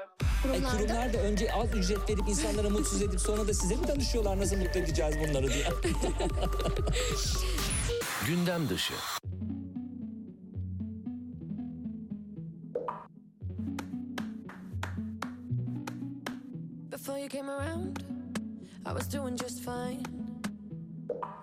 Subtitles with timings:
[0.00, 3.88] E, Kurumlarda kurumlar da önce az ücret verip insanlara mutsuz edip sonra da size mi
[3.88, 5.66] danışıyorlar nasıl mutlu edeceğiz bunları diye?
[8.26, 8.94] Gündem dışı.
[16.90, 18.04] Before you came around,
[18.86, 20.02] I was doing just fine.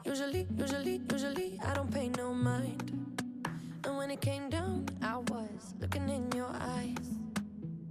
[0.06, 2.92] Usually, usually, usually, I don't pay no mind.
[3.84, 7.08] And when it came down, I was looking in your eyes.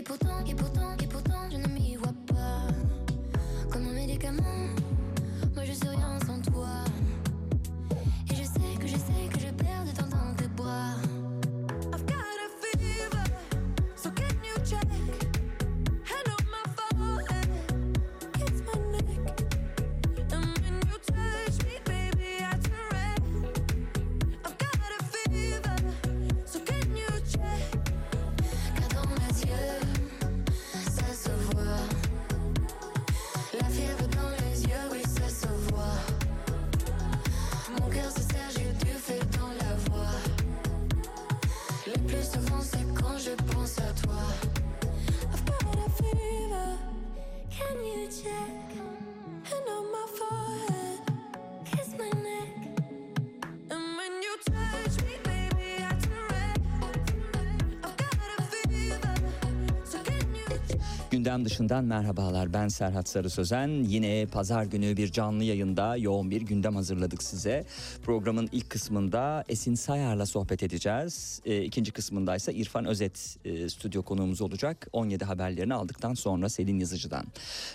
[0.00, 0.79] Et pourtant, et pourtant,
[48.22, 48.59] share
[61.20, 63.68] Gündem dışından merhabalar ben Serhat Sarı Sözen.
[63.68, 67.64] Yine pazar günü bir canlı yayında yoğun bir gündem hazırladık size.
[68.02, 71.40] Programın ilk kısmında Esin Sayar'la sohbet edeceğiz.
[71.44, 74.86] E, ikinci kısmında ise İrfan Özet e, stüdyo konuğumuz olacak.
[74.92, 77.26] 17 haberlerini aldıktan sonra Selin Yazıcı'dan.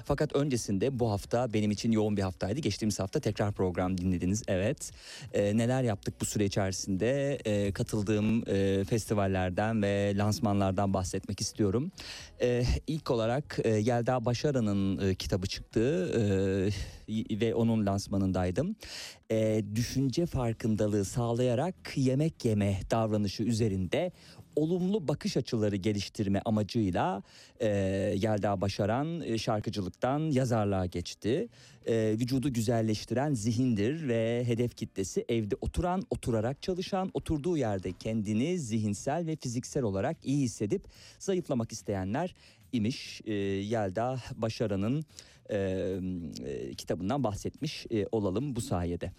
[0.05, 2.59] Fakat öncesinde bu hafta benim için yoğun bir haftaydı.
[2.59, 4.43] Geçtiğimiz hafta tekrar program dinlediniz.
[4.47, 4.91] Evet.
[5.33, 7.35] E, neler yaptık bu süre içerisinde?
[7.45, 11.91] E, katıldığım e, festivallerden ve lansmanlardan bahsetmek istiyorum.
[12.41, 16.11] E, ilk olarak e, Yelda Başaran'ın e, kitabı çıktı
[17.09, 18.75] e, ve onun lansmanındaydım.
[19.31, 24.11] E, düşünce farkındalığı sağlayarak yemek yeme davranışı üzerinde
[24.55, 27.23] olumlu bakış açıları geliştirme amacıyla
[27.59, 27.67] e,
[28.17, 31.47] Yelda Başaran e, şarkıcılıktan yazarlığa geçti.
[31.85, 39.25] E, vücudu güzelleştiren zihindir ve hedef kitlesi evde oturan, oturarak çalışan, oturduğu yerde kendini zihinsel
[39.27, 40.83] ve fiziksel olarak iyi hissedip
[41.19, 42.35] zayıflamak isteyenler
[42.75, 43.21] imiş.
[43.25, 45.05] E, Yelda Başaran'ın
[45.49, 45.57] e,
[46.45, 49.11] e, kitabından bahsetmiş e, olalım bu sayede.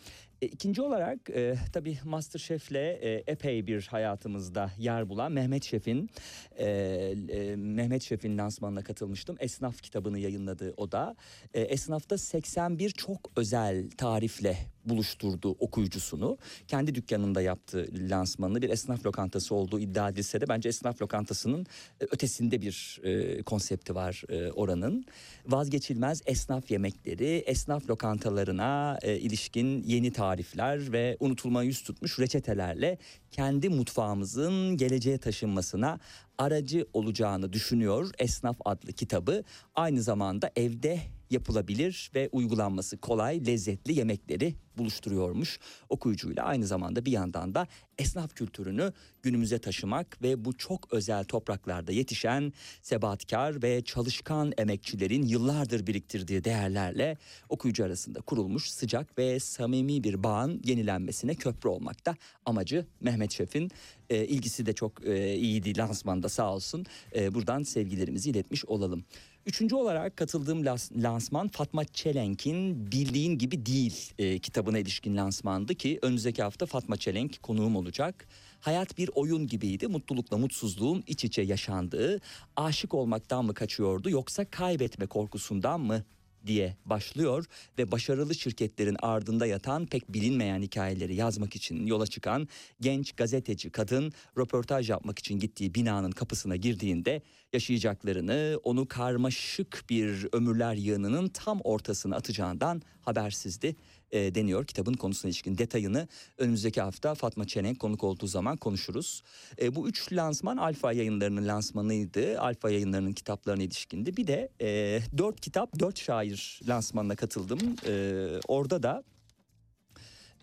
[0.46, 6.10] E, ikinci olarak e, tabii Masterchef'le e, epey bir hayatımızda yer bulan Mehmet Şef'in
[6.56, 9.36] e, e, Mehmet Şef'in lansmanına katılmıştım.
[9.40, 11.16] Esnaf kitabını yayınladı o da.
[11.54, 14.56] E, Esnaf'ta 81 çok özel tarifle
[14.88, 16.38] buluşturdu okuyucusunu.
[16.68, 21.66] Kendi dükkanında yaptığı lansmanını bir esnaf lokantası olduğu iddia edilse de bence esnaf lokantasının
[22.00, 25.04] e, ötesinde bir e, konsepti var e, oranın.
[25.46, 32.98] Vazgeçilmez esnaf yemekleri, esnaf lokantalarına e, ilişkin yeni tarifler ve unutulma yüz tutmuş reçetelerle
[33.30, 35.98] kendi mutfağımızın geleceğe taşınmasına
[36.38, 39.44] aracı olacağını düşünüyor Esnaf adlı kitabı.
[39.74, 41.00] Aynı zamanda evde
[41.30, 46.44] yapılabilir ve uygulanması kolay, lezzetli yemekleri buluşturuyormuş okuyucuyla.
[46.44, 47.66] Aynı zamanda bir yandan da
[47.98, 48.92] esnaf kültürünü
[49.22, 52.52] günümüze taşımak ve bu çok özel topraklarda yetişen
[52.82, 57.16] sebatkar ve çalışkan emekçilerin yıllardır biriktirdiği değerlerle
[57.48, 62.16] okuyucu arasında kurulmuş sıcak ve samimi bir bağın yenilenmesine köprü olmakta.
[62.44, 63.70] Amacı Mehmet Şef'in
[64.10, 66.86] e, ilgisi de çok e, iyiydi lansmanda sağ olsun.
[67.14, 69.04] E, buradan sevgilerimizi iletmiş olalım.
[69.46, 70.64] Üçüncü olarak katıldığım
[70.96, 77.42] lansman Fatma Çelenk'in Bildiğin Gibi Değil e, kitabına ilişkin lansmandı ki önümüzdeki hafta Fatma Çelenk
[77.42, 78.28] konuğum olacak.
[78.60, 79.86] Hayat bir oyun gibiydi.
[79.86, 82.20] Mutlulukla mutsuzluğun iç içe yaşandığı,
[82.56, 86.04] aşık olmaktan mı kaçıyordu yoksa kaybetme korkusundan mı
[86.46, 87.44] diye başlıyor
[87.78, 92.48] ve başarılı şirketlerin ardında yatan pek bilinmeyen hikayeleri yazmak için yola çıkan
[92.80, 97.22] genç gazeteci kadın röportaj yapmak için gittiği binanın kapısına girdiğinde
[97.52, 103.76] yaşayacaklarını onu karmaşık bir ömürler yığınının tam ortasına atacağından habersizdi
[104.12, 106.08] e, deniyor kitabın konusuna ilişkin detayını
[106.38, 109.22] önümüzdeki hafta Fatma Çelenk konuk olduğu zaman konuşuruz.
[109.60, 112.40] E, bu üç lansman Alfa yayınlarının lansmanıydı.
[112.40, 114.16] Alfa yayınlarının kitaplarına ilişkindi.
[114.16, 117.76] Bir de e, dört kitap dört şair lansmanına katıldım.
[117.86, 119.02] E, orada da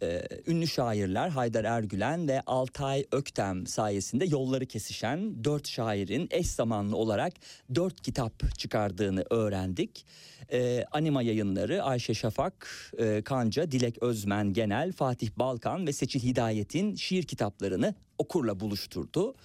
[0.03, 6.95] e, ünlü şairler Haydar Ergülen ve Altay Öktem sayesinde yolları kesişen dört şairin eş zamanlı
[6.95, 7.33] olarak
[7.75, 10.05] dört kitap çıkardığını öğrendik.
[10.51, 16.95] E, Anima yayınları Ayşe Şafak, e, Kanca, Dilek Özmen Genel, Fatih Balkan ve Seçil Hidayet'in
[16.95, 19.35] şiir kitaplarını okurla buluşturdu.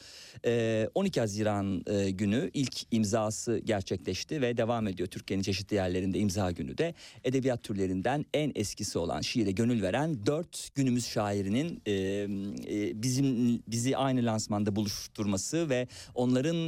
[0.45, 5.09] E, 12 Haziran e, günü ilk imzası gerçekleşti ve devam ediyor.
[5.09, 6.95] Türkiye'nin çeşitli yerlerinde imza günü de
[7.25, 13.97] edebiyat türlerinden en eskisi olan şiire gönül veren dört günümüz şairinin e, e, bizim bizi
[13.97, 16.59] aynı lansmanda buluşturması ve onların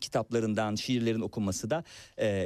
[0.00, 1.84] kitaplarından şiirlerin okunması da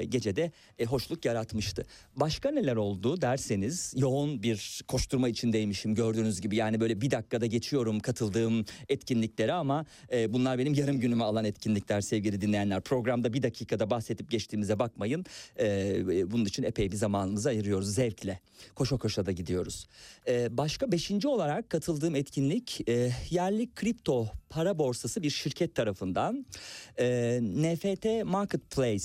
[0.09, 0.53] gecede
[0.87, 1.87] hoşluk yaratmıştı.
[2.17, 8.01] Başka neler oldu derseniz yoğun bir koşturma içindeymişim gördüğünüz gibi yani böyle bir dakikada geçiyorum
[8.01, 12.81] katıldığım etkinliklere ama e, bunlar benim yarım günümü alan etkinlikler sevgili dinleyenler.
[12.81, 15.25] Programda bir dakikada bahsedip geçtiğimize bakmayın.
[15.61, 18.41] E, bunun için epey bir zamanımızı ayırıyoruz zevkle.
[18.75, 19.87] Koşa koşa da gidiyoruz.
[20.29, 26.47] E, başka beşinci olarak katıldığım etkinlik e, yerli kripto para borsası bir şirket tarafından
[26.99, 29.05] e, NFT Marketplace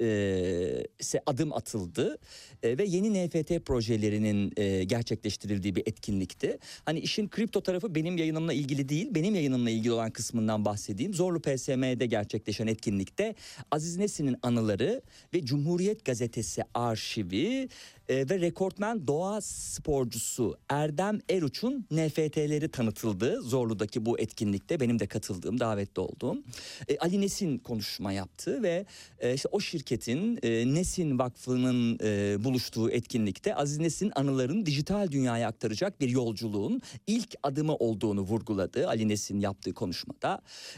[0.00, 2.18] e, adım atıldı
[2.62, 6.58] e, ve yeni NFT projelerinin e, gerçekleştirildiği bir etkinlikti.
[6.84, 11.14] Hani işin kripto tarafı benim yayınımla ilgili değil, benim yayınımla ilgili olan kısmından bahsedeyim.
[11.14, 13.34] Zorlu PSM'de gerçekleşen etkinlikte
[13.70, 15.02] Aziz Nesin'in anıları
[15.34, 17.68] ve Cumhuriyet Gazetesi arşivi
[18.08, 23.42] e, ve rekortmen doğa sporcusu Erdem Eruç'un NFT'leri tanıtıldı.
[23.42, 26.42] Zorlu'daki bu etkinlikte benim de katıldığım, davetli olduğum.
[26.88, 28.86] E, Ali Nesin konuşma yaptı ve
[29.18, 30.38] e, işte o şirketin
[30.74, 31.98] Nesin Vakfı'nın
[32.44, 39.08] buluştuğu etkinlikte Aziz Nesin anılarını dijital dünyaya aktaracak bir yolculuğun ilk adımı olduğunu vurguladı Ali
[39.08, 40.17] Nesin yaptığı konuşmada.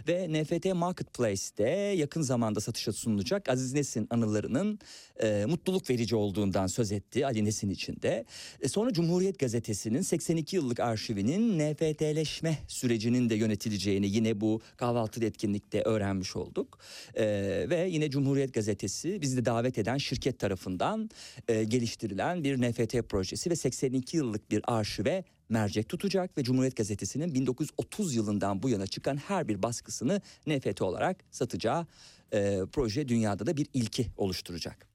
[0.09, 4.79] Ve NFT Marketplace'te yakın zamanda satışa sunulacak Aziz Nesin anılarının
[5.23, 8.25] e, mutluluk verici olduğundan söz etti Ali Nesin içinde.
[8.61, 15.83] E, sonra Cumhuriyet Gazetesi'nin 82 yıllık arşivinin NFT'leşme sürecinin de yönetileceğini yine bu kahvaltı etkinlikte
[15.83, 16.79] öğrenmiş olduk.
[17.15, 17.25] E,
[17.71, 21.11] ve yine Cumhuriyet Gazetesi bizi de davet eden şirket tarafından
[21.49, 27.35] e, geliştirilen bir NFT projesi ve 82 yıllık bir arşive mercek tutacak ve Cumhuriyet Gazetesi'nin
[27.35, 31.87] 1930 yılından bu yana çıkan her bir baskısını NFT olarak satacağı
[32.33, 34.90] e, proje dünyada da bir ilki oluşturacak.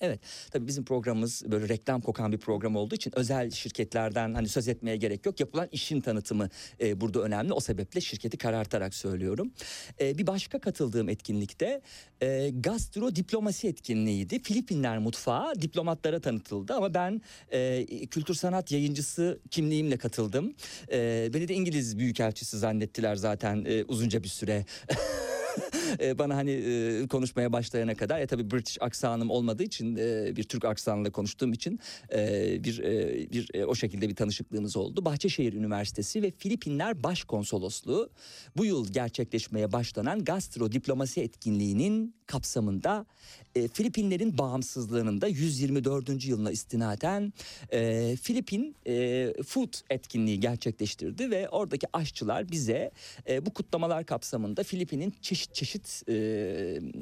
[0.00, 4.68] Evet tabii bizim programımız böyle reklam kokan bir program olduğu için özel şirketlerden hani söz
[4.68, 5.40] etmeye gerek yok.
[5.40, 6.48] Yapılan işin tanıtımı
[6.80, 7.52] e, burada önemli.
[7.52, 9.52] O sebeple şirketi karartarak söylüyorum.
[10.00, 11.80] E, bir başka katıldığım etkinlikte
[12.20, 14.42] e, gastro diplomasi etkinliğiydi.
[14.42, 17.22] Filipinler mutfağı diplomatlara tanıtıldı ama ben
[17.52, 20.54] e, kültür sanat yayıncısı kimliğimle katıldım.
[20.92, 24.64] E, beni de İngiliz büyükelçisi zannettiler zaten e, uzunca bir süre.
[26.00, 28.20] E, bana hani e, konuşmaya başlayana kadar.
[28.20, 31.80] E tabii British aksanım olmadığı için e, bir Türk aksanıyla konuştuğum için
[32.64, 32.78] bir
[33.32, 35.04] bir o şekilde bir tanışıklığımız oldu.
[35.04, 38.10] Bahçeşehir Üniversitesi ve Filipinler Başkonsolosluğu
[38.56, 43.06] bu yıl gerçekleşmeye başlanan gastro diplomasi etkinliğinin kapsamında
[43.54, 46.24] e, Filipinlerin bağımsızlığının da 124.
[46.24, 47.32] yılına istinaden
[47.72, 52.90] e, Filipin e, Food etkinliği gerçekleştirdi ve oradaki aşçılar bize
[53.28, 55.77] e, bu kutlamalar kapsamında Filipin'in çeşit çeşit
[56.08, 56.14] e,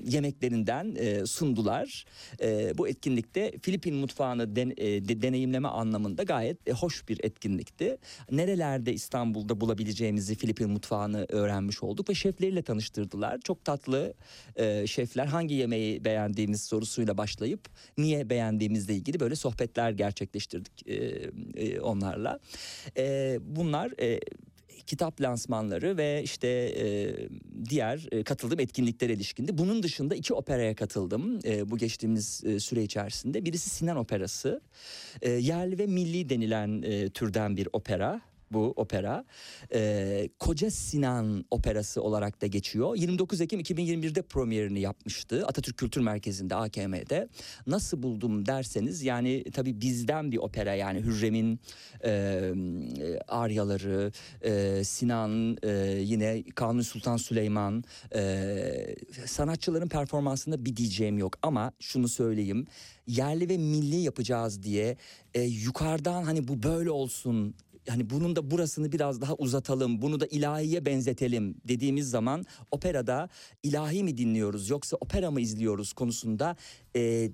[0.05, 2.05] yemeklerinden e, sundular.
[2.41, 7.99] E, bu etkinlikte Filipin mutfağını den, e, de, deneyimleme anlamında gayet e, hoş bir etkinlikti.
[8.31, 13.41] Nerelerde İstanbul'da bulabileceğimizi Filipin mutfağını öğrenmiş olduk ve şefleriyle tanıştırdılar.
[13.41, 14.15] Çok tatlı
[14.57, 17.61] e, şefler hangi yemeği beğendiğimiz sorusuyla başlayıp
[17.99, 20.95] niye beğendiğimizle ilgili böyle sohbetler gerçekleştirdik e,
[21.57, 22.39] e, onlarla.
[22.97, 23.93] E, bunlar...
[24.01, 24.21] E,
[24.87, 27.15] kitap lansmanları ve işte e,
[27.69, 29.59] diğer e, katıldığım etkinliklere ilişkindi.
[29.59, 33.45] Bunun dışında iki operaya katıldım e, bu geçtiğimiz e, süre içerisinde.
[33.45, 34.61] Birisi Sinan Operası.
[35.23, 38.21] E, yerli ve milli denilen e, türden bir opera.
[38.51, 39.25] Bu opera.
[39.75, 42.97] Ee, Koca Sinan Operası olarak da geçiyor.
[42.97, 45.47] 29 Ekim 2021'de premierini yapmıştı.
[45.47, 47.29] Atatürk Kültür Merkezi'nde AKM'de.
[47.67, 51.61] Nasıl buldum derseniz yani tabii bizden bir opera yani Hürrem'in
[52.05, 52.53] e,
[53.29, 54.13] aryaları,
[54.43, 57.85] e, Sinan, e, yine Kanuni Sultan Süleyman
[58.15, 62.67] e, sanatçıların performansında bir diyeceğim yok ama şunu söyleyeyim
[63.07, 64.97] yerli ve milli yapacağız diye
[65.35, 67.55] e, yukarıdan hani bu böyle olsun
[67.89, 73.29] hani bunun da burasını biraz daha uzatalım, bunu da ilahiye benzetelim dediğimiz zaman operada
[73.63, 76.57] ilahi mi dinliyoruz yoksa opera mı izliyoruz konusunda
[76.97, 77.31] e,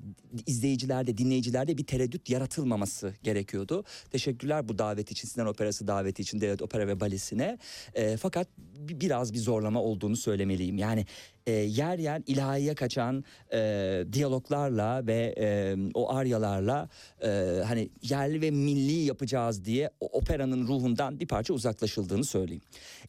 [0.47, 3.85] izleyicilerde, dinleyicilerde bir tereddüt yaratılmaması gerekiyordu.
[4.11, 7.59] Teşekkürler bu davet için, Sinan Operası daveti için Devlet Opera ve Balesi'ne.
[7.95, 10.79] E, fakat bi- biraz bir zorlama olduğunu söylemeliyim.
[10.79, 11.07] Yani
[11.47, 16.89] e, yer yer ilahiye kaçan e, diyaloglarla ve e, o aryalarla
[17.23, 17.29] e,
[17.67, 22.63] hani yerli ve milli yapacağız diye operanın ruhundan bir parça uzaklaşıldığını söyleyeyim.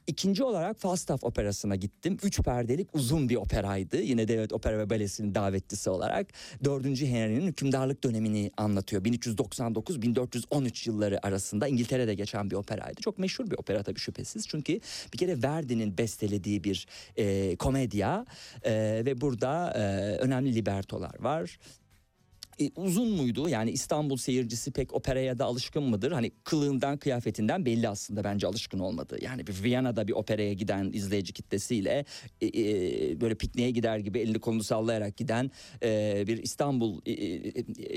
[0.08, 2.18] İkinci olarak Falstaff Operası'na gittim.
[2.24, 4.02] Üç perdelik uzun bir operaydı.
[4.02, 6.28] Yine Devlet Opera ve Balesi'nin davetlisi olarak.
[6.64, 9.04] Dördüncü Henry'nin hükümdarlık dönemini anlatıyor.
[9.04, 13.02] 1399-1413 yılları arasında İngiltere'de geçen bir operaydı.
[13.02, 14.48] Çok meşhur bir opera tabii şüphesiz.
[14.48, 14.80] Çünkü
[15.14, 16.88] bir kere Verdi'nin bestelediği bir
[17.18, 18.23] e, komedya
[18.66, 19.82] e, ve burada e,
[20.18, 21.60] önemli libertolar var.
[22.60, 23.50] E, uzun muydu?
[23.50, 26.12] Yani İstanbul seyircisi pek operaya da alışkın mıdır?
[26.12, 29.18] Hani kılığından, kıyafetinden belli aslında bence alışkın olmadı.
[29.22, 32.06] Yani bir Viyana'da bir operaya giden izleyici kitlesiyle
[32.42, 35.52] e, e, böyle pikniğe gider gibi elini kolunu sallayarak giden
[35.84, 37.48] e, bir İstanbul e, e,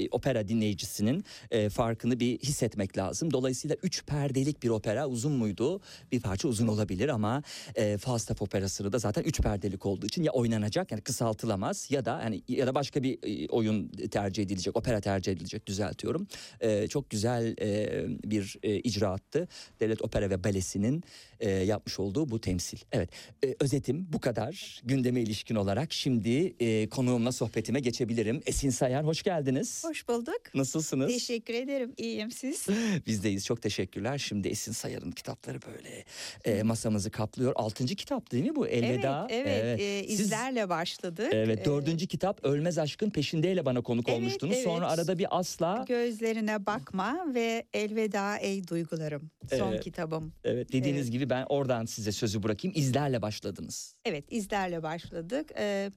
[0.02, 3.32] e, opera dinleyicisinin e, farkını bir hissetmek lazım.
[3.32, 5.80] Dolayısıyla üç perdelik bir opera uzun muydu?
[6.12, 7.42] Bir parça uzun olabilir ama
[7.74, 12.14] e, Falstaff operası da zaten üç perdelik olduğu için ya oynanacak yani kısaltılamaz ya da
[12.24, 16.26] hani ya da başka bir e, oyun tercih edilecek, opera tercih edilecek düzeltiyorum.
[16.60, 19.48] E, çok güzel e, bir e, icraattı.
[19.80, 21.02] Devlet Opera ve Balesi'nin
[21.40, 22.78] e, yapmış olduğu bu temsil.
[22.92, 23.10] Evet,
[23.44, 25.92] e, özetim bu kadar gündeme ilişkin olarak.
[25.92, 28.42] Şimdi e, konuğumla sohbetime geçebilirim.
[28.46, 29.84] Esin Sayar hoş geldiniz.
[29.84, 30.40] Hoş bulduk.
[30.54, 31.12] Nasılsınız?
[31.12, 31.92] Teşekkür ederim.
[31.96, 32.66] İyiyim siz.
[33.06, 33.44] Bizdeyiz.
[33.44, 34.18] Çok teşekkürler.
[34.18, 36.04] Şimdi Esin Sayar'ın kitapları böyle
[36.44, 37.52] e, masamızı kaplıyor.
[37.56, 38.66] Altıncı kitap değil mi bu?
[38.66, 39.26] Elveda.
[39.30, 39.80] Evet, evet.
[39.80, 41.28] Ee, Siz- izlerle başladık.
[41.32, 44.35] Evet Ee, dördüncü kitap Ölmez Aşkın Peşindeyle bana konuk Evet, olmuştunuz.
[44.44, 44.64] Evet.
[44.64, 49.30] Sonra arada bir asla Gözlerine bakma ve elveda ey duygularım.
[49.50, 49.84] Son Evet.
[49.84, 50.32] kitabım.
[50.44, 51.12] evet dediğiniz Evet.
[51.12, 52.72] gibi ben oradan size sözü bırakayım.
[52.76, 53.94] İzlerle başladınız.
[54.04, 55.50] Evet izlerle başladık.
[55.58, 55.90] Ee,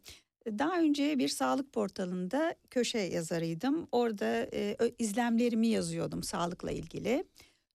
[0.47, 3.87] daha önce bir sağlık portalında köşe yazarıydım.
[3.91, 7.23] Orada e, izlemlerimi yazıyordum sağlıkla ilgili.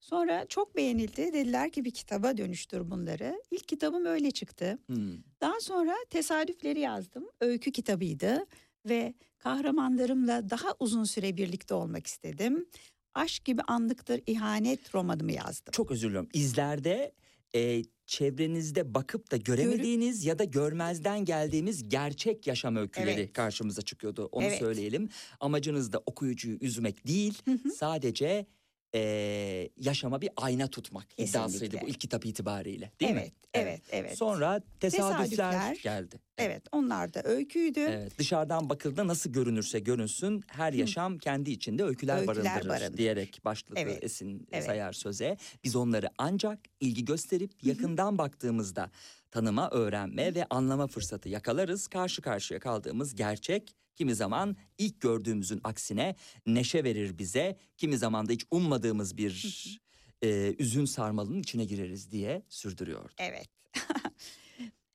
[0.01, 1.17] Sonra çok beğenildi.
[1.17, 3.43] Dediler ki bir kitaba dönüştür bunları.
[3.51, 4.79] İlk kitabım öyle çıktı.
[4.87, 5.13] Hmm.
[5.41, 7.29] Daha sonra tesadüfleri yazdım.
[7.41, 8.47] Öykü kitabıydı
[8.89, 12.67] ve kahramanlarımla daha uzun süre birlikte olmak istedim.
[13.15, 15.73] Aşk gibi anlıktır ihanet romanımı yazdım.
[15.73, 16.29] Çok özür diliyorum.
[16.33, 17.13] İzlerde
[17.55, 23.33] e, çevrenizde bakıp da göremediğiniz ya da görmezden geldiğimiz gerçek yaşam öyküleri Evet.
[23.33, 24.29] karşımıza çıkıyordu.
[24.33, 24.59] Onu Evet.
[24.59, 25.09] söyleyelim.
[25.41, 27.71] Amacınız da okuyucuyu üzmek değil, Hı hı.
[27.71, 28.47] sadece
[28.95, 31.81] e, yaşama bir ayna tutmak iddiasıydı Kesinlikle.
[31.81, 32.93] bu ilk kitap itibariyle.
[33.01, 33.33] Değil evet, mi?
[33.55, 34.19] evet, evet.
[34.19, 35.77] Sonra tesadüfler, Tesadüfler.
[35.83, 36.21] geldi.
[36.39, 37.81] Evet, onlar da öyküydü.
[37.81, 42.97] Evet, dışarıdan bakıldığında nasıl görünürse görünsün her yaşam kendi içinde öyküler, Öyküler barındırır, barındırır.
[42.99, 44.65] diyerek başladı Evet, Esin evet.
[44.65, 45.37] Sayar söze.
[45.65, 48.91] Biz onları ancak ilgi gösterip yakından baktığımızda
[49.35, 51.87] tanıma, öğrenme ve anlama fırsatı yakalarız.
[51.87, 56.15] Karşı karşıya kaldığımız gerçek kimi zaman ilk gördüğümüzün aksine
[56.47, 57.59] neşe verir bize.
[57.77, 59.81] Kimi zaman da hiç ummadığımız bir
[60.23, 63.11] e, üzün sarmalının içine gireriz diye sürdürüyor.
[63.19, 63.49] Evet.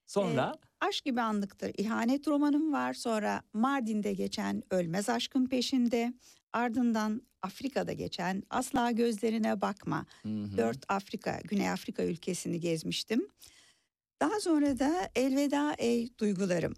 [0.06, 2.94] Sonra Aşk gibi anlıktır ihanet romanım var.
[2.94, 6.14] Sonra Mardin'de geçen Ölmez Aşkın Peşinde.
[6.54, 10.06] Ardından Afrika'da geçen Asla Gözlerine Bakma.
[10.22, 10.58] Hı hı.
[10.58, 13.28] Dört Afrika, Güney Afrika ülkesini gezmiştim.
[14.22, 16.74] Daha sonra da Elveda Ey Duygularım.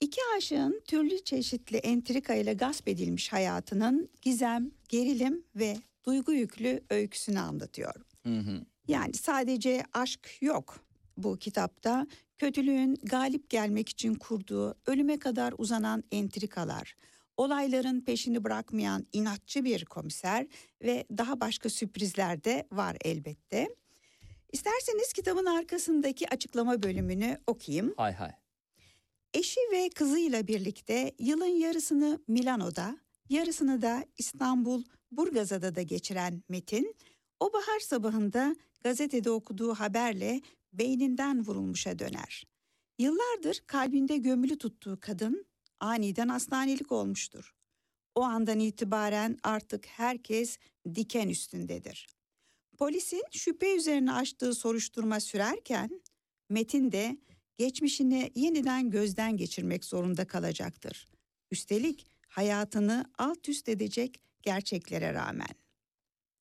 [0.00, 7.40] İki aşığın türlü çeşitli entrika ile gasp edilmiş hayatının gizem, gerilim ve duygu yüklü öyküsünü
[7.40, 7.94] anlatıyor.
[8.22, 8.64] Hı hı.
[8.88, 10.84] Yani sadece aşk yok
[11.16, 12.06] bu kitapta.
[12.38, 16.94] Kötülüğün galip gelmek için kurduğu ölüme kadar uzanan entrikalar,
[17.36, 20.46] olayların peşini bırakmayan inatçı bir komiser
[20.82, 23.68] ve daha başka sürprizler de var elbette.
[24.52, 27.94] İsterseniz kitabın arkasındaki açıklama bölümünü okuyayım.
[27.96, 28.30] Hay hay.
[29.34, 36.96] Eşi ve kızıyla birlikte yılın yarısını Milano'da, yarısını da İstanbul Burgazada'da geçiren Metin,
[37.40, 40.40] o bahar sabahında gazetede okuduğu haberle
[40.72, 42.46] beyninden vurulmuşa döner.
[42.98, 45.46] Yıllardır kalbinde gömülü tuttuğu kadın
[45.80, 47.54] aniden hastanelik olmuştur.
[48.14, 50.58] O andan itibaren artık herkes
[50.94, 52.08] diken üstündedir.
[52.80, 56.00] Polisin şüphe üzerine açtığı soruşturma sürerken
[56.48, 57.16] Metin de
[57.58, 61.08] geçmişini yeniden gözden geçirmek zorunda kalacaktır.
[61.50, 65.54] Üstelik hayatını alt üst edecek gerçeklere rağmen.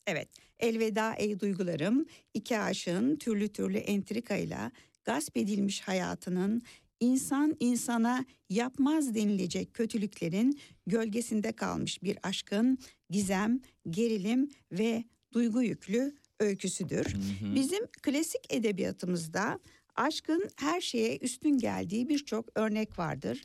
[0.07, 0.29] Evet,
[0.59, 4.71] elveda ey duygularım, iki aşığın türlü türlü entrikayla
[5.03, 6.61] gasp edilmiş hayatının
[6.99, 12.77] insan insana yapmaz denilecek kötülüklerin gölgesinde kalmış bir aşkın
[13.09, 15.03] gizem, gerilim ve
[15.33, 17.15] duygu yüklü öyküsüdür.
[17.55, 19.59] Bizim klasik edebiyatımızda
[19.95, 23.43] aşkın her şeye üstün geldiği birçok örnek vardır.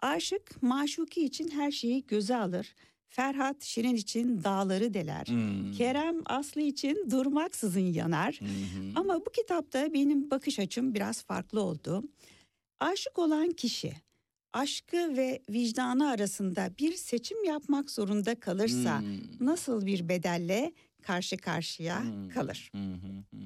[0.00, 2.74] Aşık maşuki için her şeyi göze alır.
[3.08, 5.26] Ferhat Şirin için dağları deler.
[5.26, 5.72] Hmm.
[5.72, 8.40] Kerem Aslı için durmaksızın yanar.
[8.94, 12.02] Ama bu kitapta benim bakış açım biraz farklı oldu.
[12.80, 13.92] Aşık olan kişi
[14.52, 19.06] aşkı ve vicdanı arasında bir seçim yapmak zorunda kalırsa Hmm.
[19.40, 20.72] nasıl bir bedelle
[21.06, 22.28] karşı karşıya Hmm.
[22.28, 22.70] kalır?
[22.74, 23.38] Hı hı.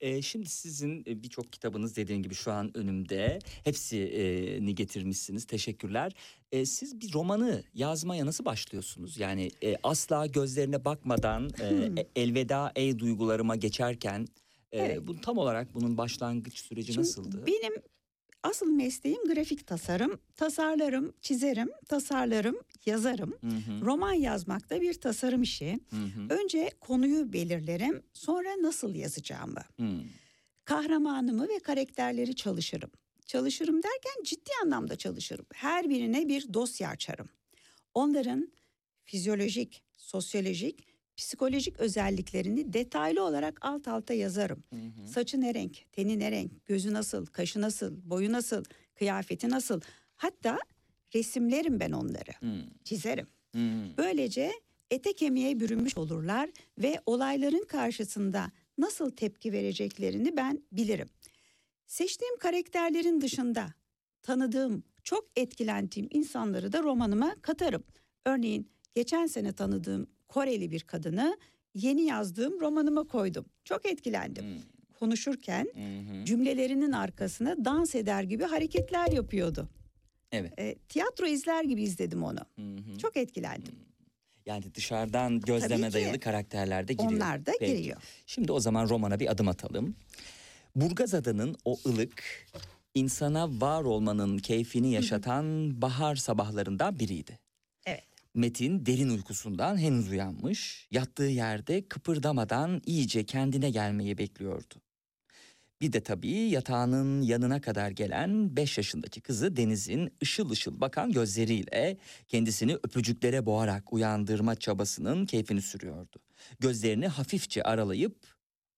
[0.00, 3.38] Ee, şimdi sizin e, birçok kitabınız dediğim gibi şu an önümde.
[3.64, 5.44] Hepsini getirmişsiniz.
[5.46, 6.12] Teşekkürler.
[6.52, 9.18] Ee, siz bir romanı yazmaya nasıl başlıyorsunuz?
[9.18, 11.98] Yani e, asla gözlerine bakmadan e, Hmm.
[11.98, 14.26] e, elveda ey duygularıma geçerken
[14.72, 14.98] e, Evet.
[15.06, 17.46] bu tam olarak bunun başlangıç süreci Şimdi nasıldı?
[17.46, 17.72] Benim
[18.42, 20.20] asıl mesleğim grafik tasarım.
[20.36, 22.56] Tasarlarım, çizerim, tasarlarım,
[22.86, 23.30] yazarım.
[23.40, 25.80] Hı hı, Roman yazmak da bir tasarım işi.
[25.90, 29.60] hı hı, Önce konuyu belirlerim, sonra nasıl yazacağımı.
[29.80, 30.00] hı.
[30.64, 32.90] Kahramanımı ve karakterleri çalışırım.
[33.26, 35.46] Çalışırım derken ciddi anlamda çalışırım.
[35.54, 37.28] Her birine bir dosya açarım.
[37.94, 38.52] Onların
[39.04, 44.64] fizyolojik, sosyolojik, psikolojik özelliklerini detaylı olarak alt alta yazarım.
[44.70, 45.08] Hı hı.
[45.08, 48.64] Saçı ne renk, teni ne renk, gözü nasıl, kaşı nasıl, boyu nasıl,
[48.94, 49.80] kıyafeti nasıl.
[50.16, 50.58] Hatta
[51.14, 53.26] resimlerim ben onları, Hı, çizerim.
[53.54, 53.58] hı.
[53.98, 54.52] Böylece
[54.90, 61.08] ete kemiğe bürünmüş olurlar ve olayların karşısında nasıl tepki vereceklerini ben bilirim.
[61.86, 63.74] Seçtiğim karakterlerin dışında
[64.22, 67.82] tanıdığım, çok etkilendiğim insanları da romanıma katarım.
[68.26, 71.38] Örneğin geçen sene tanıdığım Koreli bir kadını
[71.74, 73.44] yeni yazdığım romanıma koydum.
[73.64, 74.44] Çok etkilendim.
[74.44, 74.58] Hı.
[74.98, 76.24] Konuşurken hı.
[76.24, 79.68] cümlelerinin arkasına dans eder gibi hareketler yapıyordu.
[80.32, 80.58] Evet.
[80.58, 82.38] E, tiyatro izler gibi izledim onu.
[82.56, 82.98] Hı.
[82.98, 83.74] Çok etkilendim.
[84.46, 87.12] Yani dışarıdan gözleme dayalı karakterler de giriyor.
[87.12, 87.76] Onlar da Peki.
[87.76, 88.02] giriyor.
[88.26, 89.96] Şimdi o zaman romana bir adım atalım.
[90.76, 92.46] Burgazada'nın o ılık,
[92.94, 97.38] insana var olmanın keyfini yaşatan bahar sabahlarından biriydi.
[98.34, 104.74] Metin derin uykusundan henüz uyanmış, yattığı yerde kıpırdamadan iyice kendine gelmeyi bekliyordu.
[105.80, 111.98] Bir de tabii yatağının yanına kadar gelen 5 yaşındaki kızı Deniz'in ışıl ışıl bakan gözleriyle
[112.28, 116.18] kendisini öpücüklere boğarak uyandırma çabasının keyfini sürüyordu.
[116.60, 118.26] Gözlerini hafifçe aralayıp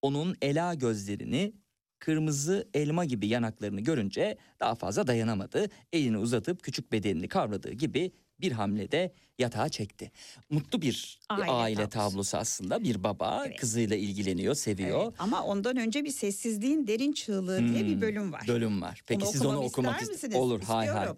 [0.02, 1.54] onun ela gözlerini
[1.98, 5.66] kırmızı elma gibi yanaklarını görünce daha fazla dayanamadı.
[5.92, 10.12] Elini uzatıp küçük bedenini kavradığı gibi bir hamlede yatağa çekti.
[10.50, 12.10] Mutlu bir Aile aile, tablosu.
[12.10, 12.84] tablosu aslında.
[12.84, 13.60] Bir baba Evet.
[13.60, 15.02] kızıyla ilgileniyor, seviyor.
[15.04, 18.42] Evet, Ama ondan önce bir sessizliğin derin çığlığı diye Hmm, bir bölüm var.
[18.48, 19.02] Bölüm var.
[19.06, 20.36] Peki Onu siz onu okumak ister ist- misiniz?
[20.36, 21.08] Olur hay hay.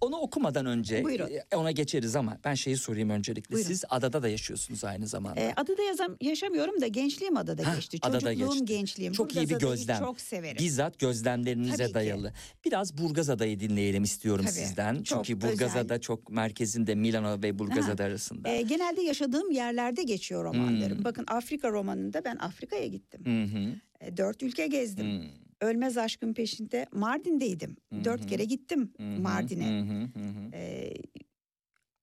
[0.00, 1.26] Onu okumadan önce Buyurun.
[1.52, 3.54] e, ona geçeriz ama ben şeyi sorayım öncelikle.
[3.54, 3.68] Buyurun.
[3.68, 5.40] Siz adada da yaşıyorsunuz aynı zamanda.
[5.40, 7.98] Ee, adada yazam, yaşamıyorum da gençliğim adada Hah, geçti.
[8.02, 8.64] adada Çocukluğum, geçti.
[8.64, 9.12] gençliğim.
[9.12, 9.98] Çok iyi bir gözlem.
[9.98, 10.56] Çok severim.
[10.58, 11.94] Bizzat gözlemlerinize Tabii ki.
[11.94, 12.32] dayalı.
[12.64, 15.02] Biraz Burgazada'yı dinleyelim istiyorum Tabii, sizden.
[15.02, 16.00] çok Çünkü Burgazada özel.
[16.00, 18.48] çok merkezinde Milano ve Burgazada arasında.
[18.48, 20.96] Ee, genelde yaşadığım yerlerde geçiyor romanlarım.
[20.98, 21.04] Hmm.
[21.04, 23.24] Bakın Afrika romanında ben Afrika'ya gittim.
[23.24, 23.74] Hı.
[24.06, 25.06] Ee, dört ülke gezdim.
[25.06, 25.24] hı.
[25.60, 27.76] Ölmez aşkın peşinde Mardin'deydim.
[27.94, 29.80] Hı Dört kere gittim hı, Mardin'e.
[29.80, 30.08] hı.
[30.56, 30.94] Ee,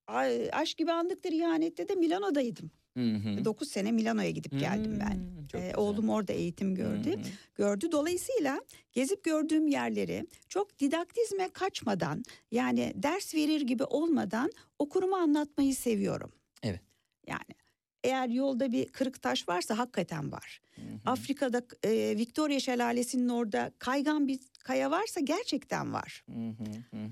[0.07, 2.71] a- aşk gibi andıktır ihanette de Milano'daydım.
[2.97, 3.45] Hı hı.
[3.45, 5.19] 9 sene Milano'ya gidip geldim ben.
[5.51, 5.77] Çok Ee, güzel.
[5.77, 7.12] oğlum orada eğitim gördü.
[7.12, 7.21] Hı hı.
[7.55, 7.91] gördü.
[7.91, 8.62] Dolayısıyla
[8.93, 16.31] gezip gördüğüm yerleri çok didaktizme kaçmadan yani ders verir gibi olmadan okurumu anlatmayı seviyorum.
[16.63, 16.81] Evet.
[17.27, 17.55] Yani
[18.03, 20.62] eğer yolda bir kırık taş varsa hakikaten var.
[20.75, 20.86] Hı hı.
[21.05, 26.23] Afrika'da e, Victoria Şelalesi'nin orada kaygan bir kaya varsa gerçekten var.
[26.29, 27.08] Hı hı, hı.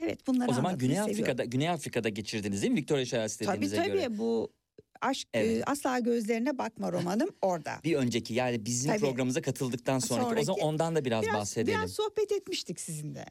[0.00, 1.12] Evet bunları O zaman Güney seviyorum.
[1.14, 2.78] Afrika'da Güney Afrika'da geçirdiniz değil mi?
[2.78, 4.18] Victoria Şelalesi Tabii dediğinize tabii göre.
[4.18, 4.52] bu
[5.00, 5.64] aşk e, Evet.
[5.66, 7.72] asla gözlerine bakma romanım orada.
[7.84, 9.00] Bir önceki yani bizim Tabii.
[9.00, 11.78] programımıza katıldıktan sonraki, o zaman Sonraki- ondan da biraz, Biraz, bahsedelim.
[11.78, 13.26] biraz sohbet etmiştik sizinle.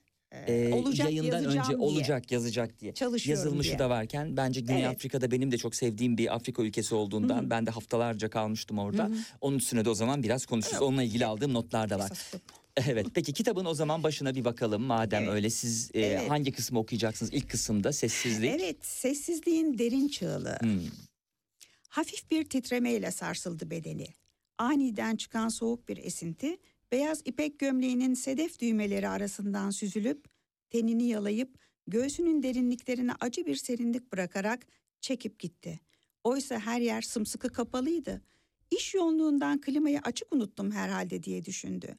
[0.47, 1.77] Ee, olacak yayından önce diye.
[1.77, 2.93] olacak yazacak diye.
[2.93, 3.79] Çalışıyorum Yazılmışı diye.
[3.79, 4.95] da varken bence Güney Evet.
[4.95, 7.49] Afrika'da benim de çok sevdiğim bir Afrika ülkesi olduğundan Hı hı.
[7.49, 9.03] ben de haftalarca kalmıştım orada.
[9.03, 9.15] Hı hı.
[9.41, 10.81] Onun üstüne de o zaman biraz konuşuruz.
[10.81, 12.11] Onunla ilgili aldığım notlar da var.
[12.87, 15.33] Evet peki kitabın o zaman başına bir bakalım madem Evet.
[15.33, 16.29] öyle siz e, Evet.
[16.29, 17.33] hangi kısmı okuyacaksınız?
[17.33, 18.51] İlk kısımda sessizlik.
[18.59, 20.57] Evet, sessizliğin derin çığlığı.
[20.61, 20.79] Hmm.
[21.95, 24.07] Hafif bir titremeyle sarsıldı bedeni.
[24.57, 26.57] Aniden çıkan soğuk bir esinti
[26.91, 30.25] beyaz ipek gömleğinin sedef düğmeleri arasından süzülüp
[30.69, 34.67] tenini yalayıp göğsünün derinliklerine acı bir serinlik bırakarak
[35.01, 35.79] çekip gitti.
[36.23, 38.21] Oysa her yer sımsıkı kapalıydı.
[38.71, 41.97] İş yoğunluğundan klimayı açık unuttum herhalde diye düşündü.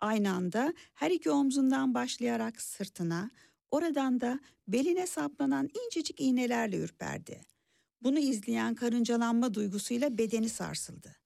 [0.00, 3.30] Aynı anda her iki omzundan başlayarak sırtına,
[3.70, 7.57] oradan da beline saplanan incecik iğnelerle ürperdi.
[8.02, 11.16] Bunu izleyen karıncalanma duygusuyla bedeni sarsıldı.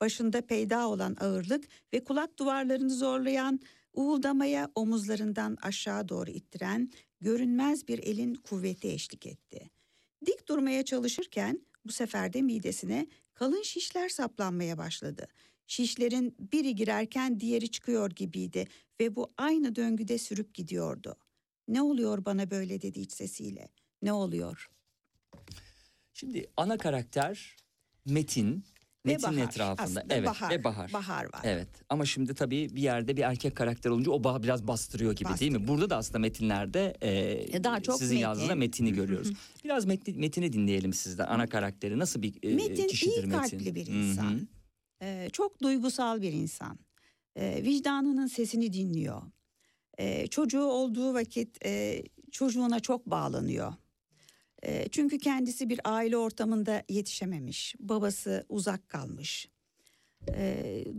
[0.00, 3.60] Başında peyda olan ağırlık ve kulak duvarlarını zorlayan,
[3.92, 6.90] uğuldamaya omuzlarından aşağı doğru ittiren
[7.20, 9.70] görünmez bir elin kuvveti eşlik etti.
[10.26, 15.26] Dik durmaya çalışırken bu sefer de midesine kalın şişler saplanmaya başladı.
[15.66, 18.68] Şişlerin biri girerken diğeri çıkıyor gibiydi
[19.00, 21.16] ve bu aynı döngüde sürüp gidiyordu.
[21.68, 23.68] Ne oluyor bana böyle dedi iç sesiyle.
[24.02, 24.70] Ne oluyor?
[26.20, 27.56] Şimdi ana karakter
[28.06, 28.64] Metin.
[29.04, 29.46] Metin Bahar.
[29.48, 30.04] etrafında.
[30.10, 30.50] Evet Bahar.
[30.50, 30.92] ve Bahar.
[30.92, 31.40] Bahar var.
[31.44, 35.28] Evet ama şimdi tabii bir yerde bir erkek karakter olunca o bah biraz bastırıyor gibi
[35.28, 35.54] değil mi?
[35.54, 35.68] Bastırıyor.
[35.68, 37.10] Burada da aslında metinlerde e,
[37.56, 38.22] E, daha çok sizin Metin.
[38.22, 39.32] yazdığınızda Metin'i görüyoruz.
[39.64, 41.26] biraz Metin, Metin'i dinleyelim sizden.
[41.26, 43.30] Ana karakteri nasıl bir e, Metin kişidir iyi Metin?
[43.30, 44.48] kalpli bir insan.
[45.02, 46.78] Ee, çok duygusal bir insan.
[47.36, 49.22] Ee, vicdanının sesini dinliyor.
[49.98, 53.72] Ee, çocuğu olduğu vakit e, çocuğuna çok bağlanıyor.
[54.90, 57.74] Çünkü kendisi bir aile ortamında yetişememiş.
[57.80, 59.48] Babası uzak kalmış.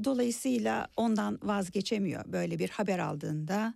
[0.03, 2.33] Dolayısıyla ondan vazgeçemiyor.
[2.33, 3.73] Böyle bir haber aldığında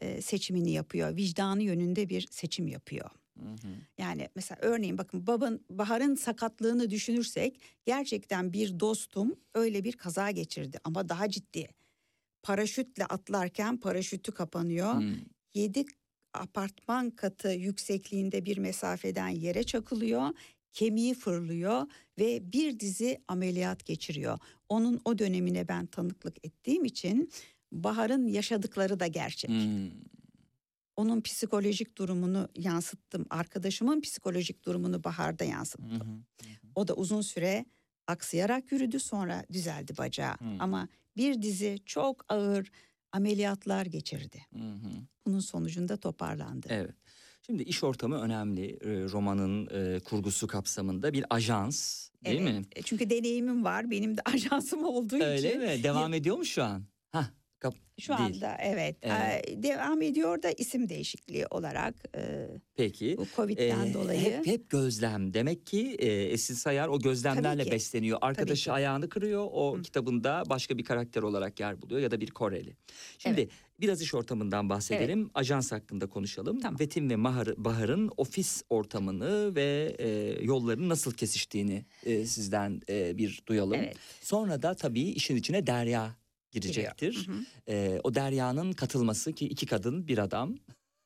[0.00, 1.16] e, seçimini yapıyor.
[1.16, 3.10] Vicdanı yönünde bir seçim yapıyor.
[3.38, 3.68] Hı hı.
[3.98, 10.78] Yani mesela örneğin bakın baban Bahar'ın sakatlığını düşünürsek gerçekten bir dostum öyle bir kaza geçirdi
[10.84, 11.68] ama daha ciddi.
[12.42, 14.94] Paraşütle atlarken paraşütü kapanıyor.
[14.94, 15.14] Hı.
[15.54, 15.84] Yedi
[16.34, 20.28] apartman katı yüksekliğinde bir mesafeden yere çakılıyor.
[20.72, 21.82] Kemiği fırlıyor
[22.18, 24.38] ve bir dizi ameliyat geçiriyor.
[24.68, 27.30] Onun o dönemine ben tanıklık ettiğim için
[27.72, 29.90] Bahar'ın yaşadıkları da gerçek Hı.
[30.96, 33.26] onun psikolojik durumunu yansıttım.
[33.30, 36.00] Arkadaşımın psikolojik durumunu Bahar'da yansıttım.
[36.00, 36.48] hı.
[36.74, 37.64] O da uzun süre
[38.06, 40.32] aksayarak yürüdü sonra düzeldi bacağı.
[40.34, 40.44] Hı.
[40.58, 42.70] Ama bir dizi çok ağır
[43.12, 44.46] ameliyatlar geçirdi.
[44.52, 44.90] Hı hı.
[45.26, 46.66] Bunun sonucunda toparlandı.
[46.70, 46.94] Evet.
[47.46, 48.66] Şimdi iş ortamı önemli.
[48.70, 52.64] E, Romanın e, kurgusu kapsamında bir ajans değil Evet, mi?
[52.76, 53.90] e, Çünkü deneyimim var.
[53.90, 55.60] Benim de ajansım olduğu Öyle için.
[55.60, 55.82] mi?
[55.82, 56.84] Devam ediyor mu şu an?
[57.12, 57.30] Hah,
[58.00, 58.20] Şu değil.
[58.34, 59.62] anda evet, Evet.
[59.62, 63.16] devam ediyor da isim değişikliği olarak e, Peki.
[63.18, 64.20] bu Covid'den Ee, dolayı.
[64.20, 65.34] Hep, hep gözlem.
[65.34, 68.18] Demek ki e, Esin Sayar o gözlemlerle besleniyor.
[68.20, 69.48] Arkadaşı ayağını kırıyor.
[69.52, 69.82] O Hı.
[69.82, 72.76] kitabında başka bir karakter olarak yer buluyor ya da bir Koreli.
[73.18, 73.48] Şimdi
[73.80, 75.30] biraz iş ortamından bahsedelim.
[75.34, 76.60] Ajans hakkında konuşalım.
[76.60, 76.80] Tamam.
[76.80, 80.08] Vetin ve Mahar, Bahar'ın ofis ortamını ve e,
[80.44, 83.74] yolların nasıl kesiştiğini e, sizden e, bir duyalım.
[83.80, 83.96] Evet.
[84.20, 86.19] Sonra da tabii işin içine Derya
[86.50, 87.12] girecektir.
[87.12, 87.36] Giriyor.
[87.36, 87.44] Hı hı.
[87.68, 90.54] Ee, o Derya'nın katılması ki iki kadın bir adam.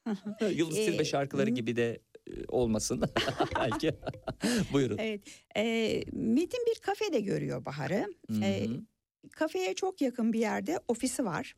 [0.55, 1.55] Yıldız Ee, Tilbe şarkıları hı.
[1.55, 3.03] gibi de e, olmasın
[3.57, 3.95] belki.
[4.73, 4.99] Buyurun.
[4.99, 5.21] Evet.
[5.57, 5.63] E,
[6.13, 8.07] Metin bir kafede görüyor Bahar'ı.
[8.31, 8.67] Hı E,
[9.33, 11.55] kafeye çok yakın bir yerde ofisi var.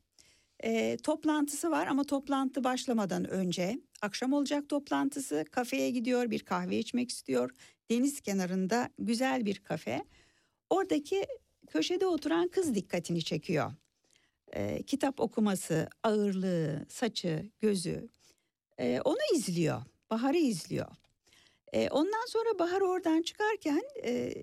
[0.64, 5.44] E, toplantısı var ama toplantı başlamadan önce akşam olacak toplantısı.
[5.50, 7.50] Kafeye gidiyor bir kahve içmek istiyor.
[7.90, 10.04] Deniz kenarında güzel bir kafe.
[10.70, 11.26] Oradaki
[11.66, 13.72] köşede oturan kız dikkatini çekiyor.
[14.52, 18.08] E, kitap okuması, ağırlığı, saçı, gözü.
[18.78, 19.82] E, onu izliyor.
[20.10, 20.86] Bahar'ı izliyor.
[21.72, 24.42] E, ondan sonra Bahar oradan çıkarken e,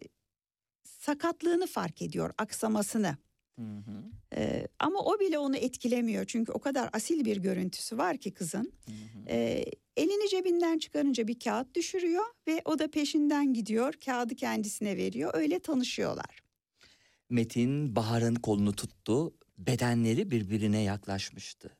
[0.84, 3.18] sakatlığını fark ediyor, aksamasını.
[3.60, 4.04] Hı hı.
[4.36, 8.74] E, ama o bile onu etkilemiyor çünkü o kadar asil bir görüntüsü var ki kızın.
[8.86, 9.30] Hı hı.
[9.30, 9.66] E,
[9.98, 13.94] elini cebinden çıkarınca bir kağıt düşürüyor ve o da peşinden gidiyor.
[14.06, 15.32] Kağıdı kendisine veriyor.
[15.34, 16.43] Öyle tanışıyorlar.
[17.30, 19.34] Metin Bahar'ın kolunu tuttu.
[19.58, 21.78] Bedenleri birbirine yaklaşmıştı.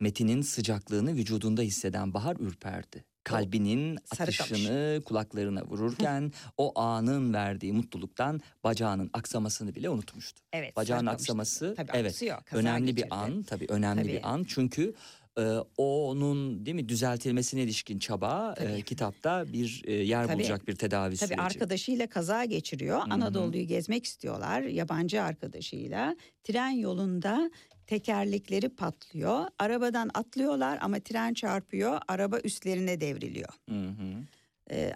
[0.00, 3.04] Metin'in sıcaklığını vücudunda hisseden Bahar ürperdi.
[3.24, 10.42] Kalbinin atışını kulaklarına vururken o anın verdiği mutluluktan bacağının aksamasını bile unutmuştu.
[10.52, 10.76] Evet.
[10.76, 13.06] Bacağın aksaması Tabii evet kaza önemli geçirdi.
[13.06, 14.12] bir an tabii önemli Tabii.
[14.12, 14.94] bir an çünkü
[15.38, 15.42] e,
[15.76, 18.82] onun değil mi düzeltilmesine ilişkin çaba e, Tabii.
[18.84, 20.38] kitapta bir e, yer Tabii.
[20.38, 21.42] bulacak bir tedavi Tabii süreci.
[21.42, 22.98] arkadaşıyla kaza geçiriyor.
[22.98, 23.04] hı.
[23.10, 26.16] Anadolu'yu gezmek istiyorlar yabancı arkadaşıyla.
[26.44, 27.50] Tren yolunda
[27.86, 29.44] tekerlekleri patlıyor.
[29.58, 32.00] Arabadan atlıyorlar ama tren çarpıyor.
[32.08, 33.48] Araba üstlerine devriliyor.
[33.68, 34.22] Hı hı.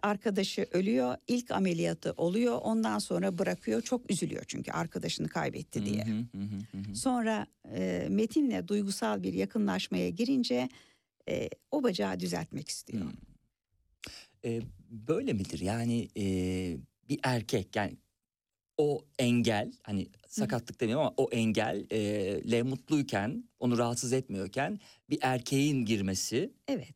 [0.03, 1.17] Arkadaşı ölüyor.
[1.29, 2.59] İlk ameliyatı oluyor.
[2.63, 3.83] Ondan sonra bırakıyor.
[3.83, 6.05] Çok üzülüyor çünkü arkadaşını kaybetti diye.
[6.05, 6.95] Hı hı hı hı hı.
[6.97, 10.69] Sonra e, Metin'le duygusal bir yakınlaşmaya girince
[11.29, 13.05] e, o bacağı düzeltmek istiyor.
[14.45, 16.25] E, böyle midir yani e,
[17.09, 17.97] bir erkek yani
[18.79, 24.81] o engel hani sakatlık demiyorum ama o engelle mutluyken onu rahatsız etmiyorken
[25.11, 26.95] bir erkeğin girmesi Evet.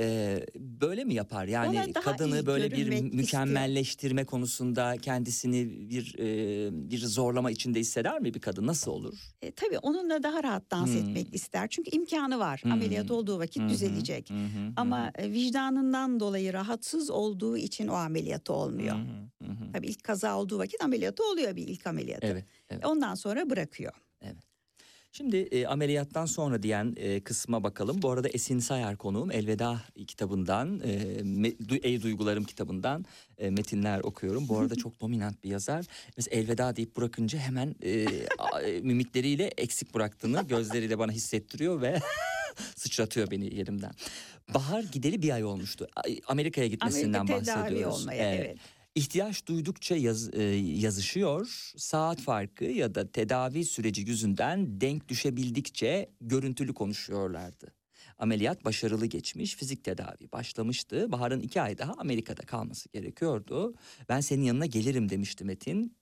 [0.00, 1.46] E, böyle mi yapar?
[1.46, 8.40] Yani kadını böyle bir mükemmelleştirme konusunda kendisini bir e, bir zorlama içinde hisseder mi bir
[8.40, 8.66] kadın?
[8.66, 9.14] Nasıl olur?
[9.42, 10.96] E, tabii onunla daha rahat dans Hmm.
[11.00, 11.68] etmek ister.
[11.70, 12.60] Çünkü imkanı var.
[12.62, 12.72] Hmm.
[12.72, 14.30] Ameliyat olduğu vakit hı, düzelecek.
[14.30, 14.36] hı,
[14.76, 18.96] Ama e, vicdanından dolayı rahatsız olduğu için o ameliyatı olmuyor.
[19.42, 19.72] hı hı.
[19.72, 22.26] Tabii ilk kaza olduğu vakit ameliyatı oluyor bir ilk ameliyatı.
[22.26, 22.86] Evet, evet.
[22.86, 23.92] Ondan sonra bırakıyor.
[25.16, 28.02] Şimdi e, ameliyattan sonra diyen e, kısma bakalım.
[28.02, 33.04] Bu arada Esin Sayar konuğum Elveda kitabından, e, Me- Du- Ey Duygularım kitabından
[33.38, 34.48] e, metinler okuyorum.
[34.48, 35.86] Bu arada çok dominant bir yazar.
[36.16, 42.00] Mesela Elveda deyip bırakınca hemen e, e, mimikleriyle eksik bıraktığını gözleriyle bana hissettiriyor ve
[42.76, 43.92] sıçratıyor beni yerimden.
[44.54, 45.86] Bahar gideli bir ay olmuştu.
[45.96, 48.00] Ay, Amerika'ya gitmesinden Amerika bahsediyoruz.
[48.02, 48.46] olmaya Evet.
[48.46, 48.58] evet.
[48.94, 51.72] İhtiyaç duydukça yaz- e, yazışıyor.
[51.76, 57.74] Saat farkı ya da tedavi süreci yüzünden denk düşebildikçe görüntülü konuşuyorlardı.
[58.18, 61.12] Ameliyat başarılı geçmiş, fizik tedavi başlamıştı.
[61.12, 63.74] Bahar'ın iki ay daha Amerika'da kalması gerekiyordu.
[64.08, 65.96] Ben senin yanına gelirim demişti Metin.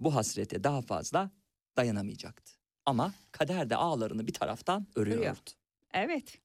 [0.00, 1.30] Bu hasrete daha fazla
[1.76, 2.52] dayanamayacaktı.
[2.86, 5.20] Ama kader de ağlarını bir taraftan örüyordu.
[5.20, 5.36] Örüyor.
[5.94, 6.38] Evet.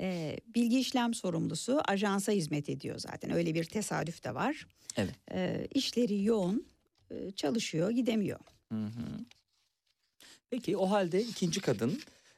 [0.00, 3.30] E, bilgi işlem sorumlusu ajansa hizmet ediyor zaten.
[3.30, 4.66] Öyle bir tesadüf de var.
[4.96, 5.14] Evet.
[5.32, 6.66] E, işleri yoğun,
[7.10, 8.40] e, çalışıyor, gidemiyor.
[8.72, 9.24] Hı hı.
[10.50, 11.60] Peki o halde ikinci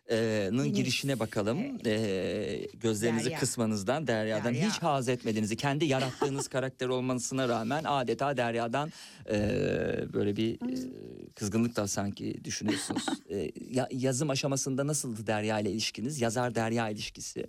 [0.09, 0.77] kadının Deniz.
[0.77, 1.59] girişine bakalım.
[1.87, 3.39] Ee, gözlerinizi Derya.
[3.39, 4.69] kısmanızdan, Derya'dan Derya.
[4.71, 8.93] hiç haz etmediğinizi, kendi yarattığınız karakter olmasına rağmen adeta Derya'dan
[9.31, 10.89] ee, böyle bir ee,
[11.35, 13.07] kızgınlık da sanki düşünüyorsunuz.
[13.31, 16.21] Ee, ya- yazım aşamasında nasıldı Derya ile ilişkiniz?
[16.21, 17.45] Yazar Derya ilişkisi.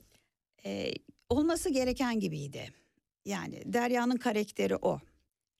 [0.66, 0.92] E,
[1.30, 2.70] olması gereken gibiydi.
[3.26, 5.00] Yani Derya'nın karakteri o.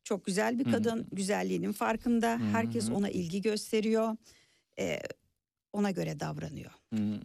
[0.04, 2.34] Çok güzel bir kadın, güzelliğinin farkında.
[2.34, 4.16] Hı Herkes ona ilgi gösteriyor.
[4.80, 5.00] E,
[5.74, 6.72] ona göre davranıyor.
[6.90, 7.20] Hmm.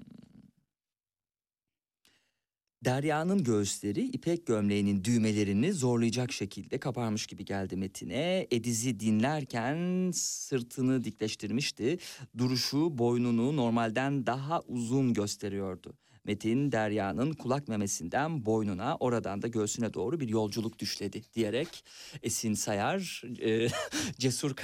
[2.85, 8.47] Derya'nın göğüsleri ipek gömleğinin düğmelerini zorlayacak şekilde kaparmış gibi geldi Metin'e.
[8.51, 11.99] Ediz'i dinlerken sırtını dikleştirmişti.
[12.39, 15.95] Duruşu boynunu normalden daha uzun gösteriyordu.
[16.25, 21.85] Metin Derya'nın kulak memesinden boynuna oradan da göğsüne doğru bir yolculuk düşledi diyerek
[22.23, 23.69] Esin Sayar e,
[24.19, 24.55] cesur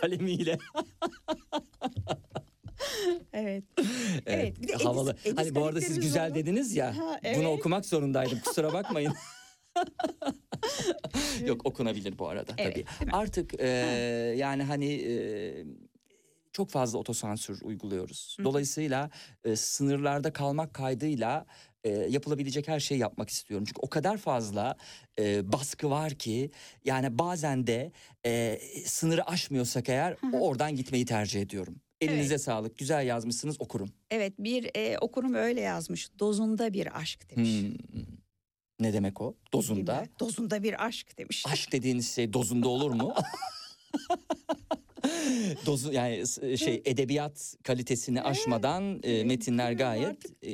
[0.00, 0.58] kalemiyle
[3.32, 3.64] Evet.
[3.76, 3.84] Evet,
[4.26, 5.16] Evet, bir de Edis- havalı.
[5.24, 6.34] Edis hani bu arada siz güzel zorlu.
[6.40, 6.96] dediniz ya.
[6.96, 7.46] Ha, Bunu evet.
[7.58, 8.40] okumak zorundaydım.
[8.40, 9.12] Kusura bakmayın.
[11.46, 13.12] Yok okunabilir bu arada Evet, tabii.
[13.12, 13.66] Artık e,
[14.36, 15.14] yani hani e,
[16.52, 18.36] çok fazla otosansür uyguluyoruz.
[18.40, 18.44] Hı.
[18.44, 19.10] Dolayısıyla
[19.44, 21.46] e, sınırlarda kalmak kaydıyla
[21.84, 23.64] e, yapılabilecek her şeyi yapmak istiyorum.
[23.66, 24.76] Çünkü o kadar fazla
[25.18, 26.50] e, baskı var ki
[26.84, 27.92] yani bazen de
[28.26, 30.36] e, sınırı aşmıyorsak eğer hı.
[30.36, 31.80] oradan gitmeyi tercih ediyorum.
[32.00, 32.78] Elinize sağlık.
[32.78, 33.90] Güzel yazmışsınız okurum.
[34.10, 36.08] Evet bir e, okurum öyle yazmış.
[36.18, 37.50] Dozunda bir aşk demiş.
[37.62, 38.04] Hmm.
[38.80, 39.34] Ne demek o?
[39.52, 40.06] Dozunda.
[40.20, 41.44] Dozunda bir aşk demiş.
[41.46, 43.14] Aşk dediğiniz şey dozunda olur mu?
[45.66, 50.52] Dozu yani s- şey edebiyat kalitesini aşmadan e, Evet, metinler gayet e,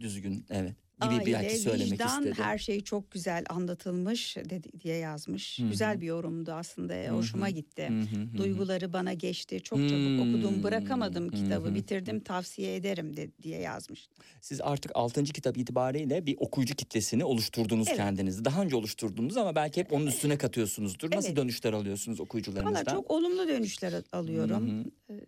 [0.00, 2.34] düzgün evet gibi Aile, belki söylemek vicdan, istedim.
[2.44, 5.58] her şey çok güzel anlatılmış dedi, diye yazmış.
[5.58, 5.68] Hı hı.
[5.68, 6.94] Güzel bir yorumdu aslında.
[6.94, 7.50] Hı Hoşuma hı.
[7.50, 7.88] gitti.
[7.88, 8.38] Hı hı hı hı.
[8.38, 9.60] Duyguları bana geçti.
[9.62, 9.88] Çok Hmm.
[9.88, 10.62] çabuk okudum.
[10.62, 11.74] Bırakamadım Hı kitabı.
[11.74, 12.20] Bitirdim.
[12.20, 14.08] Tavsiye ederim de, diye yazmış.
[14.40, 15.24] Siz artık 6.
[15.24, 17.96] kitap itibariyle bir okuyucu kitlesini oluşturdunuz Evet.
[17.96, 18.44] kendinizi.
[18.44, 21.10] Daha önce oluşturdunuz ama belki hep onun üstüne katıyorsunuzdur.
[21.10, 21.36] Nasıl Evet.
[21.36, 22.86] dönüşler alıyorsunuz okuyucularınızdan?
[22.86, 24.68] Valla çok olumlu dönüşler al- alıyorum.
[25.08, 25.20] Hı hı.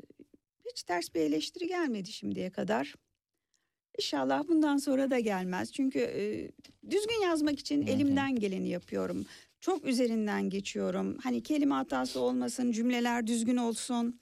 [0.72, 2.94] Hiç ters bir eleştiri gelmedi şimdiye kadar.
[4.04, 5.72] İnşallah bundan sonra da gelmez.
[5.72, 6.50] Çünkü e,
[6.90, 9.26] düzgün yazmak için elimden geleni yapıyorum.
[9.60, 11.18] Çok üzerinden geçiyorum.
[11.22, 14.20] Hani kelime hatası olmasın, cümleler düzgün olsun.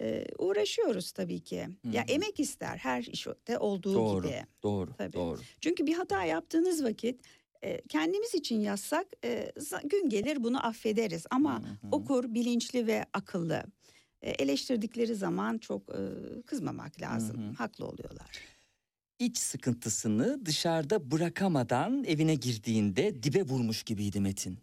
[0.00, 1.68] E, uğraşıyoruz tabii ki.
[1.92, 2.06] Ya hı.
[2.12, 4.42] emek ister her işte olduğu Doğru, gibi.
[4.62, 5.12] doğru, Tabii.
[5.12, 5.40] doğru.
[5.60, 7.20] Çünkü bir hata yaptığınız vakit
[7.88, 9.06] kendimiz için yazsak
[9.84, 11.26] gün gelir bunu affederiz.
[11.30, 11.88] Ama Hı hı.
[11.92, 13.62] okur bilinçli ve akıllı.
[14.22, 15.82] Eleştirdikleri zaman çok
[16.46, 17.42] kızmamak lazım.
[17.42, 17.52] Hı hı.
[17.52, 18.30] Haklı oluyorlar.
[19.22, 24.58] İç sıkıntısını dışarıda bırakamadan evine girdiğinde dibe vurmuş gibiydi Metin.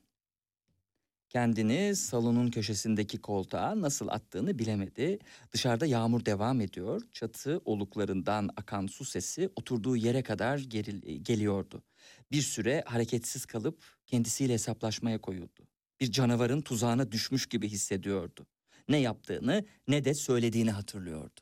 [1.29, 5.19] Kendini salonun köşesindeki koltuğa nasıl attığını bilemedi.
[5.51, 7.01] Dışarıda yağmur devam ediyor.
[7.11, 11.83] Çatı oluklarından akan su sesi oturduğu yere kadar geril- geliyordu.
[12.31, 15.67] Bir süre hareketsiz kalıp kendisiyle hesaplaşmaya koyuldu.
[15.99, 18.47] Bir canavarın tuzağına düşmüş gibi hissediyordu.
[18.89, 21.41] Ne yaptığını ne de söylediğini hatırlıyordu.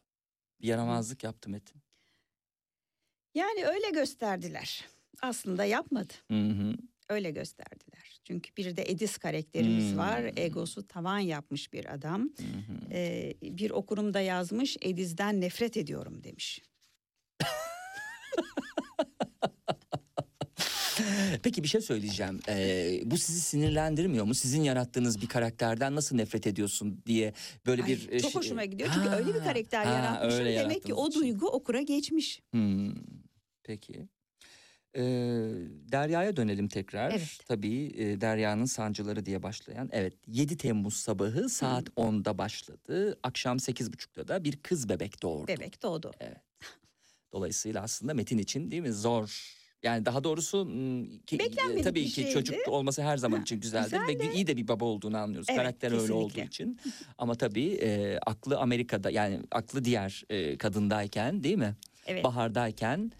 [0.62, 1.87] Bir yaramazlık yaptı Metin.
[3.36, 4.86] Yani öyle gösterdiler.
[5.22, 6.14] Aslında yapmadı.
[6.32, 6.74] Hı hı.
[7.10, 8.20] öyle gösterdiler.
[8.24, 9.98] Çünkü bir de Edis karakterimiz Hmm.
[9.98, 10.32] var.
[10.38, 12.30] Egosu tavan yapmış bir adam.
[12.92, 16.62] Ee, bir okurum da yazmış Ediz'den nefret ediyorum demiş.
[21.44, 22.40] Peki bir şey söyleyeceğim.
[22.48, 24.34] Ee, bu sizi sinirlendirmiyor mu?
[24.34, 27.34] Sizin yarattığınız bir karakterden nasıl nefret ediyorsun diye
[27.66, 28.10] böyle Ay, bir...
[28.12, 30.46] e, çok şey- hoşuma gidiyor çünkü öyle bir Ha, karakter ha, yaratmışım.
[30.46, 32.42] Demek ki o duygu okura geçmiş.
[32.52, 32.94] Hmm,
[33.64, 34.08] peki.
[34.96, 35.02] Ee,
[35.92, 37.12] Derya'ya dönelim tekrar.
[37.12, 37.40] Evet.
[37.48, 39.90] Tabii e, Derya'nın Sancıları diye başlayan.
[39.92, 43.20] Evet 7 Temmuz sabahı saat 10'da başladı.
[43.24, 45.48] Akşam 8.30'da da bir kız bebek doğurdu.
[45.48, 46.12] Bebek doğdu.
[47.34, 49.57] Dolayısıyla aslında Metin için değil mi zor.
[49.84, 50.66] Yani daha doğrusu
[51.28, 52.30] ki, Beklenmedik tabii ki şeydi.
[52.32, 55.48] çocuk olması her zaman için güzeldir ve güzel de- iyi de bir baba olduğunu anlıyoruz.
[55.50, 56.48] Evet, Karakter öyle olduğu kesinlikle.
[56.48, 56.80] için.
[57.18, 61.76] Ama tabii e, aklı Amerika'da yani aklı diğer e, kadındayken değil mi?
[62.06, 62.24] Evet.
[62.24, 63.12] Bahardayken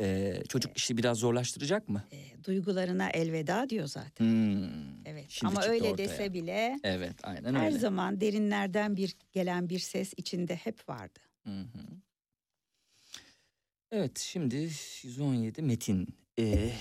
[0.00, 2.04] e, çocuk işi biraz zorlaştıracak mı?
[2.12, 4.24] e, duygularına elveda diyor zaten.
[4.26, 5.24] Hmm, Evet.
[5.28, 6.08] şimdi Ama öyle ortaya.
[6.08, 7.78] dese bile Evet aynen her öyle.
[7.78, 11.18] zaman derinlerden bir gelen bir ses içinde hep vardı.
[11.44, 11.66] Hı hı.
[13.96, 14.70] Evet şimdi
[15.02, 16.08] 117 Metin.
[16.38, 16.72] Ee,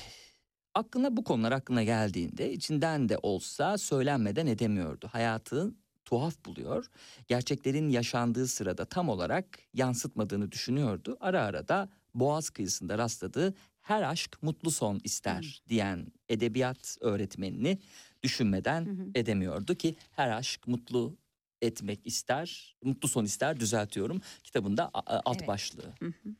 [0.73, 5.08] aklına bu konular aklına geldiğinde içinden de olsa söylenmeden edemiyordu.
[5.12, 5.73] Hayatı
[6.06, 6.86] tuhaf buluyor.
[7.28, 11.17] Gerçeklerin yaşandığı sırada tam olarak yansıtmadığını düşünüyordu.
[11.19, 17.80] Ara ara da Boğaz kıyısında rastladığı her aşk mutlu son ister diyen edebiyat öğretmenini
[18.23, 19.08] düşünmeden Hı hı.
[19.15, 21.17] edemiyordu ki her aşk mutlu
[21.62, 24.21] etmek ister, mutlu son ister düzeltiyorum.
[24.43, 25.47] Kitabında alt Evet.
[25.47, 25.93] başlığı.
[25.99, 26.36] Hı hı.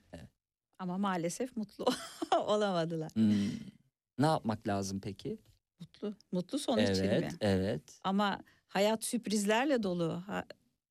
[0.79, 1.85] Ama maalesef mutlu
[2.45, 3.11] olamadılar.
[3.13, 3.49] Hmm.
[4.19, 5.38] Ne yapmak lazım peki?
[5.79, 7.11] Mutlu, mutlu son için mi?
[7.11, 7.99] evet, evet.
[8.03, 10.23] Ama hayat sürprizlerle dolu.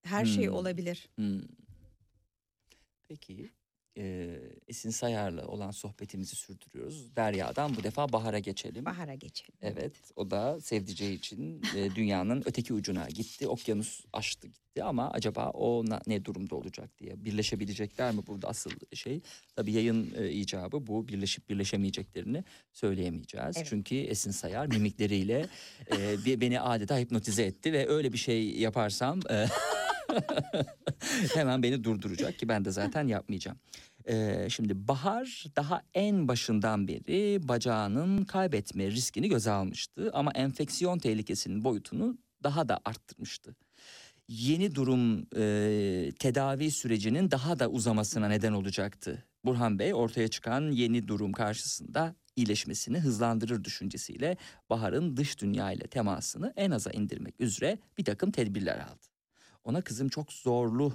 [0.03, 0.55] Her şey Hmm.
[0.55, 1.09] olabilir.
[1.17, 1.41] Hmm.
[3.09, 3.51] Peki.
[3.99, 4.37] E,
[4.69, 7.17] Esin Sayar'la olan sohbetimizi sürdürüyoruz.
[7.17, 8.85] Derya'dan bu defa Bahar'a geçelim.
[8.85, 9.55] Bahara geçelim.
[9.63, 13.49] Evet, o da sevdiceği için e, dünyanın öteki ucuna gitti.
[13.49, 17.25] Okyanus aştı gitti ama acaba o na- ne durumda olacak diye.
[17.25, 19.21] Birleşebilecekler mi burada asıl şey?
[19.57, 21.09] Tabii yayın e, icabı bu.
[21.09, 23.57] Birleşip birleşemeyeceklerini söyleyemeyeceğiz.
[23.57, 23.67] Evet.
[23.71, 25.47] Çünkü Esin Sayar mimikleriyle
[25.99, 29.47] e, beni adeta hipnotize etti ve öyle bir şey yaparsam e,
[31.35, 33.59] hemen beni durduracak ki ben de zaten yapmayacağım.
[34.09, 41.65] Ee, şimdi Bahar daha en başından beri bacağının kaybetme riskini göze almıştı ama enfeksiyon tehlikesinin
[41.65, 43.57] boyutunu daha da arttırmıştı.
[44.29, 49.25] Yeni durum e, tedavi sürecinin daha da uzamasına neden olacaktı.
[49.45, 54.37] Burhan Bey ortaya çıkan yeni durum karşısında iyileşmesini hızlandırır düşüncesiyle
[54.71, 59.14] Bahar'ın dış dünya ile temasını en aza indirmek üzere bir takım tedbirler aldı.
[59.65, 60.93] Ona kızım çok zorlu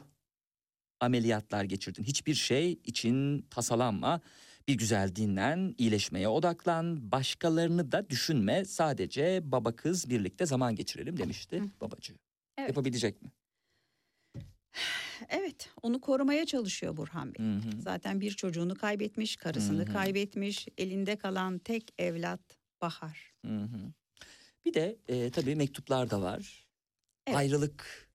[0.99, 2.03] ameliyatlar geçirdin.
[2.03, 4.21] Hiçbir şey için tasalanma.
[4.67, 8.65] Bir güzel dinlen, iyileşmeye odaklan, başkalarını da düşünme.
[8.65, 12.13] Sadece baba kız birlikte zaman geçirelim demişti babacı.
[12.57, 12.69] Evet.
[12.69, 13.31] Yapabilecek mi?
[15.29, 17.45] Evet, onu korumaya çalışıyor Burhan Bey.
[17.45, 17.81] Hı hı.
[17.81, 19.93] Zaten bir çocuğunu kaybetmiş, karısını Hı hı.
[19.93, 20.67] kaybetmiş.
[20.77, 22.41] Elinde kalan tek evlat
[22.81, 23.33] Bahar.
[23.45, 23.93] Hı hı.
[24.65, 26.67] Bir de e, tabii mektuplar da var.
[27.27, 27.37] Evet.
[27.37, 28.08] Ayrılık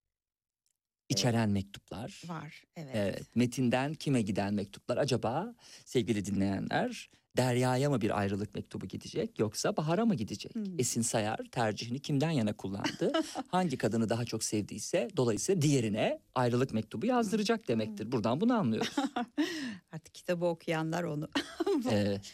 [1.15, 2.23] içeren mektuplar.
[2.27, 2.63] Var.
[2.77, 2.95] Evet.
[2.95, 3.23] Evet.
[3.35, 4.97] Metinden kime giden mektuplar?
[4.97, 10.55] Acaba sevgili dinleyenler Derya'ya mı bir ayrılık mektubu gidecek yoksa Bahar'a mı gidecek?
[10.55, 10.79] Hmm.
[10.79, 13.13] Esin Sayar tercihini kimden yana kullandı?
[13.49, 18.13] Hangi kadını daha çok sevdiyse dolayısıyla diğerine ayrılık mektubu yazdıracak demektir.
[18.13, 18.97] Buradan bunu anlıyoruz.
[19.93, 21.29] Artık kitabı okuyanlar onu
[21.91, 22.33] evet,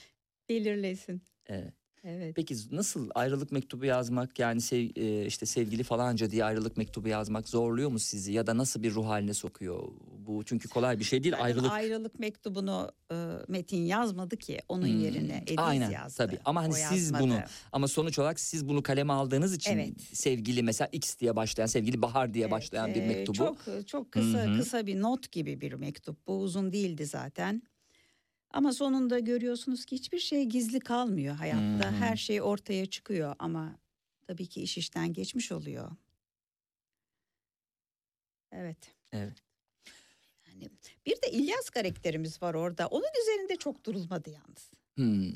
[0.49, 1.23] belirlesin.
[1.47, 1.75] evet.
[2.05, 2.37] Evet.
[2.37, 7.49] Peki nasıl ayrılık mektubu yazmak yani sev, e, işte sevgili falanca diye ayrılık mektubu yazmak
[7.49, 9.83] zorluyor mu sizi ya da nasıl bir ruh haline sokuyor
[10.27, 10.45] bu?
[10.45, 11.73] Çünkü kolay bir şey değil Zaten ayrılık.
[11.73, 13.15] ayrılık mektubunu e,
[13.49, 16.17] Metin yazmadı ki onun Hmm, yerine Ediz aynen, yazdı.
[16.17, 16.39] tabii.
[16.45, 17.23] Ama hani O siz yazmadı.
[17.23, 17.39] bunu
[17.73, 20.01] Ama sonuç olarak siz bunu kaleme aldığınız için Evet.
[20.13, 23.37] sevgili mesela X diye başlayan sevgili Bahar diye Evet, başlayan bir e, mektubu.
[23.37, 24.59] Çok çok kısa Hı hı.
[24.59, 26.27] kısa bir not gibi bir mektup.
[26.27, 27.63] Bu uzun değildi zaten.
[28.51, 31.87] Ama sonunda görüyorsunuz ki hiçbir şey gizli kalmıyor hayatta.
[31.87, 31.97] Hı hı.
[31.97, 33.77] Her şey ortaya çıkıyor ama
[34.27, 35.91] tabii ki iş işten geçmiş oluyor.
[38.53, 38.95] Evet.
[39.13, 39.43] Evet.
[40.47, 40.71] Yani
[41.07, 42.87] bir de İlyas karakterimiz var orada.
[42.87, 44.71] Onun üzerinde çok durulmadı yalnız.
[44.97, 45.33] Hmm.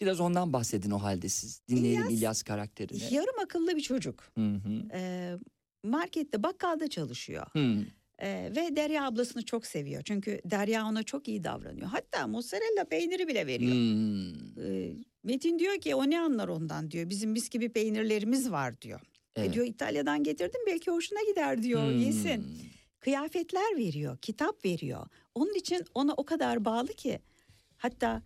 [0.00, 1.62] Biraz ondan bahsedin o halde siz.
[1.68, 3.14] Dinleyelim İlyas- İlyas, karakterini.
[3.14, 4.30] Yarım akıllı bir çocuk.
[4.34, 4.88] Hı hı.
[4.92, 5.38] Ee,
[5.84, 7.46] markette bakkalda çalışıyor.
[7.52, 7.84] Hmm.
[8.22, 10.02] Ee, ve Derya ablasını çok seviyor.
[10.04, 11.86] Çünkü Derya ona çok iyi davranıyor.
[11.86, 13.72] Hatta mozzarella peyniri bile veriyor.
[13.72, 14.64] Hmm.
[14.64, 17.10] Ee, Metin diyor ki o ne anlar ondan diyor.
[17.10, 19.00] Bizim mis gibi peynirlerimiz var diyor.
[19.36, 19.52] E Evet.
[19.54, 21.98] diyor İtalya'dan getirdim belki hoşuna gider diyor Hmm.
[21.98, 22.46] yesin.
[23.00, 25.06] Kıyafetler veriyor, kitap veriyor.
[25.34, 27.18] Onun için ona o kadar bağlı ki
[27.76, 28.22] hatta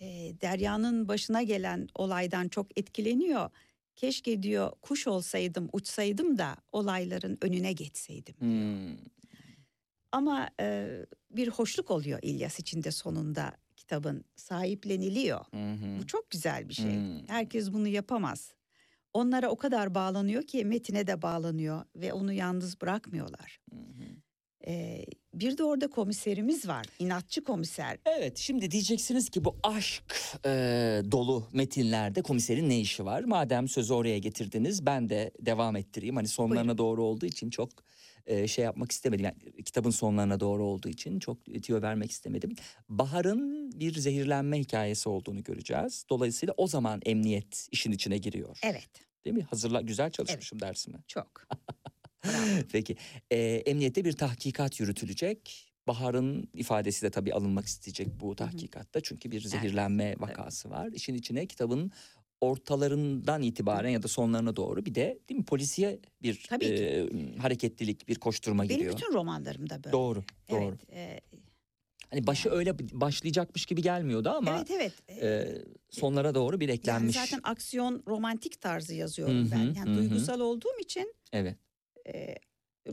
[0.00, 3.50] e, e, Derya'nın başına gelen olaydan çok etkileniyor.
[4.00, 8.34] Keşke diyor kuş olsaydım uçsaydım da olayların önüne geçseydim.
[8.38, 8.96] Hmm.
[10.12, 10.88] Ama e,
[11.30, 15.40] bir hoşluk oluyor İlyas için de sonunda kitabın sahipleniliyor.
[15.50, 15.98] Hı hı.
[15.98, 16.94] Bu çok güzel bir şey.
[16.94, 17.28] Hmm.
[17.28, 18.54] Herkes bunu yapamaz.
[19.12, 23.60] Onlara o kadar bağlanıyor ki Metin'e de bağlanıyor ve onu yalnız bırakmıyorlar.
[23.70, 24.04] Hı hı.
[24.66, 25.04] Ee,
[25.34, 26.86] bir de orada komiserimiz var.
[26.98, 27.98] inatçı komiser.
[28.06, 30.02] Evet şimdi diyeceksiniz ki bu aşk
[30.44, 30.50] e,
[31.10, 33.22] dolu metinlerde komiserin ne işi var?
[33.24, 36.16] Madem sözü oraya getirdiniz ben de devam ettireyim.
[36.16, 37.70] Hani sonlarına doğru olduğu için çok
[38.26, 39.24] e, şey yapmak istemedim.
[39.24, 42.54] Yani kitabın sonlarına doğru olduğu için çok tüyo vermek istemedim.
[42.88, 46.04] Bahar'ın bir zehirlenme hikayesi olduğunu göreceğiz.
[46.10, 48.58] Dolayısıyla o zaman emniyet işin içine giriyor.
[48.62, 49.42] Evet Değil mi?
[49.42, 50.96] Hazırla güzel çalışmışım dersimi.
[51.08, 51.46] çok.
[52.72, 52.96] Peki.
[53.30, 55.66] Ee, emniyette bir tahkikat yürütülecek.
[55.88, 59.00] Bahar'ın ifadesi de tabii alınmak isteyecek bu tahkikatta.
[59.00, 60.88] Çünkü bir zehirlenme vakası var.
[60.92, 61.90] İşin içine kitabın
[62.40, 66.84] ortalarından itibaren ya da sonlarına doğru bir de değil mi polisiye bir Tabii ki.
[66.84, 68.92] e, hareketlilik, bir koşturma Benim giriyor.
[68.96, 69.92] bütün romanlarımda böyle.
[69.92, 70.76] Doğru, doğru.
[70.90, 71.20] Evet, e,
[72.10, 75.22] Hani başı öyle başlayacakmış gibi gelmiyordu ama evet evet.
[75.22, 77.16] E, sonlara doğru bir yani eklenmiş.
[77.16, 79.74] zaten aksiyon romantik tarzı yazıyorum Hı hı, ben.
[79.74, 79.94] Yani hı.
[79.94, 81.56] duygusal olduğum için Evet.
[82.14, 82.34] E,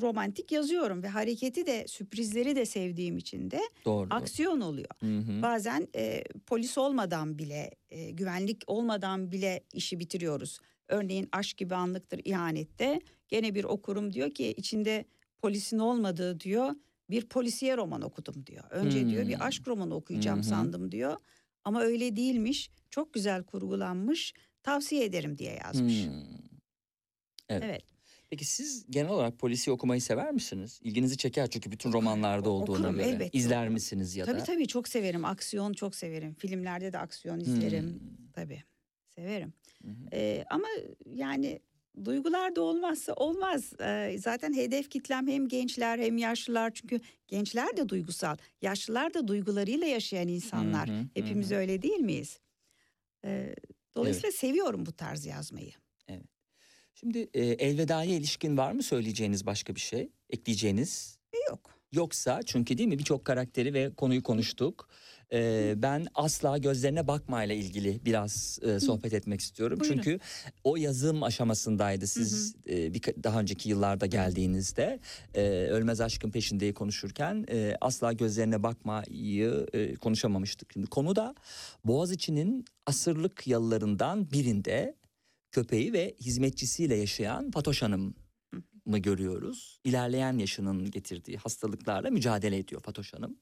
[0.01, 4.09] romantik yazıyorum ve hareketi de sürprizleri de sevdiğim için de Doğru.
[4.09, 4.17] doğru.
[4.19, 4.89] aksiyon oluyor.
[4.99, 5.41] Hı hı.
[5.41, 10.59] Bazen e, polis olmadan bile, e, güvenlik olmadan bile işi bitiriyoruz.
[10.87, 13.01] Örneğin Aşk gibi anlıktır ihanette.
[13.27, 15.05] Gene bir okurum diyor ki içinde
[15.41, 16.75] polisin olmadığı diyor.
[17.09, 18.63] Bir polisiye roman okudum diyor.
[18.69, 19.29] Önce diyor Hmm.
[19.29, 20.43] bir aşk romanı okuyacağım hı.
[20.43, 21.17] sandım diyor.
[21.63, 22.69] Ama öyle değilmiş.
[22.89, 24.33] Çok güzel kurgulanmış.
[24.63, 26.05] Tavsiye ederim diye yazmış.
[26.05, 26.11] Hmm.
[27.49, 27.63] Evet.
[27.65, 27.83] Evet.
[28.29, 30.79] Peki siz genel olarak polisi okumayı sever misiniz?
[30.83, 33.05] İlginizi çeker çünkü bütün romanlarda olduğuna Okurum, göre.
[33.07, 34.43] elbette İzler misiniz ya Tabii da?
[34.43, 35.25] tabii çok severim.
[35.25, 36.33] Aksiyon çok severim.
[36.33, 37.89] Filmlerde de aksiyon izlerim.
[37.89, 38.31] Hmm.
[38.33, 38.63] Tabii.
[39.09, 39.53] Severim.
[39.83, 39.89] Hı.
[40.13, 40.67] Ee, ama
[41.05, 41.59] yani
[42.05, 43.73] duygular da olmazsa olmaz.
[43.81, 46.71] Ee, zaten hedef kitlem hem gençler hem yaşlılar.
[46.73, 48.37] Çünkü gençler de duygusal.
[48.61, 50.89] Yaşlılar da duygularıyla yaşayan insanlar.
[50.89, 51.55] Hı Hepimiz hı.
[51.55, 52.39] öyle değil miyiz?
[53.25, 53.55] Ee,
[53.95, 55.71] dolayısıyla seviyorum bu tarz yazmayı.
[56.99, 60.09] Şimdi e, elvedaya ilişkin var mı söyleyeceğiniz başka bir şey?
[60.29, 61.17] Ekleyeceğiniz?
[61.49, 61.59] Yok.
[61.91, 64.89] Yoksa çünkü değil mi birçok karakteri ve konuyu konuştuk.
[65.33, 69.79] Ee, ben asla gözlerine bakmayla ilgili biraz e, sohbet etmek istiyorum.
[69.79, 69.95] Buyurun.
[69.95, 70.19] Çünkü
[70.63, 74.99] o yazım aşamasındaydı siz e, bir, daha önceki yıllarda geldiğinizde
[75.35, 80.73] e, Ölmez Aşkın Peşinde'yi konuşurken e, asla gözlerine bakmayı e, konuşamamıştık.
[80.73, 81.35] Şimdi konu da
[81.85, 84.95] Boğaziçi'nin asırlık yalılarından birinde
[85.57, 88.15] köpeği ve hizmetçisiyle yaşayan Fatoş Hanım
[88.85, 89.79] mı görüyoruz.
[89.83, 93.39] İlerleyen yaşının getirdiği hastalıklarla mücadele ediyor Fatoş Hanım.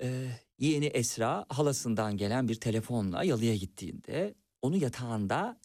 [0.00, 5.60] Ee, yeğeni Esra halasından gelen bir telefonla yalıya gittiğinde onu yatağında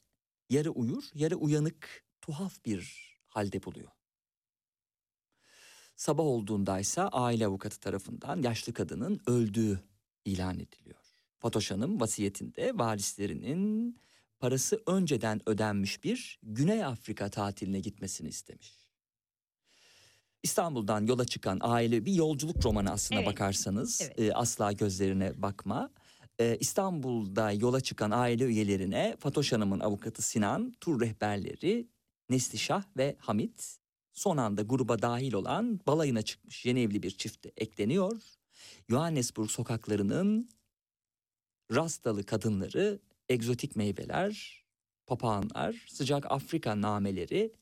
[0.50, 3.92] yarı uyur yarı uyanık tuhaf bir halde buluyor.
[5.96, 9.80] Sabah olduğundaysa aile avukatı tarafından yaşlı kadının öldüğü
[10.26, 11.02] ilan ediliyor.
[11.40, 14.00] Fatoş Hanım vasiyetinde varislerinin
[14.40, 18.86] parası önceden ödenmiş bir Güney Afrika tatiline gitmesini istemiş.
[20.44, 23.30] İstanbul'dan yola çıkan aile bir yolculuk romanı aslına Evet.
[23.30, 24.02] bakarsanız.
[24.02, 24.20] Evet.
[24.20, 25.90] e, asla gözlerine bakma.
[26.40, 31.88] E, İstanbul'da yola çıkan aile üyelerine Fatoş Hanım'ın avukatı Sinan, tur rehberleri
[32.30, 33.78] Neslişah ve Hamit
[34.14, 38.22] son anda gruba dahil olan balayına çıkmış yeni evli bir çifte ekleniyor.
[38.90, 40.50] Johannesburg sokaklarının
[41.72, 44.64] rastalı kadınları, egzotik meyveler,
[45.08, 47.54] papağanlar, sıcak Afrika nameleri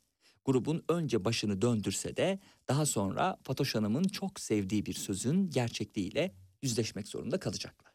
[0.46, 7.08] grubun önce başını döndürse de daha sonra Fatoş Hanım'ın çok sevdiği bir sözün gerçekliğiyle yüzleşmek
[7.08, 7.94] zorunda kalacaklar.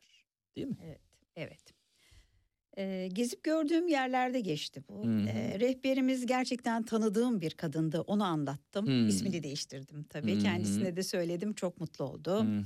[0.56, 0.76] Değil mi?
[0.82, 1.00] Evet.
[1.36, 1.74] Evet.
[2.78, 5.04] Ee, gezip gördüğüm yerlerde geçti bu.
[5.06, 8.00] Ee, rehberimiz gerçekten tanıdığım bir kadındı.
[8.00, 8.86] Onu anlattım.
[8.86, 9.08] Hı.
[9.08, 10.34] İsmini değiştirdim tabii.
[10.34, 10.38] Hı.
[10.38, 11.54] Kendisine de söyledim.
[11.54, 12.44] Çok mutlu oldu.
[12.44, 12.64] Hı.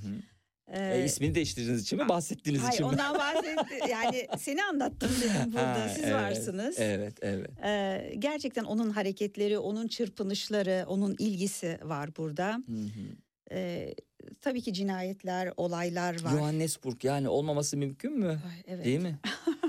[0.69, 2.93] Ee, E, ismini değiştirdiğiniz için mi bahsettiğiniz hayır, için mi?
[2.93, 3.91] ondan bahsetti.
[3.91, 5.85] yani seni anlattım dedim burada.
[5.85, 6.79] Ha, Siz evet, varsınız.
[6.79, 7.51] Evet, evet.
[7.65, 12.55] Ee, gerçekten onun hareketleri, onun çırpınışları, onun ilgisi var burada.
[12.55, 13.17] Hı hı.
[13.53, 13.95] Ee,
[14.41, 16.31] tabii ki cinayetler, olaylar var.
[16.31, 18.29] Johannesburg yani olmaması mümkün mü?
[18.29, 18.85] Ay, evet.
[18.85, 19.19] Değil mi?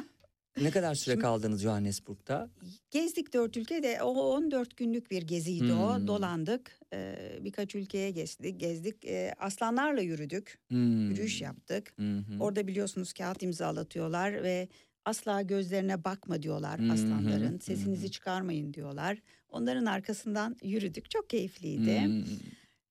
[0.61, 2.49] ne kadar süre Şimdi- kaldınız Johannesburg'da?
[2.91, 4.03] Gezdik dört ülkede.
[4.03, 5.79] O 14 günlük bir geziydi Hmm.
[5.83, 6.07] o.
[6.07, 6.79] Dolandık.
[6.93, 8.59] Ee, birkaç ülkeye gezdik.
[8.59, 9.05] gezdik.
[9.05, 10.57] Ee, aslanlarla yürüdük.
[10.67, 11.09] Hmm.
[11.09, 11.93] Yürüyüş yaptık.
[11.99, 12.23] Hı.
[12.39, 14.67] Orada biliyorsunuz kağıt imzalatıyorlar ve
[15.05, 17.59] asla gözlerine bakma diyorlar hı, aslanların.
[17.59, 18.11] Sesinizi hı.
[18.11, 19.17] çıkarmayın diyorlar.
[19.49, 21.09] Onların arkasından yürüdük.
[21.09, 22.01] Çok keyifliydi.
[22.05, 22.23] Hmm.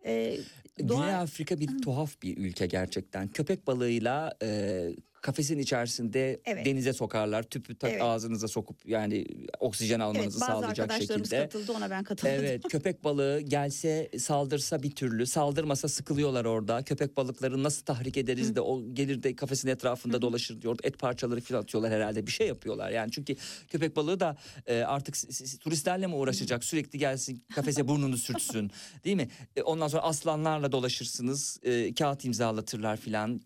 [0.05, 0.39] Ee,
[0.77, 3.29] Güney doğa- Afrika bir tuhaf bir ülke gerçekten.
[3.29, 4.91] Köpek balığıyla e,
[5.23, 6.67] kafesin içerisinde Evet.
[6.67, 7.43] denize sokarlar.
[7.43, 8.03] Tüpü tak Evet.
[8.03, 9.27] ağzınıza sokup yani
[9.61, 11.49] oksijen Evet, almanızı bazı sağlayacak arkadaşlarımız şekilde.
[11.49, 12.45] katıldı ona ben katılmadım.
[12.45, 16.83] Evet köpek balığı gelse saldırsa bir türlü saldırmasa sıkılıyorlar orada.
[16.83, 20.79] Köpek balıkları nasıl tahrik ederiz de o gelir de kafesin etrafında dolaşır diyor.
[20.83, 23.13] Et parçaları falan atıyorlar herhalde bir şey yapıyorlar yani.
[23.13, 23.37] Çünkü
[23.69, 25.15] köpek balığı da e, artık
[25.61, 28.71] turistlerle mi uğraşacak sürekli gelsin kafese burnunu sürtsün
[29.05, 29.29] değil mi?
[29.57, 33.41] E, ondan sonra aslanlarla dolaşırsınız e, kağıt imzalatırlar filan.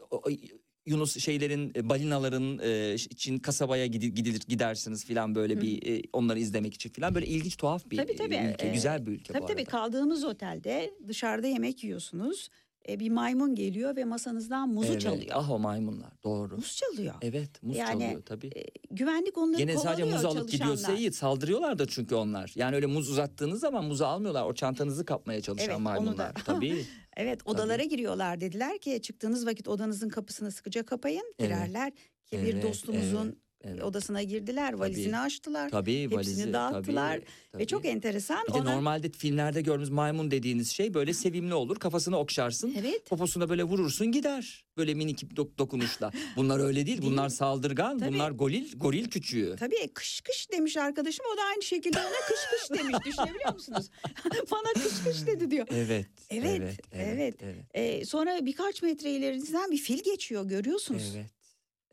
[0.86, 6.38] Yunus şeylerin e, balinaların e, için kasabaya gidi- gidilir gidersiniz filan böyle bir e, onları
[6.38, 8.34] izlemek için filan böyle ilginç tuhaf bir Tabii, tabii.
[8.54, 9.70] ülke Ee, güzel bir ülke Tabii bu tabii arada.
[9.70, 12.48] kaldığımız otelde dışarıda yemek yiyorsunuz.
[12.88, 15.30] E, bir maymun geliyor ve masanızdan muzu Evet, çalıyor.
[15.34, 16.56] Ah o maymunlar doğru.
[16.56, 17.14] Muz çalıyor.
[17.22, 18.46] Evet muz Yani, çalıyor tabii.
[18.46, 22.52] E, güvenlik onları Gene sadece muz alıp gidiyorsa iyi saldırıyorlar da çünkü onlar.
[22.54, 24.44] Yani öyle muz uzattığınız zaman muzu almıyorlar.
[24.44, 25.90] O çantanızı kapmaya çalışan Evet, onu da.
[25.90, 26.84] maymunlar tabii.
[27.16, 31.50] Evet odalara giriyorlar dediler ki çıktığınız vakit odanızın kapısını sıkıca kapayın Evet.
[31.50, 31.92] girerler
[32.26, 33.82] ki bir Evet, dostumuzun evet.
[33.82, 37.66] odasına girdiler valizini açtılar Tabii hepsini valizi dağıttılar tabii, ve tabii.
[37.66, 41.76] çok enteresan Bir de ona normalde filmlerde gördüğümüz maymun dediğiniz şey böyle sevimli olur.
[41.78, 42.74] Kafasını okşarsın.
[42.78, 44.64] evet Poposuna böyle vurursun gider.
[44.76, 46.12] Böyle minik dok- dokunuşla.
[46.36, 47.02] Bunlar öyle değil.
[47.02, 47.12] Değil.
[47.12, 47.98] Bunlar saldırgan.
[47.98, 48.14] Tabii.
[48.14, 49.56] Bunlar goril, goril küçüğü.
[49.58, 53.90] tabii kış kış demiş arkadaşım o da aynı şekilde ona kış kış demiş düşünebiliyor musunuz
[54.50, 56.06] bana kış kış dedi diyor Evet.
[56.30, 57.34] Evet, evet.
[57.74, 61.12] Ee, sonra birkaç metre ilerinizden bir fil geçiyor görüyorsunuz.
[61.16, 61.26] Evet.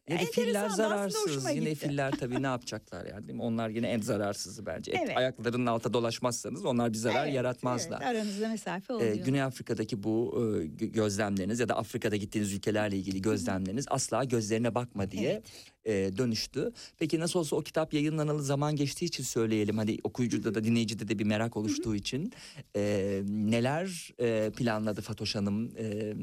[0.09, 1.49] Da Enteresan filler zararsız.
[1.55, 1.87] Yine gitti.
[1.87, 3.43] filler tabii ne yapacaklar yani değil mi?
[3.43, 4.91] Onlar yine en zararsızı bence.
[4.91, 5.17] Et, Evet.
[5.17, 8.01] ayaklarının alta dolaşmazsanız onlar bir zarar Evet, yaratmazlar.
[8.01, 9.15] evet, aranızda mesafe Ee, oluyor.
[9.15, 14.75] Güney Afrika'daki bu e, gö- gözlemleriniz ya da Afrika'da gittiğiniz ülkelerle ilgili gözlemleriniz asla gözlerine
[14.75, 15.41] bakma diye
[15.85, 16.71] e, dönüştü.
[16.99, 19.77] Peki nasıl olsa o kitap yayınlanalı zaman geçtiği için söyleyelim.
[19.77, 22.33] Hani okuyucuda da dinleyicide de bir merak oluştuğu için
[22.75, 26.13] e, neler e, planladı Fatoş Hanım e,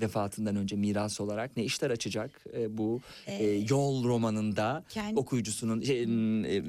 [0.00, 6.02] vefatından önce miras olarak ne işler açacak e, bu e, yol romanında Kend- okuyucusunun şey,
[6.02, 6.06] e,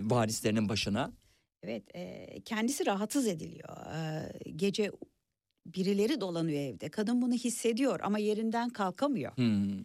[0.09, 1.11] varislerinin başına.
[1.63, 3.69] Evet, e, kendisi rahatsız ediliyor.
[3.95, 4.91] E, gece
[5.65, 6.89] birileri dolanıyor evde.
[6.89, 9.37] Kadın bunu hissediyor ama yerinden kalkamıyor.
[9.37, 9.79] Hmm.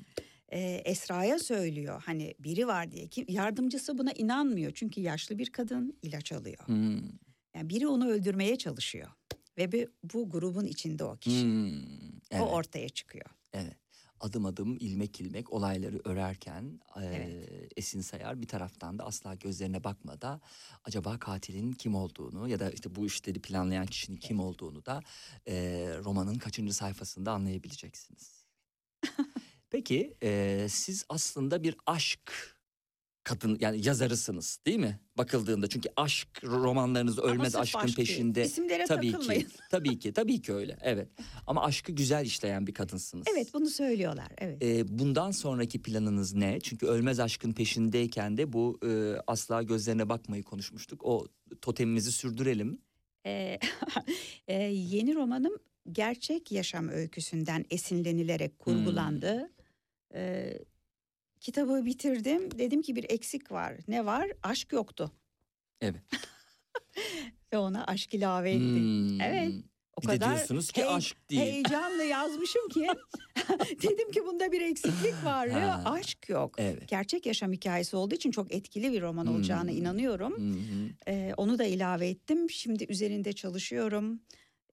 [0.50, 3.06] E, Esra'ya söylüyor hani biri var diye.
[3.06, 6.66] Kim, yardımcısı buna inanmıyor çünkü yaşlı bir kadın ilaç alıyor.
[6.66, 7.02] Hmm.
[7.54, 9.10] Yani biri onu öldürmeye çalışıyor.
[9.58, 11.42] Ve bu, bu grubun içinde o kişi.
[11.42, 11.70] Hmm.
[12.30, 12.42] Evet.
[12.42, 13.26] O ortaya çıkıyor.
[13.52, 13.76] Evet.
[14.20, 17.72] Adım adım ilmek ilmek olayları örerken e, Evet.
[17.76, 20.40] Esin Sayar bir taraftan da asla gözlerine bakmada
[20.84, 25.00] acaba katilin kim olduğunu ya da işte bu işleri planlayan kişinin kim olduğunu da
[25.48, 25.54] e,
[26.04, 28.44] romanın kaçıncı sayfasında anlayabileceksiniz.
[29.70, 32.56] Peki e, siz aslında bir aşk
[33.24, 35.00] kadın yani yazarısınız değil mi?
[35.18, 38.08] Bakıldığında çünkü aşk romanlarınız ölmez aşkın aşk değil.
[38.08, 38.44] peşinde.
[38.44, 39.40] İsimlere Tabii takılmayın.
[39.40, 39.46] ki.
[39.70, 40.12] Tabii ki.
[40.12, 40.78] Tabii ki öyle.
[40.82, 41.08] Evet.
[41.46, 43.26] Ama aşkı güzel işleyen bir kadınsınız.
[43.34, 44.28] Evet bunu söylüyorlar.
[44.38, 44.62] Evet.
[44.62, 46.60] Ee, bundan sonraki planınız ne?
[46.60, 51.04] Çünkü ölmez aşkın peşindeyken de bu e, asla gözlerine bakmayı konuşmuştuk.
[51.04, 51.26] O
[51.62, 52.80] totemimizi sürdürelim.
[53.26, 53.58] Ee,
[54.48, 55.52] e, yeni romanım
[55.92, 59.50] gerçek yaşam öyküsünden esinlenilerek kurgulandı.
[60.14, 60.58] Ee,
[61.40, 62.58] kitabı bitirdim.
[62.58, 63.74] Dedim ki bir eksik var.
[63.88, 64.30] Ne var?
[64.42, 65.10] Aşk yoktu.
[65.80, 66.02] Evet.
[67.52, 68.76] Ve ona aşk ilave ettim.
[68.76, 69.20] Hmm.
[69.20, 69.52] Evet.
[69.96, 71.40] O Bir de kadar diyorsunuz ki hey- aşk değil.
[71.42, 72.86] heyecanla yazmışım ki
[73.82, 75.46] dedim ki bunda bir eksiklik var.
[75.46, 75.90] Ya, Ha.
[75.92, 76.54] aşk yok.
[76.58, 76.88] Evet.
[76.88, 79.78] Gerçek yaşam hikayesi olduğu için çok etkili bir roman olacağına Hmm.
[79.78, 80.32] inanıyorum.
[80.32, 80.90] Hı hı.
[81.08, 82.50] Ee, onu da ilave ettim.
[82.50, 84.20] Şimdi üzerinde çalışıyorum.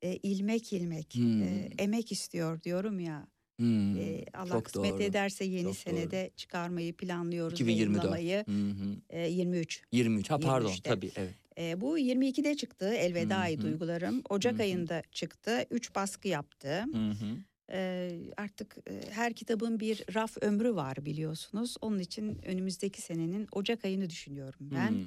[0.01, 1.43] Ee, ilmek ilmek Hmm.
[1.43, 3.27] e, emek istiyor diyorum ya.
[3.59, 3.97] Hmm.
[3.97, 5.03] Ee, Allah Çok kısmet doğru.
[5.03, 7.53] ederse yeni Çok senede çıkarmayı planlıyoruz.
[7.61, 8.03] 2024.
[8.03, 8.43] yayınlamayı.
[8.47, 8.95] Hı hı.
[9.09, 9.83] Ee, 23.
[9.91, 10.29] 23.
[10.29, 10.89] Ha pardon 23'te.
[10.89, 11.33] tabii evet.
[11.57, 13.65] Ee, bu 22'de çıktı Elveda'yı Hı hı.
[13.65, 14.21] duygularım.
[14.29, 14.61] Ocak Hı hı.
[14.61, 15.65] ayında çıktı.
[15.71, 16.83] 3 baskı yaptı.
[16.93, 17.37] Hı hı.
[17.71, 21.75] Ee, artık e, her kitabın bir raf ömrü var biliyorsunuz.
[21.81, 24.89] Onun için önümüzdeki senenin Ocak ayını düşünüyorum ben.
[24.91, 25.05] Hmm.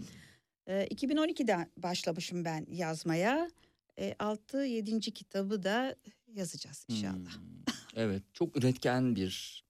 [0.67, 3.51] Ee, 2012'de başlamışım ben yazmaya.
[4.19, 5.01] 6-7.
[5.13, 5.97] kitabı da
[6.35, 7.15] yazacağız inşallah.
[7.15, 7.75] Hmm.
[7.97, 8.23] Evet.
[8.33, 9.65] Çok üretken bir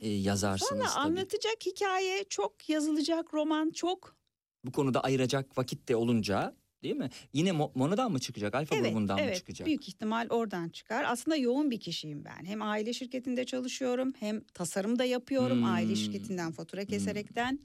[0.00, 4.16] e, yazarsınız Valla anlatacak hikaye çok, yazılacak roman çok.
[4.64, 7.10] Bu konuda ayıracak vakit de olunca değil mi?
[7.32, 8.54] Yine Mo- Mona'dan mı çıkacak?
[8.54, 9.66] Alfa Evet, grubundan mı evet çıkacak?
[9.66, 11.04] büyük ihtimal oradan çıkar.
[11.04, 12.44] Aslında yoğun bir kişiyim ben.
[12.44, 15.64] Hem aile şirketinde çalışıyorum hem tasarım da yapıyorum Hmm.
[15.72, 17.58] aile şirketinden fatura keserekten.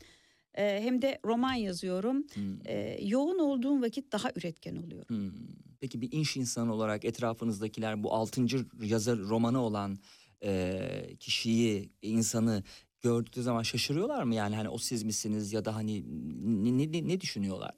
[0.58, 2.24] Ee, hem de roman yazıyorum.
[2.34, 2.68] Hmm.
[2.68, 5.16] Ee, yoğun olduğum vakit daha üretken oluyorum.
[5.18, 5.32] Hmm.
[5.80, 9.98] Peki bir iş insanı olarak etrafınızdakiler bu altıncı yazar romanı olan
[10.44, 12.64] e, kişiyi, insanı
[13.02, 14.36] gördükleri zaman şaşırıyorlar mı?
[14.36, 16.04] Yani hani o siz misiniz ya da hani
[16.64, 17.72] ne, ne, ne- düşünüyorlar?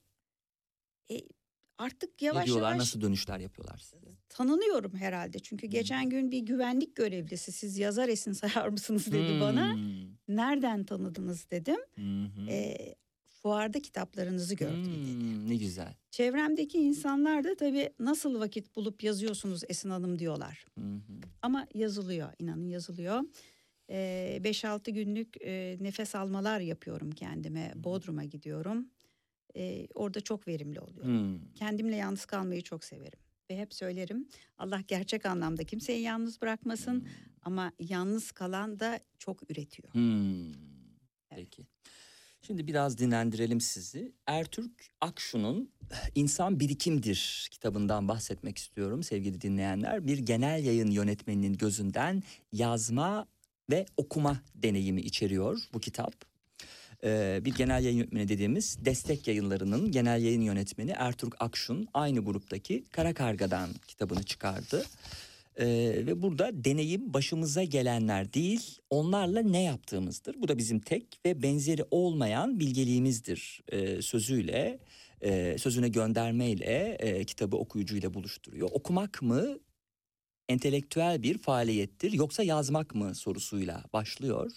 [1.82, 2.68] Artık ne yavaş diyorlar?
[2.70, 4.08] yavaş Nasıl dönüşler yapıyorlar size?
[4.30, 5.40] tanınıyorum herhalde.
[5.40, 9.74] Çünkü geçen gün bir güvenlik görevlisi siz yazar Esin sayar mısınız dedi bana.
[9.74, 9.82] Hmm.
[10.28, 11.80] Nereden tanıdınız dedim.
[11.96, 12.50] Hı hı.
[12.50, 12.96] E,
[13.30, 15.14] fuarda kitaplarınızı gördüm dedi.
[15.14, 15.96] Hmm, ne güzel.
[16.12, 20.66] Çevremdeki insanlar da tabii nasıl vakit bulup yazıyorsunuz Esin Hanım diyorlar.
[20.78, 20.84] Hı.
[21.42, 23.22] Ama yazılıyor inanın yazılıyor.
[23.90, 27.72] 5-6 günlük e, nefes almalar yapıyorum kendime.
[27.76, 28.88] Bodrum'a gidiyorum.
[29.56, 31.08] E, orada çok verimli oluyorum.
[31.08, 31.54] Hmm.
[31.56, 33.20] Kendimle yalnız kalmayı çok severim.
[33.50, 34.28] Ve hep söylerim
[34.58, 37.08] Allah gerçek anlamda kimseyi yalnız bırakmasın.
[37.42, 39.94] Ama yalnız kalan da çok üretiyor.
[39.94, 40.54] Hmm.
[41.30, 41.68] Peki.
[42.42, 44.12] Şimdi biraz dinlendirelim sizi.
[44.28, 44.72] Ertürk
[45.02, 45.72] Akşu'nun
[46.16, 50.08] İnsan Birikimdir kitabından bahsetmek istiyorum sevgili dinleyenler.
[50.08, 53.28] Bir genel yayın yönetmeninin gözünden yazma
[53.72, 56.31] ve okuma deneyimi içeriyor bu kitap.
[57.04, 62.84] Ee, bir genel yayın yönetmeni dediğimiz destek yayınlarının genel yayın yönetmeni Ertürk Akşun aynı gruptaki
[62.92, 64.86] Kara Karga'dan kitabını çıkardı.
[65.56, 65.66] Ee,
[66.08, 70.42] ve burada deneyim başımıza gelenler değil onlarla ne yaptığımızdır.
[70.42, 74.80] Bu da bizim tek ve benzeri olmayan bilgeliğimizdir ee, sözüyle
[75.22, 78.70] e, sözüne göndermeyle e, kitabı okuyucuyla buluşturuyor.
[78.72, 79.60] Okumak mı
[80.50, 84.52] entelektüel bir faaliyettir yoksa yazmak mı sorusuyla başlıyor.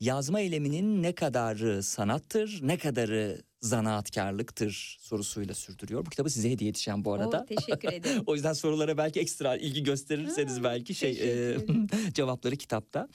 [0.00, 6.06] Yazma eyleminin ne kadarı sanattır, ne kadarı zanaatkarlıktır sorusuyla sürdürüyor.
[6.06, 7.40] Bu kitabı size hediye edeceğim bu arada.
[7.40, 8.22] Oo, teşekkür ederim.
[8.26, 11.10] o yüzden sorulara belki ekstra ilgi gösterirseniz Ha, belki şey
[11.52, 11.56] e,
[12.14, 13.08] cevapları kitapta.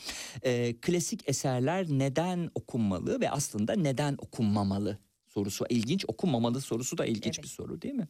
[0.44, 4.98] E, klasik eserler neden okunmalı ve aslında neden okunmamalı
[5.28, 6.06] sorusu ilginç.
[6.08, 7.44] Okunmamalı sorusu da ilginç Evet.
[7.44, 8.08] bir soru değil mi?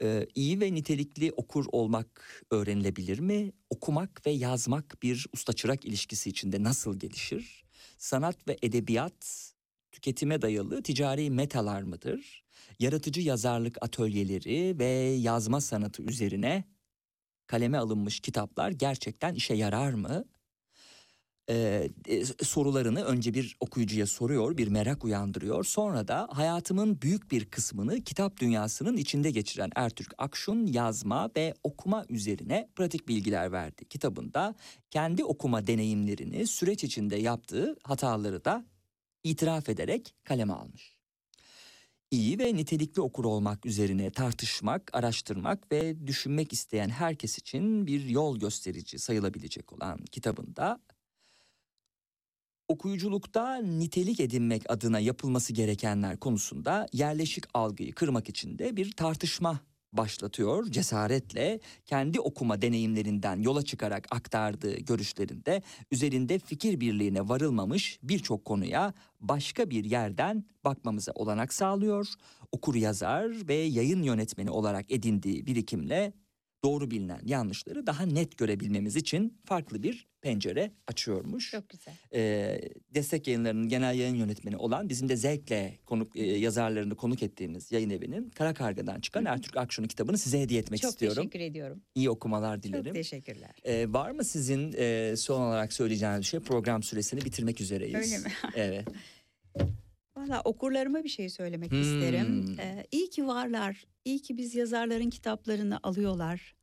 [0.00, 3.52] Ee, iyi ve nitelikli okur olmak öğrenilebilir mi?
[3.70, 7.64] Okumak ve yazmak bir usta çırak ilişkisi içinde nasıl gelişir?
[7.98, 9.52] Sanat ve edebiyat
[9.92, 12.44] tüketime dayalı ticari metalar mıdır?
[12.78, 14.86] Yaratıcı yazarlık atölyeleri ve
[15.18, 16.64] yazma sanatı üzerine
[17.46, 20.24] kaleme alınmış kitaplar gerçekten işe yarar mı?
[21.52, 25.64] Ee, e, sorularını önce bir okuyucuya soruyor, bir merak uyandırıyor.
[25.64, 32.04] Sonra da hayatımın büyük bir kısmını kitap dünyasının içinde geçiren Ertürk Akşun yazma ve okuma
[32.08, 33.84] üzerine pratik bilgiler verdi.
[33.84, 34.54] Kitabında
[34.90, 38.64] kendi okuma deneyimlerini süreç içinde yaptığı hataları da
[39.24, 40.96] itiraf ederek kaleme almış.
[42.10, 48.38] İyi ve nitelikli okur olmak üzerine tartışmak, araştırmak ve düşünmek isteyen herkes için bir yol
[48.38, 50.80] gösterici sayılabilecek olan kitabında
[52.72, 59.60] okuyuculukta nitelik edinmek adına yapılması gerekenler konusunda yerleşik algıyı kırmak için de bir tartışma
[59.92, 60.66] başlatıyor.
[60.66, 69.70] Cesaretle kendi okuma deneyimlerinden yola çıkarak aktardığı görüşlerinde üzerinde fikir birliğine varılmamış birçok konuya başka
[69.70, 72.08] bir yerden bakmamıza olanak sağlıyor.
[72.52, 76.12] Okur yazar ve yayın yönetmeni olarak edindiği birikimle
[76.64, 81.50] doğru bilinen yanlışları daha net görebilmemiz için farklı bir pencere açıyormuş.
[81.50, 81.94] Çok güzel.
[82.14, 82.60] Ee,
[82.94, 87.90] destek yayınlarının genel yayın yönetmeni olan bizim de zevkle konuk e, yazarlarını konuk ettiğimiz yayın
[87.90, 91.16] evinin Kara Karga'dan çıkan Ertürk Akşun'un kitabını size hediye etmek Çok istiyorum.
[91.22, 91.82] teşekkür ediyorum.
[91.94, 92.94] İyi okumalar Çok dilerim.
[92.94, 93.50] teşekkürler.
[93.64, 96.40] Ee, var mı sizin e, son olarak söyleyeceğiniz bir şey?
[96.40, 97.94] Program süresini bitirmek üzereyiz.
[98.12, 98.32] Öyle mi?
[98.56, 98.86] evet.
[100.16, 101.80] Valla okurlarıma bir şey söylemek Hmm.
[101.82, 102.56] isterim.
[102.60, 103.84] Ee, iyi ki varlar.
[104.04, 106.54] İyi ki biz yazarların kitaplarını alıyorlar.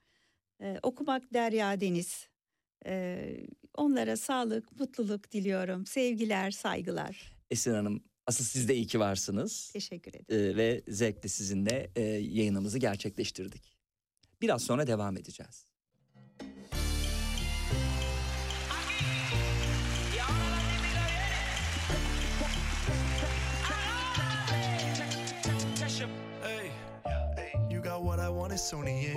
[0.62, 2.29] Ee, okumak derya deniz.
[2.86, 3.38] Ee,
[3.74, 5.86] onlara sağlık, mutluluk diliyorum.
[5.86, 7.32] Sevgiler, saygılar.
[7.52, 9.70] Esin Hanım asıl siz de iyi ki varsınız.
[9.74, 10.52] Teşekkür ederim.
[10.52, 13.74] Ee, ve zevkle sizinle e, yayınımızı gerçekleştirdik.
[14.42, 15.69] Biraz sonra devam edeceğiz.
[28.60, 29.14] ਸੋਣੀਏ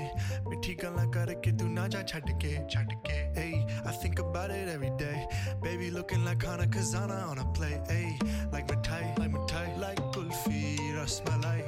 [0.49, 3.51] ਮਿੱਠੀ ਗੱਲਾਂ ਕਰਕੇ ਤੂੰ ਨਾ ਜਾ ਛੱਡ ਕੇ ਛੱਡ ਕੇ ਏ
[3.85, 5.27] I think about it every day.
[5.63, 7.73] Baby looking like Hana Kazana on a play.
[7.91, 8.19] Ay,
[8.53, 10.63] like Matai, like Matai, like Kulfi,
[10.99, 11.59] Rasmalai.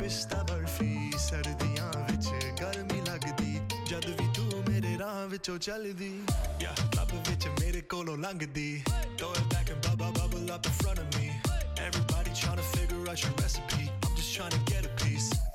[0.00, 2.28] Pista barfi, ਸਰਦੀਆਂ ਵਿੱਚ
[2.60, 3.58] ਗਰਮੀ ਲੱਗਦੀ
[3.90, 6.12] ਜਦ ਵੀ ਤੂੰ ਮੇਰੇ ਰਾਹ ਵਿੱਚੋਂ ਚੱਲਦੀ
[6.62, 8.70] ਯਾ ਲੱਭ ਵਿੱਚ ਮੇਰੇ ਕੋਲੋਂ ਲੰਘਦੀ
[9.20, 11.28] Throw it back and bubble bubble up in front of me
[11.86, 15.30] Everybody trying to figure out your recipe I'm just trying to get a piece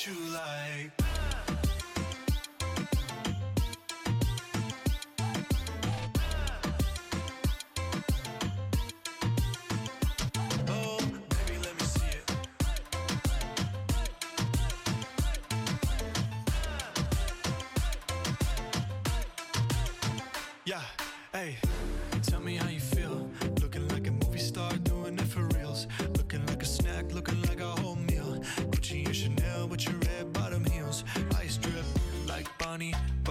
[0.00, 0.90] what you like.
[10.68, 10.98] Oh,
[20.64, 20.80] yeah,
[21.32, 21.56] hey,
[22.22, 22.79] tell me how you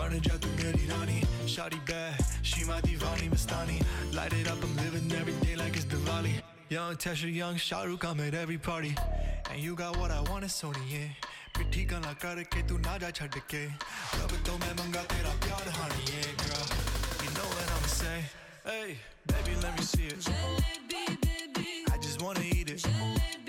[0.09, 0.20] Bonnie.
[0.20, 1.20] Burning out the Mary Rani.
[1.47, 3.82] Shawty bad, she my divani Mastani.
[4.14, 6.32] Light it up, I'm living every day like it's Diwali.
[6.68, 8.95] Young Tesha, young Shahrukh, I'm at every party.
[9.51, 11.09] And you got what I want, it's Sony, yeah.
[11.55, 13.62] मिठी गल्ला करके तू ना जा छड़ के
[14.18, 16.66] रब तो मैं मंगा तेरा प्यार हानी yeah, girl
[17.22, 18.18] you know what I'ma say
[18.66, 18.99] hey
[19.30, 20.18] baby let me see it
[21.95, 23.47] I just wanna eat it baby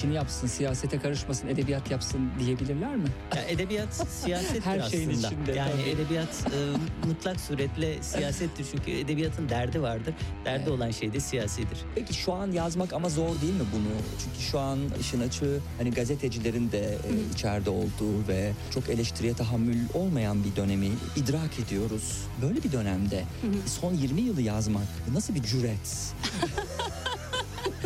[0.00, 3.08] İşini yapsın, siyasete karışmasın, edebiyat yapsın diyebilirler mi?
[3.36, 5.26] Ya edebiyat siyasettir Her şeyin aslında.
[5.26, 5.90] içinde, yani tabii.
[5.90, 6.58] edebiyat e,
[7.06, 10.14] mutlak suretle siyasettir çünkü edebiyatın derdi vardır.
[10.44, 11.78] Derdi olan şey de siyasidir.
[11.94, 13.88] Peki şu an yazmak ama zor değil mi bunu?
[14.24, 19.78] Çünkü şu an işin açığı hani gazetecilerin de e, içeride olduğu ve çok eleştiriye tahammül
[19.94, 22.18] olmayan bir dönemi idrak ediyoruz.
[22.42, 23.24] Böyle bir dönemde
[23.66, 26.12] son 20 yılı yazmak nasıl bir cüret?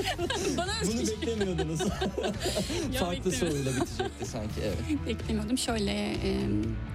[0.57, 1.81] Bana Bunu beklemiyordunuz.
[3.01, 5.07] Farklı soruyla bitecekti sanki evet.
[5.07, 5.59] beklemiyordum.
[5.59, 6.49] Şöyle e,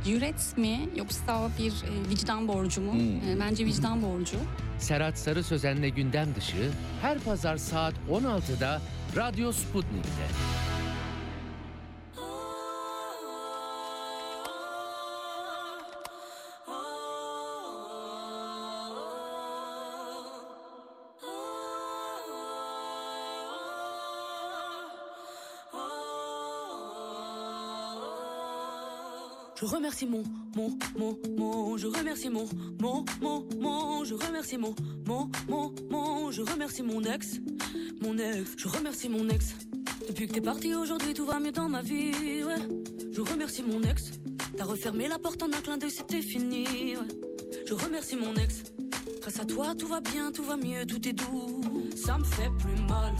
[0.05, 2.93] cüret mi yoksa bir e, vicdan borcu mu?
[2.93, 3.29] Hmm.
[3.29, 4.37] E, bence vicdan borcu.
[4.79, 8.81] Serhat Sarı Sözen'le gündem dışı her pazar saat 16'da
[9.15, 10.78] Radyo Sputnik'te.
[29.59, 30.23] Je remercie mon,
[30.55, 32.47] mon, mon, mon, je remercie mon,
[32.79, 34.73] mon, mon, mon, je remercie mon,
[35.05, 37.41] mon, mon, mon, je remercie mon ex,
[38.01, 39.55] mon ex, je remercie mon ex.
[40.07, 42.55] Depuis que t'es parti aujourd'hui, tout va mieux dans ma vie, ouais.
[43.11, 44.11] Je remercie mon ex,
[44.55, 47.07] t'as refermé la porte en un clin d'œil, c'était fini, ouais.
[47.67, 48.63] Je remercie mon ex,
[49.19, 51.59] grâce à toi, tout va bien, tout va mieux, tout est doux.
[51.97, 53.13] Ça me fait plus mal.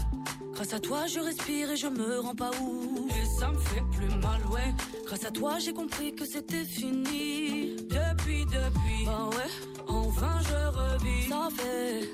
[0.60, 3.08] Grâce à toi, je respire et je me rends pas où.
[3.08, 4.74] Et ça me fait plus mal, ouais.
[5.06, 7.76] Grâce à toi, j'ai compris que c'était fini.
[7.88, 11.30] Depuis, depuis, bah ouais, enfin je revis.
[11.30, 12.10] Ça fait.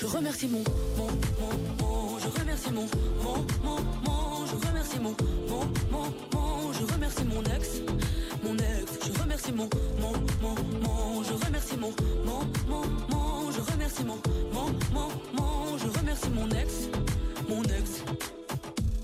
[0.00, 0.62] Je remercie mon,
[0.96, 1.08] mon,
[1.40, 2.86] mon, mon, je remercie mon,
[3.24, 5.16] mon, mon, mon, je remercie mon,
[5.48, 7.82] mon, mon, mon, je remercie mon ex,
[8.44, 9.68] mon ex, je remercie mon,
[10.00, 11.92] mon, mon, mon, je remercie mon,
[12.24, 14.18] mon, mon, mon, je remercie mon,
[14.54, 16.88] mon, mon, mon, je remercie mon ex,
[17.48, 18.02] mon ex.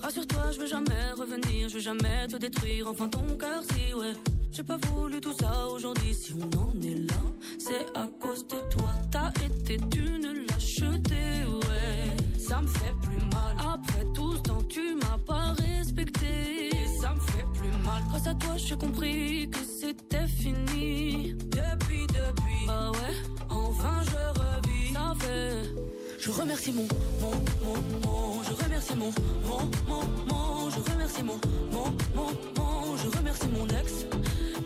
[0.02, 4.12] Rassure-toi, je veux jamais revenir, je veux jamais te détruire, enfin ton cœur si ouais.
[4.52, 7.22] J'ai pas voulu tout ça aujourd'hui, si on en est là,
[7.58, 8.88] c'est à cause de toi.
[9.10, 12.38] T'as été d'une lâcheté, ouais.
[12.38, 13.56] Ça me fait plus mal.
[13.58, 16.70] Après tout ce temps, tu m'as pas respecté.
[17.00, 18.02] Ça me fait plus mal.
[18.10, 21.34] Grâce à toi, j'ai compris que c'était fini.
[21.34, 22.66] Depuis, depuis.
[22.66, 24.92] Bah ouais, enfin je revis.
[24.92, 26.03] Ça fait.
[26.24, 26.88] Je remercie mon,
[27.20, 29.12] mon, mon, mon, je remercie mon,
[29.46, 31.38] mon, mon, mon, je remercie mon,
[31.70, 31.84] mon,
[32.16, 34.06] mon, mon, je remercie mon ex,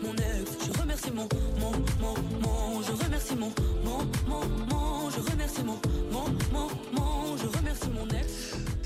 [0.01, 1.27] mon ex, je remercie mon,
[1.59, 3.51] mon, mon, mon, je remercie mon,
[3.83, 3.97] mon,
[4.29, 5.77] mon, mon, je remercie mon,
[6.13, 7.08] mon, mon, mon,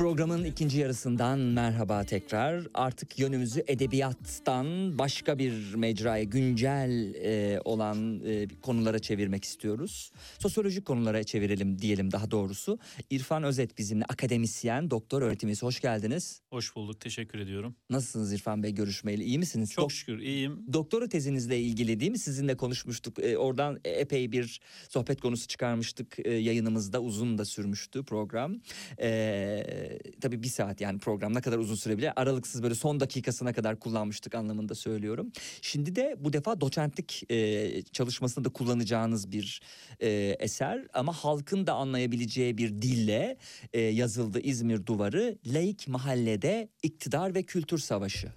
[0.04, 2.68] Programın ikinci yarısından merhaba tekrar.
[2.74, 10.12] Artık yönümüzü edebiyattan başka bir mecraya, güncel e, olan e, konulara çevirmek istiyoruz.
[10.40, 12.80] Sosyolojik konulara çevirelim diyelim daha doğrusu.
[13.10, 15.66] İrfan Özet bizimle akademisyen, doktor öğretim üyesi.
[15.66, 16.42] Hoş geldiniz.
[16.50, 17.76] Hoş bulduk, teşekkür ediyorum.
[17.90, 19.24] Nasılsınız İrfan Bey görüşmeyeli?
[19.24, 19.72] İyi misiniz?
[19.72, 20.66] Çok Dok- şükür iyiyim.
[20.74, 22.20] Doktora tezinizle ilgili değil mi?
[22.20, 23.20] Sizinle konuşmuştuk.
[23.20, 26.16] Ee, oradan epey bir sohbet konusu çıkarmıştık.
[26.26, 28.62] Ee, yayınımızda uzun da sürmüştü program.
[29.02, 32.12] Ee, tabii bir saat yani program ne kadar uzun sürebilir?
[32.16, 35.32] Aralıksız böyle son dakikasına kadar kullanmıştık anlamında söylüyorum.
[35.62, 39.62] Şimdi de bu defa doçentlik e, çalışmasında da kullanacağınız bir
[40.00, 43.38] e, eser ama halkın da anlayabileceği bir dille
[43.74, 45.38] e, yazıldı İzmir Duvarı.
[45.46, 48.32] Laik Mahallede İktidar ve Kültür Savaşı.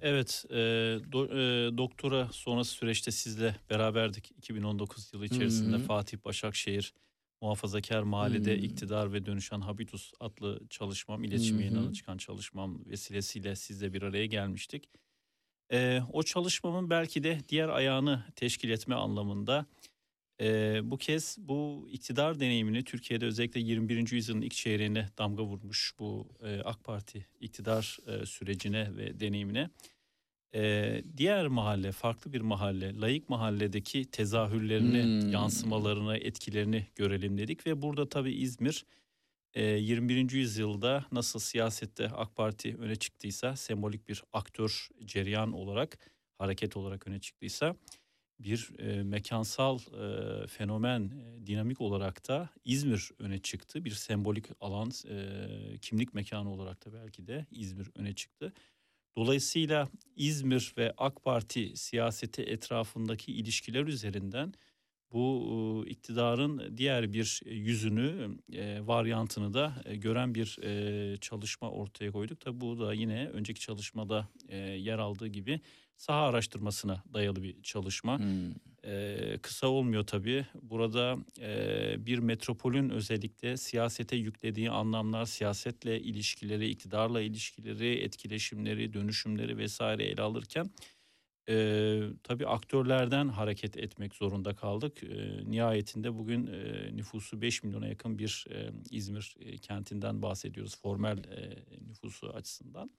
[0.00, 0.54] Evet, e,
[1.12, 5.84] do- e, doktora sonrası süreçte sizle beraberdik 2019 yılı içerisinde Hı hı.
[5.84, 6.94] Fatih Başakşehir
[7.42, 8.56] Muhafazakar Mahallede Hı.
[8.56, 11.60] İktidar ve Dönüşen Habitus adlı çalışmam, iletişim hı.
[11.60, 14.88] yayınlarına çıkan çalışmam vesilesiyle sizle bir araya gelmiştik.
[15.72, 19.66] E, o çalışmamın belki de diğer ayağını teşkil etme anlamında
[20.40, 24.12] e, bu kez bu iktidar deneyimini Türkiye'de özellikle 21.
[24.12, 29.70] yüzyılın ilk çeyreğine damga vurmuş bu e, AK Parti iktidar e, sürecine ve deneyimine
[30.54, 35.30] e, diğer mahalle, farklı bir mahalle, layık mahalledeki tezahürlerini, Hmm.
[35.32, 38.84] yansımalarını, etkilerini görelim dedik ve burada tabii İzmir
[39.54, 40.30] e, 21.
[40.32, 45.98] yüzyılda nasıl siyasette AK Parti öne çıktıysa, sembolik bir aktör, cereyan olarak,
[46.38, 47.76] hareket olarak öne çıktıysa
[48.40, 53.84] bir e, mekansal e, fenomen, e, dinamik olarak da İzmir öne çıktı.
[53.84, 58.52] Bir sembolik alan, e, kimlik mekanı olarak da belki de İzmir öne çıktı.
[59.16, 64.52] Dolayısıyla İzmir ve AK Parti siyaseti etrafındaki ilişkiler üzerinden
[65.12, 72.12] bu e, iktidarın diğer bir yüzünü, e, varyantını da e, gören bir e, çalışma ortaya
[72.12, 72.40] koyduk.
[72.40, 75.60] Tabi bu da yine önceki çalışmada e, yer aldığı gibi
[76.02, 78.18] saha araştırmasına dayalı bir çalışma.
[78.18, 78.54] Hmm.
[78.84, 80.46] Ee, kısa olmuyor tabii.
[80.62, 90.04] Burada e, bir metropolün özellikle siyasete yüklediği anlamlar, siyasetle ilişkileri, iktidarla ilişkileri, etkileşimleri, dönüşümleri vesaire
[90.04, 90.70] ele alırken
[91.48, 95.02] e, tabii aktörlerden hareket etmek zorunda kaldık.
[95.02, 101.18] E, nihayetinde bugün e, nüfusu 5 milyona yakın bir e, İzmir e, kentinden bahsediyoruz formel
[101.18, 102.90] e, nüfusu açısından.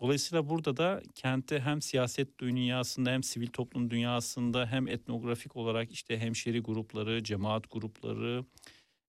[0.00, 6.18] Dolayısıyla burada da kentte hem siyaset dünyasında hem sivil toplum dünyasında hem etnografik olarak işte
[6.18, 8.44] hemşeri grupları, cemaat grupları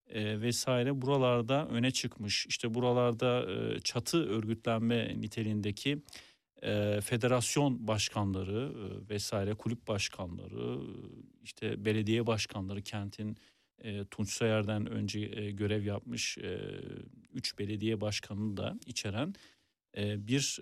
[0.08, 2.46] e, vesaire buralarda öne çıkmış.
[2.46, 6.02] İşte buralarda e, çatı örgütlenme niteliğindeki
[6.64, 10.90] e, federasyon başkanları e, vesaire kulüp başkanları e,
[11.44, 13.38] işte belediye başkanları kentin
[13.84, 16.60] e, Tunç Soyer'den önce e, görev yapmış e,
[17.34, 19.34] üç belediye başkanını da içeren
[19.98, 20.62] bir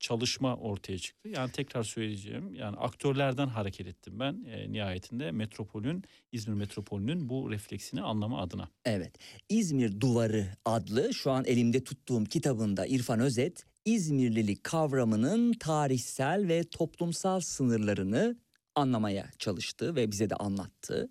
[0.00, 1.28] çalışma ortaya çıktı.
[1.28, 6.02] Yani tekrar söyleyeceğim yani aktörlerden hareket ettim ben nihayetinde metropolün
[6.32, 8.68] İzmir metropolünün bu refleksini anlama adına.
[8.84, 9.14] Evet.
[9.48, 17.40] İzmir Duvarı adlı şu an elimde tuttuğum kitabında İrfan Özet İzmirlilik kavramının tarihsel ve toplumsal
[17.40, 18.36] sınırlarını
[18.74, 21.10] anlamaya çalıştı ve bize de anlattı.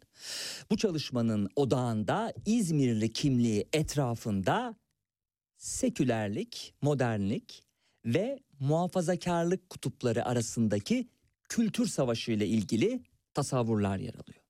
[0.72, 4.76] Bu çalışmanın odağında İzmirli kimliği etrafında
[5.64, 7.64] sekülerlik, modernlik
[8.06, 11.10] ve muhafazakarlık kutupları arasındaki
[11.50, 13.04] kültür savaşı ile ilgili
[13.34, 14.44] tasavvurlar yer alıyor.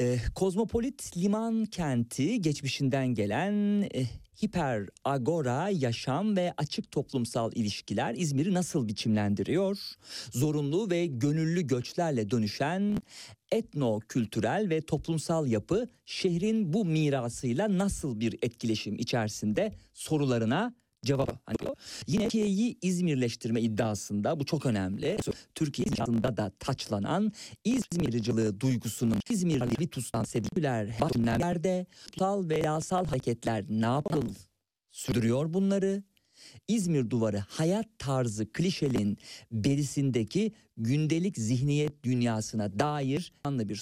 [0.00, 4.06] E, kozmopolit liman kenti geçmişinden gelen e,
[4.42, 9.78] hiper agora yaşam ve açık toplumsal ilişkiler İzmir'i nasıl biçimlendiriyor?
[10.30, 12.96] Zorunlu ve gönüllü göçlerle dönüşen
[13.52, 20.74] etno kültürel ve toplumsal yapı şehrin bu mirasıyla nasıl bir etkileşim içerisinde sorularına
[21.04, 21.32] cevabı.
[21.46, 21.74] Hani o
[22.06, 25.16] yine Türkiye'yi İzmirleştirme iddiasında bu çok önemli.
[25.54, 27.32] Türkiye inşaatında da taçlanan
[27.64, 34.22] İzmircılığı duygusunun İzmirli tutan sediküler dönemlerde tutal ve yasal hareketler ne yapıl
[34.90, 36.02] sürdürüyor bunları.
[36.68, 39.18] İzmir duvarı hayat tarzı klişelerin
[39.52, 43.76] berisindeki gündelik zihniyet dünyasına dair anlı bir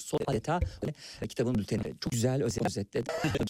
[1.21, 3.09] e, kitabın bülteni çok güzel özet özetledi.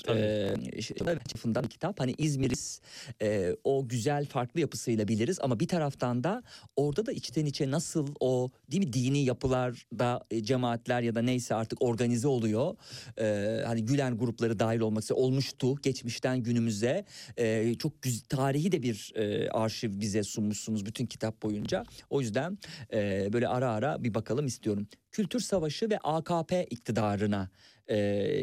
[0.09, 2.81] Ee, işte, tarafından kitap hani İzmir'iz
[3.21, 6.43] e, o güzel farklı yapısıyla biliriz ama bir taraftan da
[6.75, 11.55] orada da içten içe nasıl o değil mi dini yapılarda e, cemaatler ya da neyse
[11.55, 12.75] artık organize oluyor.
[13.19, 17.05] Ee, hani Gülen grupları dahil olmak üzere olmuştu geçmişten günümüze.
[17.37, 21.83] Ee, çok güzel, tarihi de bir e, arşiv bize sunmuşsunuz bütün kitap boyunca.
[22.09, 22.57] O yüzden
[22.93, 24.87] e, böyle ara ara bir bakalım istiyorum.
[25.11, 27.49] Kültür Savaşı ve AKP iktidarına
[27.87, 27.95] e,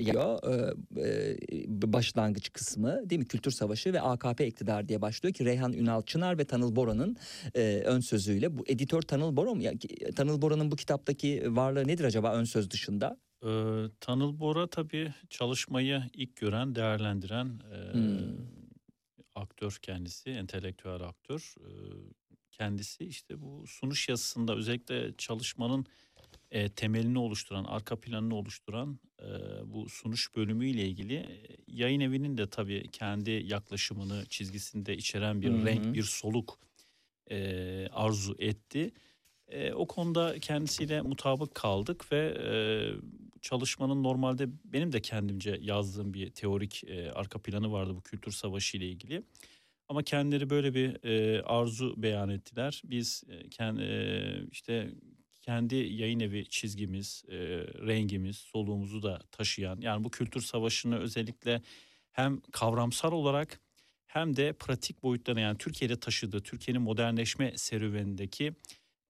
[0.04, 0.38] geliyor
[0.96, 3.26] e, e, başlangıç kısmı değil mi?
[3.28, 7.16] Kültür Savaşı ve AKP iktidarı diye başlıyor ki Reyhan Ünal Çınar ve Tanıl Bora'nın
[7.54, 8.58] e, ön sözüyle.
[8.58, 9.62] Bu editör Tanıl Bora mı?
[9.62, 9.72] Ya,
[10.16, 13.16] Tanıl Bora'nın bu kitaptaki varlığı nedir acaba ön söz dışında?
[13.44, 18.36] Ee, Tanıl Bora tabii çalışmayı ilk gören, değerlendiren e, Hmm.
[19.34, 21.54] aktör kendisi, entelektüel aktör.
[21.60, 21.64] Ee,
[22.58, 25.86] kendisi işte bu sunuş yazısında özellikle çalışmanın
[26.50, 29.26] e, temelini oluşturan, arka planını oluşturan e,
[29.64, 35.56] bu sunuş bölümüyle ilgili e, yayın evinin de tabii kendi yaklaşımını, çizgisinde içeren bir Hı
[35.56, 35.66] hı.
[35.66, 36.58] renk, bir soluk
[37.30, 38.90] e, arzu etti.
[39.48, 42.54] E, o konuda kendisiyle mutabık kaldık ve e,
[43.42, 48.76] çalışmanın normalde benim de kendimce yazdığım bir teorik e, arka planı vardı bu kültür savaşı
[48.76, 49.22] ile ilgili.
[49.88, 52.82] Ama kendileri böyle bir e, arzu beyan ettiler.
[52.84, 53.82] Biz e, kendi,
[54.50, 54.90] işte
[55.42, 57.36] kendi yayın evi çizgimiz, e,
[57.86, 61.62] rengimiz, soluğumuzu da taşıyan yani bu kültür savaşını özellikle
[62.12, 63.60] hem kavramsal olarak
[64.06, 68.52] hem de pratik boyutlarına yani Türkiye'de taşıdığı Türkiye'nin modernleşme serüvenindeki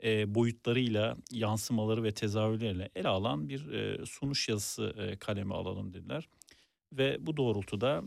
[0.04, 6.28] e, boyutlarıyla yansımaları ve tezahürleriyle ele alan bir e, sunuş yazısı e, kaleme alalım dediler.
[6.92, 8.02] Ve bu doğrultuda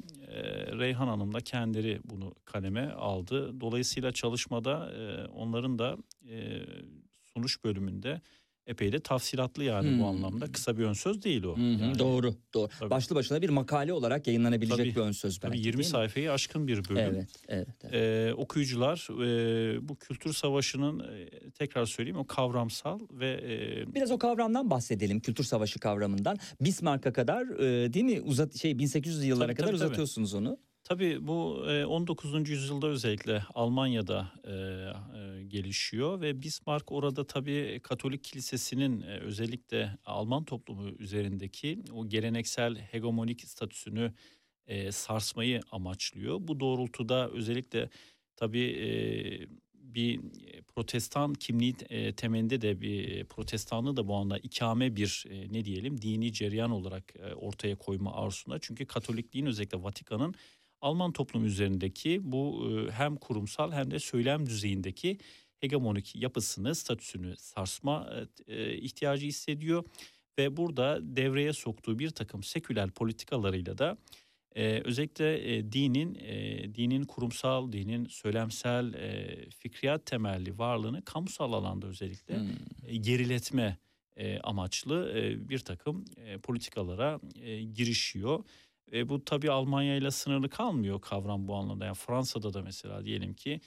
[0.80, 3.62] Reyhan Hanım da kendileri bunu kaleme aldı.
[3.62, 4.94] Dolayısıyla çalışmada
[5.36, 5.98] onların da
[6.30, 6.62] e,
[7.34, 8.22] sunuş bölümünde
[8.68, 10.00] epey de tafsilatlı yani Hmm.
[10.00, 10.52] bu anlamda.
[10.52, 11.58] Kısa bir ön söz değil o.
[11.58, 12.70] Hı, Yani doğru, doğru.
[12.80, 12.90] Tabii.
[12.90, 15.48] Başlı başına bir makale olarak yayınlanabilecek Tabii, bir ön söz belki.
[15.48, 15.84] Tabii 20 değil mi?
[15.84, 16.98] sayfayı aşkın bir bölüm.
[16.98, 17.68] Evet, evet.
[17.84, 17.94] evet.
[17.94, 23.32] Ee, okuyucular e, bu kültür savaşının e, tekrar söyleyeyim o kavramsal ve
[23.88, 25.20] e, Biraz o kavramdan bahsedelim.
[25.20, 26.38] Kültür savaşı kavramından.
[26.62, 28.22] Bismarck'a kadar e, değil mi?
[28.22, 29.86] Uzat şey 1800 yıllara Tabii, kadar tabii, tabii.
[29.86, 30.58] uzatıyorsunuz onu.
[30.92, 32.50] Tabii bu e, 19.
[32.50, 40.44] yüzyılda özellikle Almanya'da e, e, gelişiyor ve Bismarck orada tabii Katolik Kilisesi'nin e, özellikle Alman
[40.44, 44.14] toplumu üzerindeki o geleneksel hegemonik statüsünü
[44.68, 46.38] e, sarsmayı amaçlıyor.
[46.42, 47.90] Bu doğrultuda özellikle
[48.36, 48.90] tabii e,
[49.74, 50.20] bir
[50.76, 55.66] protestan kimliği e, temelinde de bir e, protestanlığı da bu anda ikame bir e, ne
[55.66, 58.60] diyelim dini cereyan olarak e, ortaya koyma arzusunda.
[58.62, 60.36] Çünkü Katolikliğin özellikle Vatikan'ın
[60.82, 65.18] Alman toplumu üzerindeki bu e, hem kurumsal hem de söylem düzeyindeki
[65.60, 68.10] hegemonik yapısını, statüsünü sarsma
[68.48, 69.84] e, ihtiyacı hissediyor
[70.38, 73.98] ve burada devreye soktuğu bir takım seküler politikalarıyla da
[74.86, 82.36] özellikle e, dinin e, dinin kurumsal, dinin söylemsel, e, fikriyat temelli varlığını kamusal alanda özellikle
[82.38, 82.50] Hmm.
[82.88, 83.78] e, geriletme
[84.18, 88.44] e, amaçlı e, bir takım e, politikalara e, girişiyor.
[88.94, 91.86] E, bu tabii Almanya ile sınırlı kalmıyor kavram bu anlamda.
[91.86, 93.62] Yani Fransa'da da mesela diyelim ki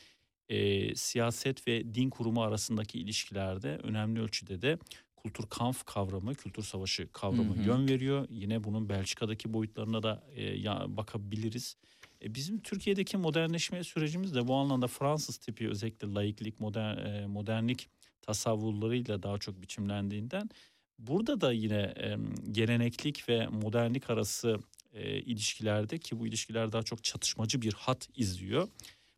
[0.48, 4.78] e, siyaset ve din kurumu arasındaki ilişkilerde önemli ölçüde de
[5.22, 7.66] kültür kampf kavramı, kültür savaşı kavramı Hı hı.
[7.66, 8.26] yön veriyor.
[8.30, 11.76] Yine bunun Belçika'daki boyutlarına da e, ya, bakabiliriz.
[12.22, 17.88] E, bizim Türkiye'deki modernleşme sürecimiz de bu anlamda Fransız tipi özellikle laiklik, modern, e, modernlik
[18.22, 20.50] tasavvurlarıyla daha çok biçimlendiğinden
[20.98, 22.16] burada da yine e,
[22.52, 24.58] geleneklik ve modernlik arası
[24.94, 28.68] e, ilişkilerde ki bu ilişkiler daha çok çatışmacı bir hat izliyor.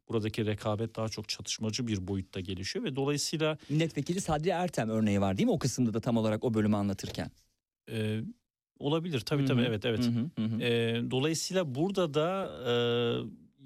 [0.08, 5.36] Buradaki rekabet daha çok çatışmacı bir boyutta gelişiyor ve dolayısıyla Milletvekili Sadri Ertem örneği var
[5.36, 7.30] değil mi o kısımda da tam olarak o bölümü anlatırken?
[7.90, 8.20] e,
[8.78, 10.04] olabilir tabii Hı tabii hı, evet evet.
[10.04, 10.62] hı hı, hı hı.
[10.62, 12.72] E, dolayısıyla burada da e,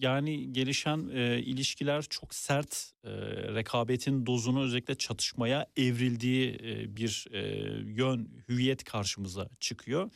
[0.07, 3.11] yani gelişen e, ilişkiler çok sert e,
[3.55, 7.41] rekabetin dozunu özellikle çatışmaya evrildiği e, bir e,
[7.93, 10.11] yön hüviyet karşımıza çıkıyor.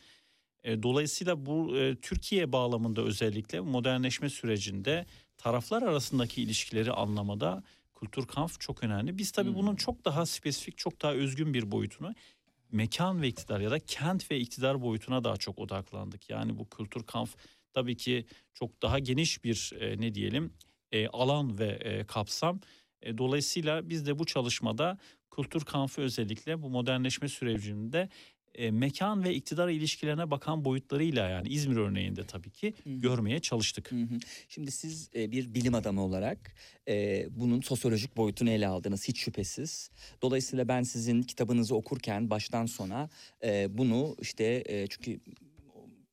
[0.64, 5.06] E, dolayısıyla bu e, Türkiye bağlamında özellikle modernleşme sürecinde
[5.38, 7.62] taraflar arasındaki ilişkileri anlamada
[8.00, 9.18] kültür kampf çok önemli.
[9.18, 9.56] Biz tabii Hmm.
[9.56, 12.14] bunun çok daha spesifik, çok daha özgün bir boyutunu
[12.72, 16.30] mekan ve iktidar ya da kent ve iktidar boyutuna daha çok odaklandık.
[16.30, 17.34] Yani bu kültür kampf
[17.72, 20.52] tabii ki çok daha geniş bir e, ne diyelim
[20.92, 22.60] e, alan ve e, kapsam.
[23.02, 24.98] E, dolayısıyla biz de bu çalışmada
[25.36, 28.08] kültür kampı özellikle bu modernleşme sürecinde
[28.54, 33.90] e, mekan ve iktidar ilişkilerine bakan boyutlarıyla yani İzmir örneğinde tabii ki görmeye çalıştık.
[34.48, 36.54] Şimdi siz e, bir bilim adamı olarak
[36.88, 39.90] e, bunun sosyolojik boyutunu ele aldınız hiç şüphesiz.
[40.22, 43.08] Dolayısıyla ben sizin kitabınızı okurken baştan sona
[43.44, 45.20] e, bunu işte e, çünkü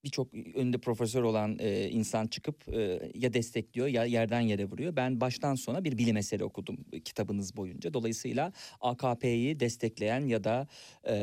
[0.04, 4.96] birçok önünde profesör olan e, insan çıkıp e, ya destekliyor ya yerden yere vuruyor.
[4.96, 7.94] Ben baştan sona bir bilim eseri okudum kitabınız boyunca.
[7.94, 10.68] Dolayısıyla AKP'yi destekleyen ya da
[11.08, 11.16] e,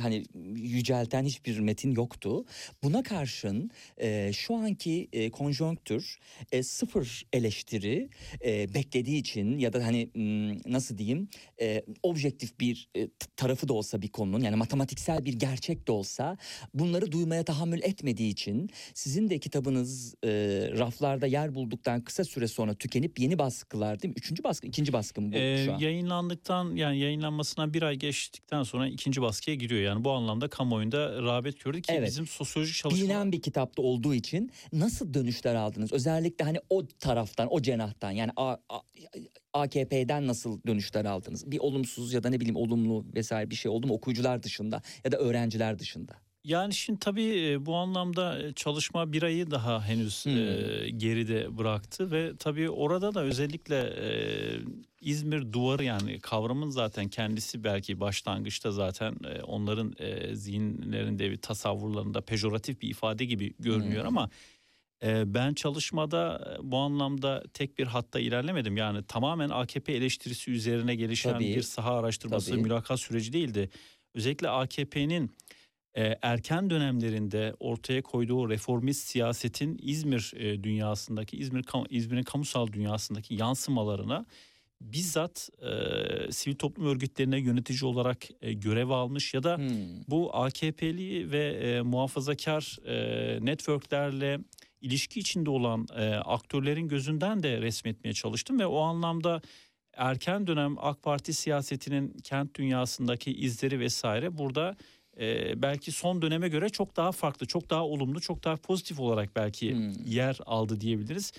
[0.00, 0.24] hani
[0.56, 2.44] yücelten hiçbir metin yoktu.
[2.82, 6.18] Buna karşın e, şu anki e, konjonktür
[6.52, 8.08] e, sıfır eleştiri
[8.44, 10.10] e, beklediği için ya da hani
[10.66, 11.28] nasıl diyeyim
[11.60, 16.36] e, objektif bir e, tarafı da olsa bir konunun yani matematiksel bir gerçek de olsa
[16.74, 20.28] bunları duymaya tahammül etmediği için sizin de kitabınız e,
[20.78, 24.18] raflarda yer bulduktan kısa süre sonra tükenip yeni baskılar değil mi?
[24.18, 25.78] Üçüncü baskı, ikinci baskı mı bu Ee, şu an?
[25.78, 29.80] yayınlandıktan yani yayınlanmasına bir ay geçtikten sonra ikinci baskıya giriyor.
[29.82, 32.08] Yani bu anlamda kamuoyunda rağbet gördü ki Evet.
[32.08, 35.92] bizim sosyolojik çalışma Bilinen bir kitapta olduğu için nasıl dönüşler aldınız?
[35.92, 38.80] Özellikle hani o taraftan, o cenahtan yani A- A-
[39.52, 41.50] AKP'den nasıl dönüşler aldınız?
[41.50, 45.12] Bir olumsuz ya da ne bileyim olumlu vesaire bir şey oldu mu okuyucular dışında ya
[45.12, 46.12] da öğrenciler dışında?
[46.44, 50.36] Yani şimdi tabii e, bu anlamda e, çalışma bir ayı daha henüz Hmm.
[50.38, 54.10] e, geride bıraktı ve tabii orada da özellikle e,
[55.00, 62.20] İzmir duvarı yani kavramın zaten kendisi belki başlangıçta zaten e, onların e, zihinlerinde bir tasavvurlarında
[62.20, 64.18] pejoratif bir ifade gibi görünüyor Hmm.
[64.18, 64.30] ama
[65.24, 68.76] ben çalışmada bu anlamda tek bir hatta ilerlemedim.
[68.76, 71.44] Yani tamamen AKP eleştirisi üzerine gelişen Tabii.
[71.56, 72.60] bir saha araştırması, Tabii.
[72.62, 73.70] mülakat süreci değildi.
[74.14, 75.30] Özellikle AKP'nin
[75.94, 84.26] e, erken dönemlerinde ortaya koyduğu reformist siyasetin İzmir e, dünyasındaki İzmir İzmir'in kamusal dünyasındaki yansımalarına
[84.80, 89.66] bizzat e, sivil toplum örgütlerine yönetici olarak e, görev almış ya da Hmm.
[90.08, 94.38] bu AKP'li ve e, muhafazakar e, networklerle
[94.80, 99.42] ilişki içinde olan e, aktörlerin gözünden de resmetmeye çalıştım ve o anlamda
[99.94, 104.76] erken dönem AK Parti siyasetinin kent dünyasındaki izleri vesaire burada
[105.20, 109.36] e, belki son döneme göre çok daha farklı, çok daha olumlu, çok daha pozitif olarak
[109.36, 109.92] belki Hmm.
[110.06, 111.32] yer aldı diyebiliriz.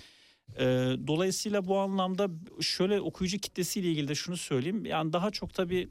[0.58, 0.64] E,
[1.06, 2.28] dolayısıyla bu anlamda
[2.60, 4.84] şöyle okuyucu kitlesiyle ilgili de şunu söyleyeyim.
[4.84, 5.88] Yani daha çok tabii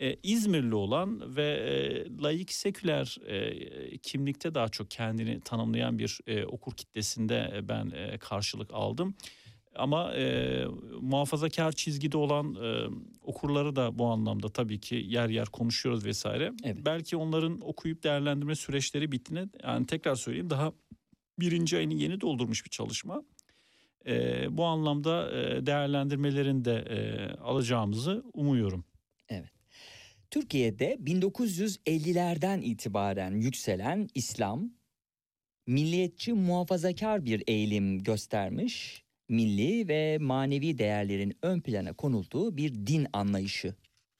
[0.00, 6.44] e, İzmirli olan ve e, laik seküler e, kimlikte daha çok kendini tanımlayan bir e,
[6.44, 9.14] okur kitlesinde ben e, karşılık aldım.
[9.76, 10.64] Ama e,
[11.00, 12.86] muhafazakar çizgide olan e,
[13.22, 16.52] okurları da bu anlamda tabii ki yer yer konuşuyoruz vesaire.
[16.64, 20.72] Belki onların okuyup değerlendirme süreçleri bittiğini yani tekrar söyleyeyim daha
[21.40, 23.22] birinci ayını yeni doldurmuş bir çalışma.
[24.06, 26.98] E, bu anlamda e, değerlendirmelerini de e,
[27.36, 28.84] alacağımızı umuyorum.
[29.28, 29.50] Evet.
[30.30, 34.70] Türkiye'de 1950'lerden itibaren yükselen İslam
[35.66, 43.74] milliyetçi muhafazakar bir eğilim göstermiş, milli ve manevi değerlerin ön plana konulduğu bir din anlayışı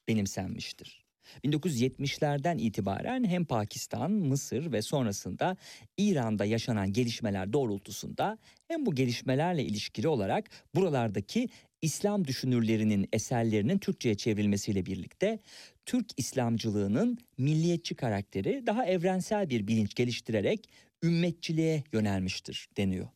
[0.07, 1.05] benimsenmiştir.
[1.43, 5.57] 1970'lerden itibaren hem Pakistan, Mısır ve sonrasında
[5.97, 8.37] İran'da yaşanan gelişmeler doğrultusunda
[8.67, 11.49] hem bu gelişmelerle ilişkili olarak buralardaki
[11.81, 15.39] İslam düşünürlerinin eserlerinin Türkçe'ye çevrilmesiyle birlikte
[15.85, 20.69] Türk İslamcılığının milliyetçi karakteri daha evrensel bir bilinç geliştirerek
[21.03, 23.14] ümmetçiliğe yönelmiştir deniyor.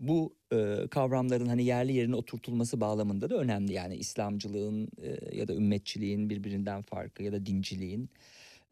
[0.00, 5.54] Bu e, kavramların hani yerli yerine oturtulması bağlamında da önemli yani İslamcılığın e, ya da
[5.54, 8.10] ümmetçiliğin birbirinden farkı ya da dinciliğin.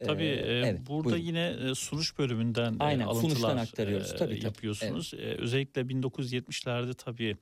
[0.00, 1.22] E, Tabii e, evet, burada buyurun.
[1.22, 4.16] yine e, sunuş bölümünden e, Aynen, alıntılar aktarıyoruz.
[4.16, 4.44] Tabii, tabii.
[4.44, 5.14] yapıyorsunuz.
[5.14, 7.36] E, özellikle 1970'lerde tabii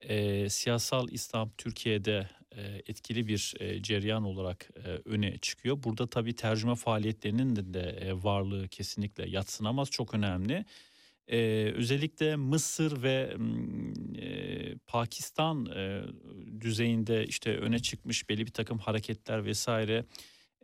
[0.00, 5.82] e, siyasal İslam Türkiye'de e, etkili bir e, cereyan olarak e, öne çıkıyor.
[5.82, 10.64] Burada tabii tercüme faaliyetlerinin de, de e, varlığı kesinlikle yatsınamaz çok önemli.
[11.28, 11.38] E,
[11.74, 13.36] özellikle Mısır ve
[14.18, 16.02] e, Pakistan e,
[16.60, 20.04] düzeyinde işte öne çıkmış belli bir takım hareketler vesaire.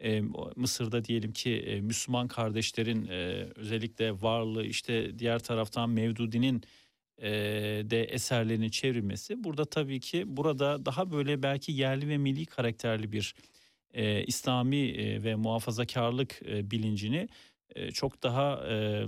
[0.00, 0.20] E,
[0.56, 6.62] Mısır'da diyelim ki e, Müslüman kardeşlerin e, özellikle varlığı işte diğer taraftan Mevdudi'nin
[7.18, 7.30] e,
[7.84, 9.44] de eserlerinin çevrilmesi.
[9.44, 13.34] Burada tabii ki burada daha böyle belki yerli ve milli karakterli bir
[13.94, 17.28] e, İslami e, ve muhafazakarlık e, bilincini
[17.92, 19.06] çok daha e,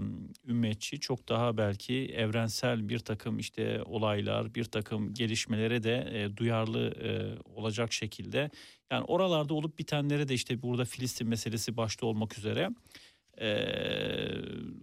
[0.49, 6.89] ümmetçi, çok daha belki evrensel bir takım işte olaylar, bir takım gelişmelere de e, duyarlı
[6.89, 8.51] e, olacak şekilde.
[8.91, 12.71] Yani oralarda olup bitenlere de işte burada Filistin meselesi başta olmak üzere
[13.41, 13.51] e,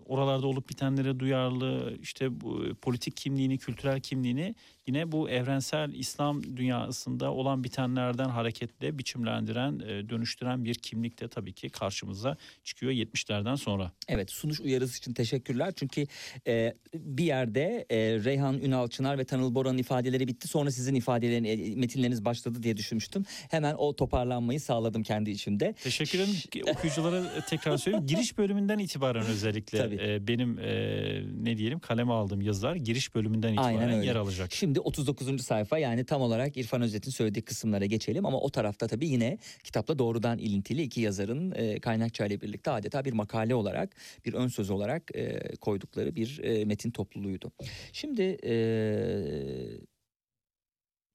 [0.06, 4.56] oralarda olup bitenlere duyarlı işte bu politik kimliğini, kültürel kimliğini
[4.88, 11.54] yine bu evrensel İslam dünyasında olan bitenlerden hareketle biçimlendiren, e, dönüştüren bir kimlik de tabii
[11.54, 13.92] ki karşımıza çıkıyor 70'lerden sonra.
[14.08, 15.74] Evet sunuş uyarısı için teşekkürler.
[15.76, 16.06] Çünkü
[16.48, 20.48] e, bir yerde e, Reyhan Ünal Çınar ve Tanıl Boran'ın ifadeleri bitti.
[20.48, 23.26] Sonra sizin ifadelerin, e, metinleriniz başladı diye düşünmüştüm.
[23.50, 25.74] Hemen o toparlanmayı sağladım kendi içimde.
[25.84, 26.36] Teşekkür ederim.
[26.68, 28.06] Okuyuculara tekrar söyleyeyim.
[28.08, 34.02] Giriş bölümünden itibaren özellikle e, benim e, ne diyelim kaleme aldığım yazılar giriş bölümünden itibaren
[34.02, 34.54] yer alacak.
[34.54, 35.42] Şimdi 39.
[35.42, 40.00] sayfa yani tam olarak İrfan Özet'in söylediği kısımlara geçelim ama o tarafta tabii yine kitapla
[40.00, 43.96] doğrudan ilintili iki yazarın e, kaynakçayla birlikte adeta bir makale olarak
[44.26, 47.52] bir ön söz olarak e, koydukları bir e, metin topluluğuydu.
[47.94, 48.54] Şimdi e,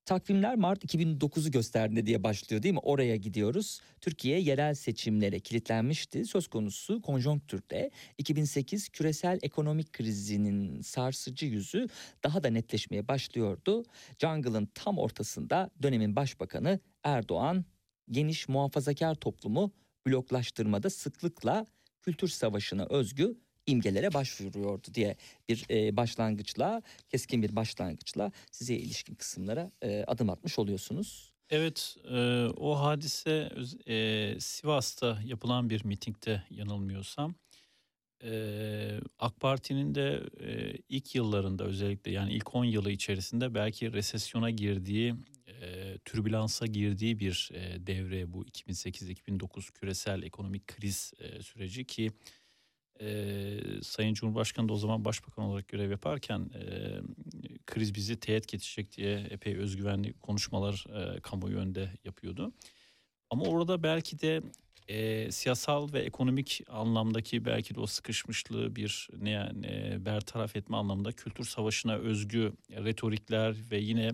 [0.04, 2.80] takvimler Mart 2009'u gösterdi diye başlıyor değil mi?
[2.82, 3.80] Oraya gidiyoruz.
[4.00, 6.24] Türkiye yerel seçimlere kilitlenmişti.
[6.24, 11.88] Söz konusu konjonktürde 2008 küresel ekonomik krizinin sarsıcı yüzü
[12.24, 13.84] daha da netleşmeye başlıyordu.
[14.18, 17.64] Jungle'ın tam ortasında dönemin başbakanı Erdoğan
[18.10, 19.72] geniş muhafazakar toplumu
[20.06, 21.66] bloklaştırmada sıklıkla
[22.02, 23.36] kültür savaşına özgü
[23.66, 25.16] imgelere başvuruyordu diye
[25.48, 31.32] bir e, başlangıçla keskin bir başlangıçla size ilişkin kısımlara e, adım atmış oluyorsunuz.
[31.50, 33.50] Evet e, o hadise
[33.88, 37.34] e, Sivas'ta yapılan bir mitingde yanılmıyorsam
[38.24, 44.50] e, AK Parti'nin de e, ilk yıllarında özellikle yani ilk 10 yılı içerisinde belki resesyona
[44.50, 45.14] girdiği
[45.62, 52.12] e, türbülansa girdiği bir e, devre bu 2008-2009 küresel ekonomik kriz e, süreci ki
[53.00, 56.64] e, Sayın Cumhurbaşkanı da o zaman başbakan olarak görev yaparken e,
[57.66, 62.52] kriz bizi teğet geçecek diye epey özgüvenli konuşmalar e, kamuoyu önünde yapıyordu.
[63.30, 64.42] Ama orada belki de
[64.88, 70.76] e, siyasal ve ekonomik anlamdaki belki de o sıkışmışlığı bir ne yani e, bertaraf etme
[70.76, 74.12] anlamında kültür savaşına özgü retorikler ve yine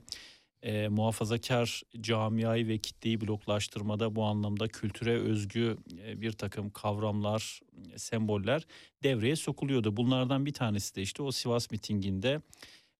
[0.63, 5.77] e, muhafazakar camiayı ve kitleyi bloklaştırmada bu anlamda kültüre özgü
[6.07, 7.61] e, bir takım kavramlar,
[7.95, 8.67] e, semboller
[9.03, 9.97] devreye sokuluyordu.
[9.97, 12.41] Bunlardan bir tanesi de işte o Sivas mitinginde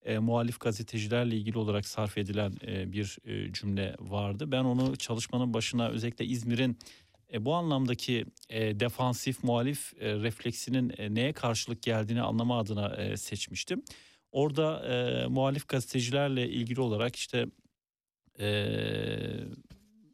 [0.05, 4.53] e, muhalif gazetecilerle ilgili olarak sarf edilen e, bir e, cümle vardı.
[4.53, 6.79] Ben onu çalışmanın başına özellikle İzmir'in
[7.33, 13.17] e, bu anlamdaki e, defansif muhalif e, refleksinin e, neye karşılık geldiğini anlama adına e,
[13.17, 13.83] seçmiştim.
[14.39, 17.47] Orada e, muhalif gazetecilerle ilgili olarak işte
[18.41, 18.49] e,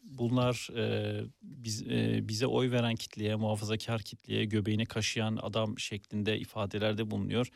[0.04, 7.10] bunlar e, biz, e, bize oy veren kitleye, muhafazakar kitleye göbeğini kaşıyan adam şeklinde ifadelerde
[7.10, 7.48] bulunuyor.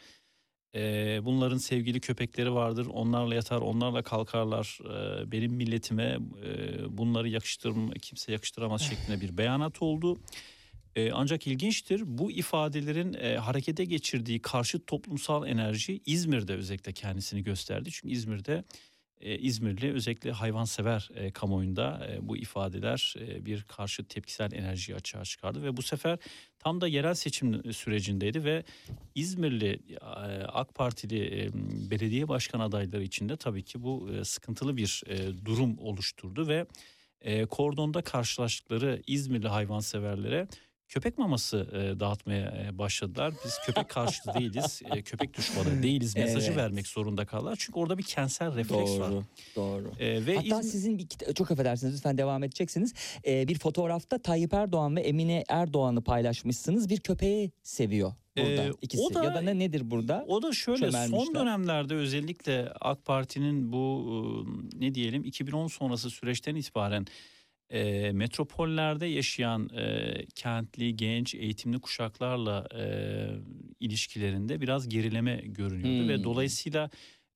[0.74, 0.80] E,
[1.24, 4.78] bunların sevgili köpekleri vardır, onlarla yatar, onlarla kalkarlar.
[4.84, 10.18] E, benim milletime e, bunları yakıştırma, kimse yakıştıramaz şeklinde bir beyanat oldu.
[10.96, 17.88] E, ancak ilginçtir bu ifadelerin e, harekete geçirdiği karşı toplumsal enerji İzmir'de özellikle kendisini gösterdi.
[17.92, 18.64] Çünkü İzmir'de
[19.20, 25.24] e, İzmirli özellikle hayvansever e, kamuoyunda e, bu ifadeler e, bir karşı tepkisel enerjiyi açığa
[25.24, 26.18] çıkardı ve bu sefer
[26.58, 28.64] tam da yerel seçim sürecindeydi ve
[29.14, 29.96] İzmirli e,
[30.44, 31.48] AK Partili e,
[31.90, 36.66] belediye başkan adayları için de tabii ki bu e, sıkıntılı bir e, durum oluşturdu ve
[37.20, 40.48] e, kordonda karşılaştıkları İzmirli hayvanseverlere
[40.88, 43.34] köpek maması e, dağıtmaya e, başladılar.
[43.44, 46.56] Biz köpek karşıtı değiliz, e, köpek düşmanı değiliz mesajı Evet.
[46.56, 47.56] vermek zorunda kaldılar.
[47.58, 49.10] Çünkü orada bir kentsel refleks var.
[49.10, 49.24] Doğru,
[49.56, 49.92] doğru.
[50.00, 52.94] E, ve Hatta İzmir- sizin bir çok affedersiniz lütfen devam edeceksiniz.
[53.26, 56.88] Ee, bir fotoğrafta Tayyip Erdoğan ve Emine Erdoğan'ı paylaşmışsınız.
[56.88, 59.02] Bir köpeği seviyor burada Ee, ikisi.
[59.02, 60.24] o da- ya da ne nedir burada?
[60.28, 61.34] O da şöyle son Çömelmişler.
[61.40, 64.04] dönemlerde özellikle AK Parti'nin bu
[64.74, 67.06] e, ne diyelim 2010 sonrası süreçten itibaren
[67.70, 72.84] e, metropollerde yaşayan e, kentli, genç, eğitimli kuşaklarla e,
[73.80, 76.08] ilişkilerinde biraz gerileme görünüyordu Hmm.
[76.08, 76.90] ve dolayısıyla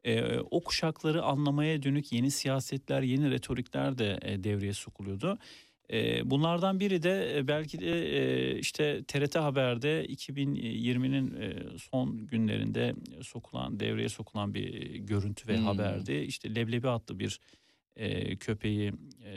[0.04, 5.38] e, o kuşakları anlamaya dönük yeni siyasetler, yeni retorikler de e, devreye sokuluyordu.
[5.92, 12.94] E, bunlardan biri de e, belki de e, işte TRT Haber'de 2020'nin e, son günlerinde
[13.22, 15.64] sokulan, devreye sokulan bir görüntü ve Hmm.
[15.64, 16.12] haberdi.
[16.12, 17.40] İşte Leblebi adlı bir
[17.96, 18.92] e, köpeği
[19.24, 19.32] e,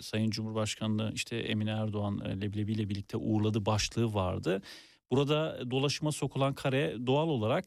[0.00, 4.62] Sayın Cumhurbaşkanı işte Emine Erdoğan e, Leblebi ile birlikte uğurladı başlığı vardı.
[5.10, 7.64] Burada dolaşıma sokulan kare doğal olarak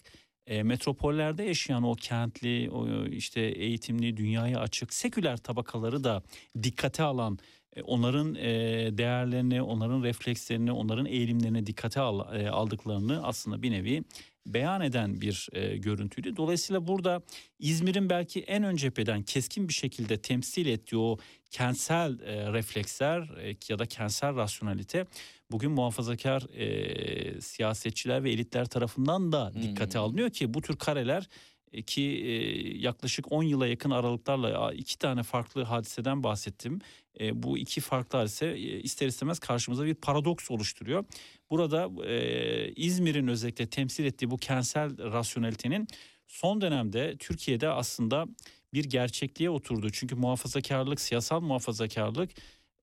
[0.48, 6.24] e, metropollerde yaşayan o kentli, o işte eğitimli, dünyaya açık, seküler tabakaları da
[6.64, 7.40] dikkate alan,
[7.76, 8.50] e, onların e,
[8.98, 14.04] değerlerini, onların reflekslerini, onların eğilimlerini dikkate al- e, aldıklarını aslında bir nevi
[14.54, 16.36] beyan eden bir e, görüntüydü.
[16.36, 17.22] Dolayısıyla burada
[17.60, 21.18] İzmir'in belki en ön cepheden keskin bir şekilde temsil ettiği o
[21.52, 25.06] kentsel e, refleksler e, ya da kentsel rasyonalite
[25.52, 31.30] bugün muhafazakar e, siyasetçiler ve elitler tarafından da dikkate alınıyor ki bu tür kareler
[31.74, 32.34] e, ki e,
[32.78, 36.82] yaklaşık 10 yıla yakın aralıklarla iki tane farklı hadiseden bahsettim.
[37.20, 41.06] E, bu iki farklı hadise ister istemez karşımıza bir paradoks oluşturuyor.
[41.50, 45.88] Burada e, İzmir'in özellikle temsil ettiği bu kentsel rasyonelitenin
[46.28, 48.26] son dönemde Türkiye'de aslında
[48.74, 49.90] bir gerçekliğe oturdu.
[49.90, 52.30] Çünkü muhafazakarlık, siyasal muhafazakarlık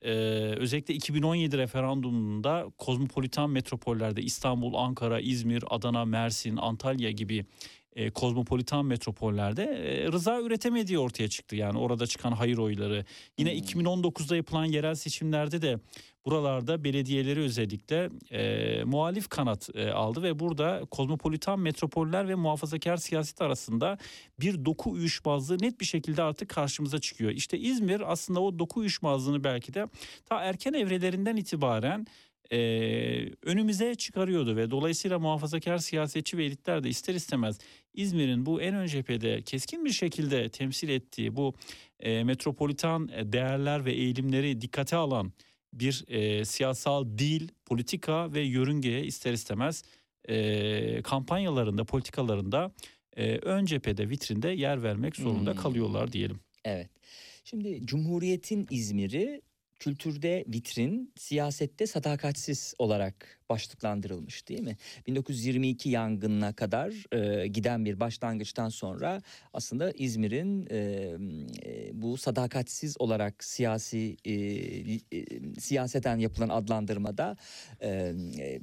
[0.02, 0.10] e,
[0.56, 7.46] özellikle 2017 referandumunda kozmopolitan metropollerde İstanbul, Ankara, İzmir, Adana, Mersin, Antalya gibi
[7.96, 11.56] e, kozmopolitan metropollerde e, rıza üretemediği ortaya çıktı.
[11.56, 13.04] Yani orada çıkan hayır oyları.
[13.38, 15.78] Yine 2019'da yapılan yerel seçimlerde de
[16.26, 23.42] buralarda belediyeleri özellikle e, muhalif kanat e, aldı ve burada kozmopolitan metropoller ve muhafazakar siyaset
[23.42, 23.98] arasında
[24.40, 27.30] bir doku uyuşmazlığı net bir şekilde artık karşımıza çıkıyor.
[27.30, 29.86] İşte İzmir aslında o doku uyuşmazlığını belki de
[30.26, 32.06] ta erken evrelerinden itibaren
[32.52, 32.58] e,
[33.42, 37.58] önümüze çıkarıyordu ve dolayısıyla muhafazakar siyasetçi ve elitler de ister istemez
[37.94, 41.54] İzmir'in bu en ön cephede keskin bir şekilde temsil ettiği bu
[42.00, 45.32] e, metropolitan değerler ve eğilimleri dikkate alan
[45.80, 49.82] bir e, siyasal dil, politika ve yörüngeye ister istemez
[50.28, 52.72] e, kampanyalarında, politikalarında
[53.16, 55.58] e, ön cephede, vitrinde yer vermek zorunda Hmm.
[55.58, 56.40] kalıyorlar diyelim.
[56.64, 56.90] Evet.
[57.44, 59.42] Şimdi Cumhuriyet'in İzmir'i
[59.78, 64.76] kültürde vitrin, siyasette sadakatsiz olarak başlıklandırılmış değil mi?
[65.06, 69.22] 1922 yangınına kadar e, giden bir başlangıçtan sonra
[69.52, 70.76] aslında İzmir'in e,
[71.64, 75.24] e, bu sadakatsiz olarak siyasi e, e,
[75.60, 77.36] siyaseten yapılan adlandırmada
[77.80, 77.88] e,
[78.38, 78.58] e,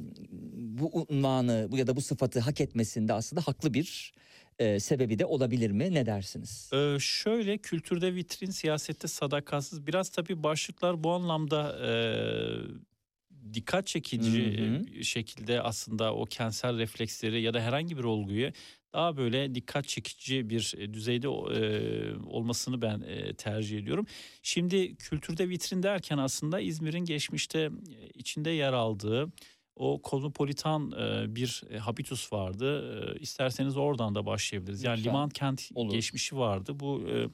[0.53, 4.13] bu unvanı bu ya da bu sıfatı hak etmesinde aslında haklı bir
[4.61, 5.93] e, sebebi de olabilir mi?
[5.93, 6.69] Ne dersiniz?
[6.73, 9.87] Ee, şöyle kültürde vitrin, siyasette sadakatsız.
[9.87, 11.93] Biraz tabii başlıklar bu anlamda e,
[13.53, 15.03] dikkat çekici Hı hı.
[15.03, 18.51] şekilde aslında o kentsel refleksleri ya da herhangi bir olguyu
[18.93, 24.05] daha böyle dikkat çekici bir e, düzeyde e, olmasını ben e, tercih ediyorum.
[24.43, 27.69] Şimdi kültürde vitrin derken aslında İzmir'in geçmişte
[28.13, 29.31] içinde yer aldığı
[29.81, 33.01] o kozmopolitan e, bir e, habitus vardı.
[33.15, 34.83] E, İsterseniz oradan da başlayabiliriz.
[34.83, 35.11] Yani Lütfen.
[35.11, 35.91] liman kent Olur.
[35.91, 36.79] geçmişi vardı.
[36.79, 37.27] Bu e,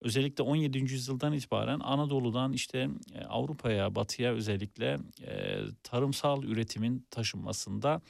[0.00, 0.78] özellikle 17.
[0.78, 8.00] yüzyıldan itibaren Anadolu'dan işte e, Avrupa'ya, Batı'ya özellikle e, tarımsal üretimin taşınmasında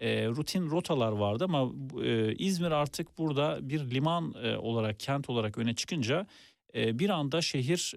[0.00, 1.72] e, rutin rotalar vardı ama
[2.04, 6.26] e, İzmir artık burada bir liman e, olarak, kent olarak öne çıkınca
[6.74, 7.94] bir anda şehir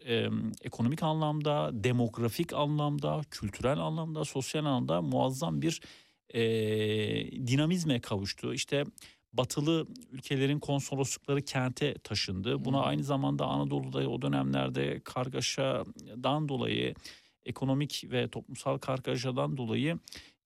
[0.61, 5.81] ekonomik anlamda, demografik anlamda, kültürel anlamda, sosyal anlamda muazzam bir
[6.33, 6.41] e,
[7.47, 8.53] dinamizme kavuştu.
[8.53, 8.83] İşte
[9.33, 12.65] batılı ülkelerin konsoloslukları kente taşındı.
[12.65, 16.95] Buna aynı zamanda Anadolu'da o dönemlerde kargaşadan dolayı,
[17.45, 19.99] ekonomik ve toplumsal kargaşadan dolayı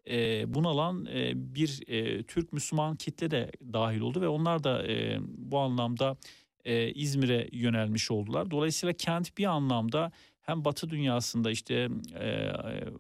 [0.10, 5.20] e, bunalan e, bir e, Türk Müslüman kitle de dahil oldu ve onlar da e,
[5.22, 6.18] bu anlamda
[6.66, 8.52] e, İzmir'e yönelmiş oldular.
[8.52, 10.12] Dolayısıyla kent bir anlamda
[10.42, 11.90] hem Batı dünyasında işte
[12.20, 12.52] e,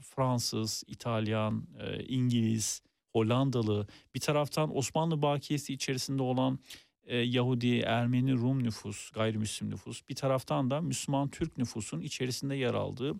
[0.01, 2.81] Fransız, İtalyan, e, İngiliz,
[3.11, 6.59] Hollandalı bir taraftan Osmanlı bakiyesi içerisinde olan
[7.03, 12.73] e, Yahudi, Ermeni, Rum nüfus, gayrimüslim nüfus bir taraftan da Müslüman Türk nüfusun içerisinde yer
[12.73, 13.15] aldığı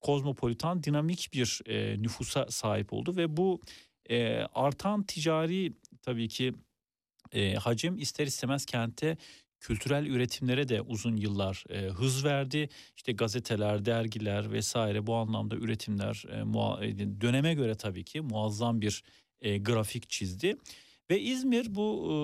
[0.00, 3.60] kozmopolitan dinamik bir e, nüfusa sahip oldu ve bu
[4.10, 5.72] e, artan ticari
[6.02, 6.54] tabii ki
[7.32, 9.16] e, hacim ister istemez kente
[9.60, 12.68] kültürel üretimlere de uzun yıllar e, hız verdi.
[12.96, 18.80] İşte gazeteler, dergiler vesaire bu anlamda üretimler e, mua- e, döneme göre tabii ki muazzam
[18.80, 19.02] bir
[19.40, 20.56] e, grafik çizdi.
[21.10, 22.14] Ve İzmir bu e,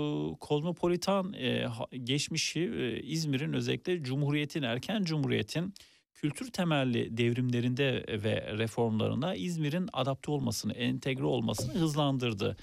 [0.41, 1.67] kozmopolitan e,
[2.05, 5.75] geçmişi e, İzmir'in özellikle Cumhuriyet'in erken Cumhuriyet'in
[6.17, 12.57] kültür temelli devrimlerinde ve reformlarına İzmir'in adapte olmasını, entegre olmasını hızlandırdı.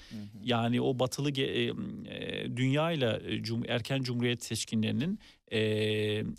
[0.44, 1.72] Yani o batılı e, e,
[2.56, 5.18] dünyayla e, cum- erken cumhuriyet seçkinlerinin
[5.52, 5.60] e,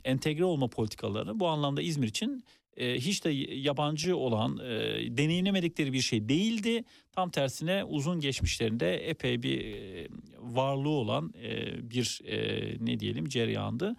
[0.03, 2.43] entegre olma politikaları bu anlamda İzmir için
[2.77, 6.83] e, hiç de yabancı olan, e, deneyimlemedikleri bir şey değildi.
[7.11, 10.07] Tam tersine uzun geçmişlerinde epey bir e,
[10.39, 12.37] varlığı olan e, bir e,
[12.79, 13.95] ne diyelim cereyandı.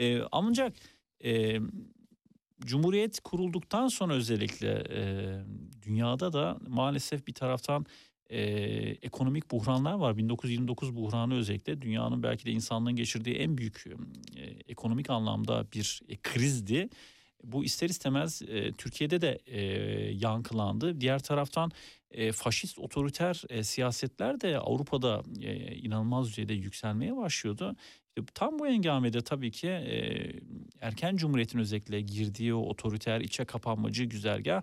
[0.00, 0.72] E, ancak
[1.24, 1.58] e,
[2.64, 5.00] Cumhuriyet kurulduktan sonra özellikle e,
[5.82, 7.86] dünyada da maalesef bir taraftan
[8.30, 8.40] e,
[9.02, 10.16] ekonomik buhranlar var.
[10.16, 13.84] 1929 buhranı özellikle dünyanın belki de insanlığın geçirdiği en büyük
[14.36, 16.88] e, ekonomik anlamda bir e, krizdi.
[17.44, 19.60] bu ister istemez e, Türkiye'de de e,
[20.12, 21.00] yankılandı.
[21.00, 21.70] Diğer taraftan
[22.10, 27.76] e, faşist otoriter e, siyasetler de Avrupa'da e, inanılmaz düzeyde yükselmeye başlıyordu.
[28.18, 30.32] İşte tam bu engamede tabii ki e,
[30.80, 34.62] erken cumhuriyetin özellikle girdiği o otoriter içe kapanmacı güzergah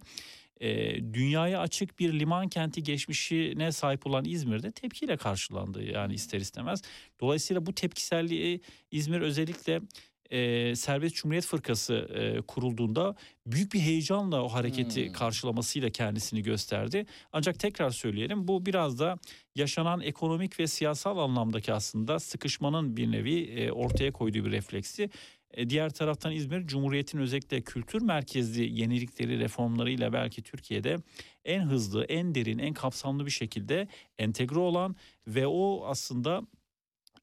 [0.62, 6.82] e, dünyaya açık bir liman kenti geçmişine sahip olan İzmir'de tepkiyle karşılandı yani ister istemez.
[7.22, 8.62] Dolayısıyla bu tepkiselliği
[8.92, 9.82] İzmir özellikle
[10.32, 13.16] e, Serbest Cumhuriyet Fırkası e, kurulduğunda
[13.48, 15.14] büyük bir heyecanla o hareketi Hmm.
[15.14, 17.06] karşılamasıyla kendisini gösterdi.
[17.32, 19.20] Ancak tekrar söyleyelim bu biraz da
[19.56, 25.10] yaşanan ekonomik ve siyasal anlamdaki aslında sıkışmanın bir nevi e, ortaya koyduğu bir refleksi.
[25.54, 30.98] E, diğer taraftan İzmir Cumhuriyet'in özellikle kültür merkezli yenilikleri, reformlarıyla belki Türkiye'de
[31.46, 33.88] en hızlı, en derin, en kapsamlı bir şekilde
[34.20, 34.96] entegre olan
[35.28, 36.42] ve o aslında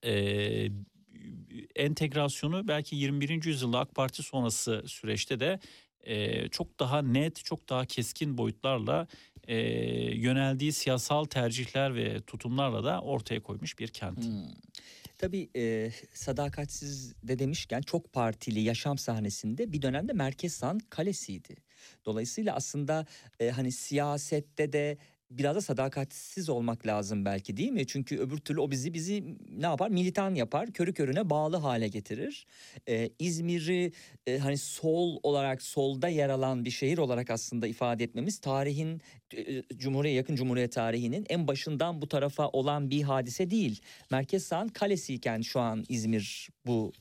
[0.04, 0.12] e,
[1.76, 3.44] entegrasyonu belki 21.
[3.44, 5.60] yüzyılda AK Parti sonrası süreçte de
[6.00, 9.06] e, çok daha net, çok daha keskin boyutlarla
[9.48, 9.56] e,
[10.16, 14.24] yöneldiği siyasal tercihler ve tutumlarla da ortaya koymuş bir kent.
[14.24, 14.42] Hmm.
[15.18, 21.56] Tabii e, sadakatsiz de demişken çok partili yaşam sahnesinde bir dönemde Merkez San kalesiydi.
[22.04, 23.06] Dolayısıyla aslında
[23.40, 24.98] e, hani siyasette de
[25.38, 27.86] biraz da sadakatsiz olmak lazım belki değil mi?
[27.86, 29.24] Çünkü öbür türlü o bizi bizi
[29.58, 29.90] ne yapar?
[29.90, 32.46] Militan yapar, körü körüne bağlı hale getirir.
[32.88, 33.92] E, İzmir'i
[34.26, 39.00] e, hani sol olarak solda yer alan bir şehir olarak aslında ifade etmemiz tarihin
[39.36, 43.80] e, Cumhuriyet yakın Cumhuriyet tarihinin en başından bu tarafa olan bir hadise değil.
[44.10, 46.92] Merkez Sağ'ın kalesiyken şu an İzmir bu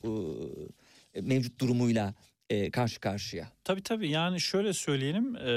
[1.14, 2.14] e, mevcut durumuyla
[2.50, 3.52] e, karşı karşıya.
[3.64, 5.52] Tabii tabii yani şöyle söyleyelim e,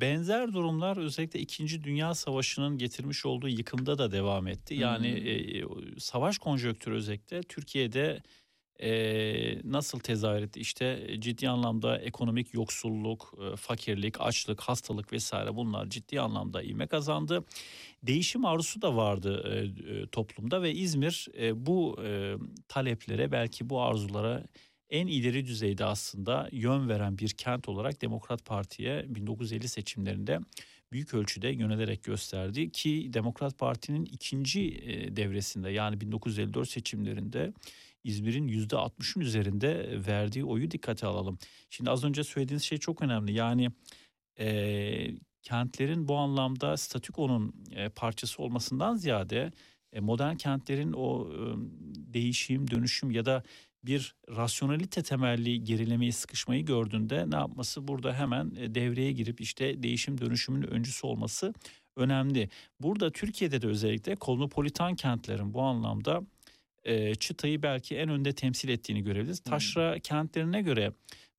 [0.00, 1.84] benzer durumlar özellikle 2.
[1.84, 4.74] Dünya Savaşı'nın getirmiş olduğu yıkımda da devam etti.
[4.74, 5.64] Yani e,
[5.98, 8.22] savaş konjonktürü özellikle Türkiye'de
[8.82, 8.90] e,
[9.64, 10.60] nasıl tezahür etti?
[10.60, 17.44] İşte ciddi anlamda ekonomik yoksulluk, e, fakirlik, açlık, hastalık vesaire bunlar ciddi anlamda ivme kazandı.
[18.02, 22.34] Değişim arzusu da vardı e, e, toplumda ve İzmir e, bu e,
[22.68, 24.44] taleplere belki bu arzulara
[24.92, 30.40] en ileri düzeyde aslında yön veren bir kent olarak Demokrat Parti'ye 1950 seçimlerinde
[30.92, 37.52] büyük ölçüde yönelerek gösterdi ki Demokrat Parti'nin ikinci e, devresinde yani 1954 seçimlerinde
[38.04, 41.38] İzmir'in %60'ın üzerinde verdiği oyu dikkate alalım.
[41.70, 43.32] Şimdi az önce söylediğiniz şey çok önemli.
[43.32, 43.68] Yani
[44.38, 45.08] e,
[45.42, 49.52] kentlerin bu anlamda statükonun e, parçası olmasından ziyade
[49.92, 51.38] e, modern kentlerin o e,
[52.14, 53.42] değişim, dönüşüm ya da
[53.84, 57.88] bir rasyonalite temelli gerilemeyi, sıkışmayı gördüğünde ne yapması?
[57.88, 61.54] Burada hemen e, devreye girip işte değişim dönüşümün öncüsü olması
[61.96, 62.48] önemli.
[62.80, 66.22] Burada Türkiye'de de özellikle kozmopolitan kentlerin bu anlamda
[66.84, 69.40] e, çıtayı belki en önde temsil ettiğini görebiliriz.
[69.40, 70.92] Taşra kentlerine göre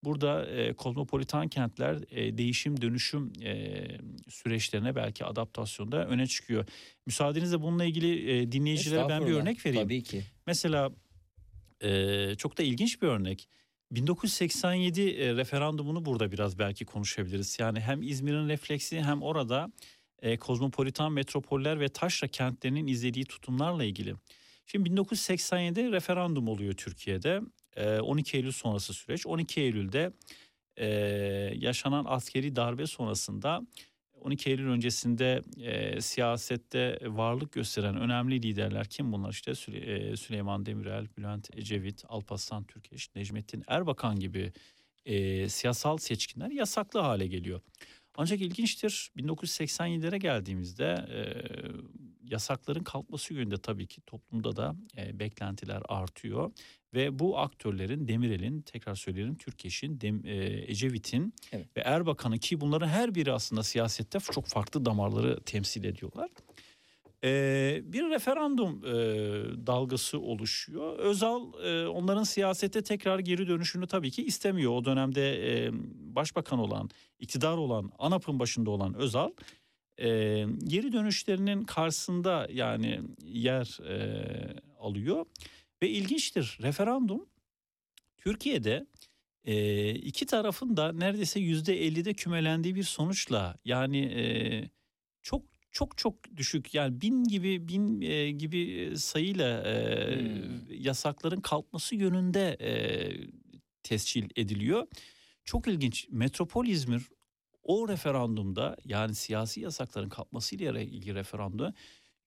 [0.04, 3.84] burada e, kozmopolitan kentler e, değişim dönüşüm e,
[4.30, 6.66] süreçlerine belki adaptasyonda öne çıkıyor.
[7.06, 9.86] Müsaadenizle bununla ilgili e, dinleyicilere ben bir örnek vereyim.
[9.86, 10.24] Tabii ki.
[10.48, 10.92] Mesela
[12.38, 13.48] çok da ilginç bir örnek.
[13.92, 17.58] 1987 e, referandumunu burada biraz belki konuşabiliriz.
[17.60, 19.72] Yani hem İzmir'in refleksi hem orada
[20.22, 24.16] e, kozmopolitan metropoller ve taşra kentlerinin izlediği tutumlarla ilgili.
[24.66, 27.42] Şimdi 1987 referandum oluyor Türkiye'de.
[27.76, 29.28] E, 12 Eylül sonrası süreç.
[29.28, 30.12] 12 Eylül'de
[31.56, 33.62] yaşanan askeri darbe sonrasında
[34.24, 39.32] 12 Eylül öncesinde e, siyasette varlık gösteren önemli liderler kim bunlar?
[39.32, 44.54] İşte Süle- e, Süleyman Demirel, Bülent Ecevit, Alparslan Türkeş, Necmettin Erbakan gibi
[45.06, 47.62] e, siyasal seçkinler yasaklı hale geliyor.
[48.16, 51.20] Ancak ilginçtir 1987'lere geldiğimizde e,
[52.24, 56.52] yasakların kalkması yönünde tabii ki toplumda da e, beklentiler artıyor.
[56.94, 60.36] Ve bu aktörlerin Demirel'in tekrar söyleyelim Türkeş'in, Dem, e,
[60.72, 61.78] Ecevit'in Evet.
[61.78, 66.30] ve Erbakan'ın ki bunların her biri aslında siyasette çok farklı damarları temsil ediyorlar.
[67.26, 68.92] Ee, bir referandum e,
[69.68, 71.00] dalgası oluşuyor.
[71.00, 74.72] Özal e, onların siyasete tekrar geri dönüşünü tabii ki istemiyor.
[74.72, 75.72] O dönemde e,
[76.16, 76.90] başbakan olan,
[77.20, 79.32] iktidar olan, ANAP'ın başında olan Özal
[80.00, 80.08] e,
[80.64, 85.26] geri dönüşlerinin karşısında yani yer e, alıyor.
[85.82, 87.26] Ve ilginçtir referandum
[88.18, 88.88] Türkiye'de
[89.46, 94.24] e, iki tarafın da neredeyse yüzde 50'de kümelendiği bir sonuçla yani e,
[95.22, 95.42] çok
[95.72, 99.76] çok çok düşük yani bin gibi bin e, gibi sayıyla e,
[100.70, 102.72] yasakların kalkması yönünde e,
[103.84, 104.88] tescil ediliyor.
[105.46, 106.08] Çok ilginç.
[106.10, 107.04] Metropol İzmir
[107.64, 111.74] o referandumda yani siyasi yasakların kalkmasıyla ilgili referandumda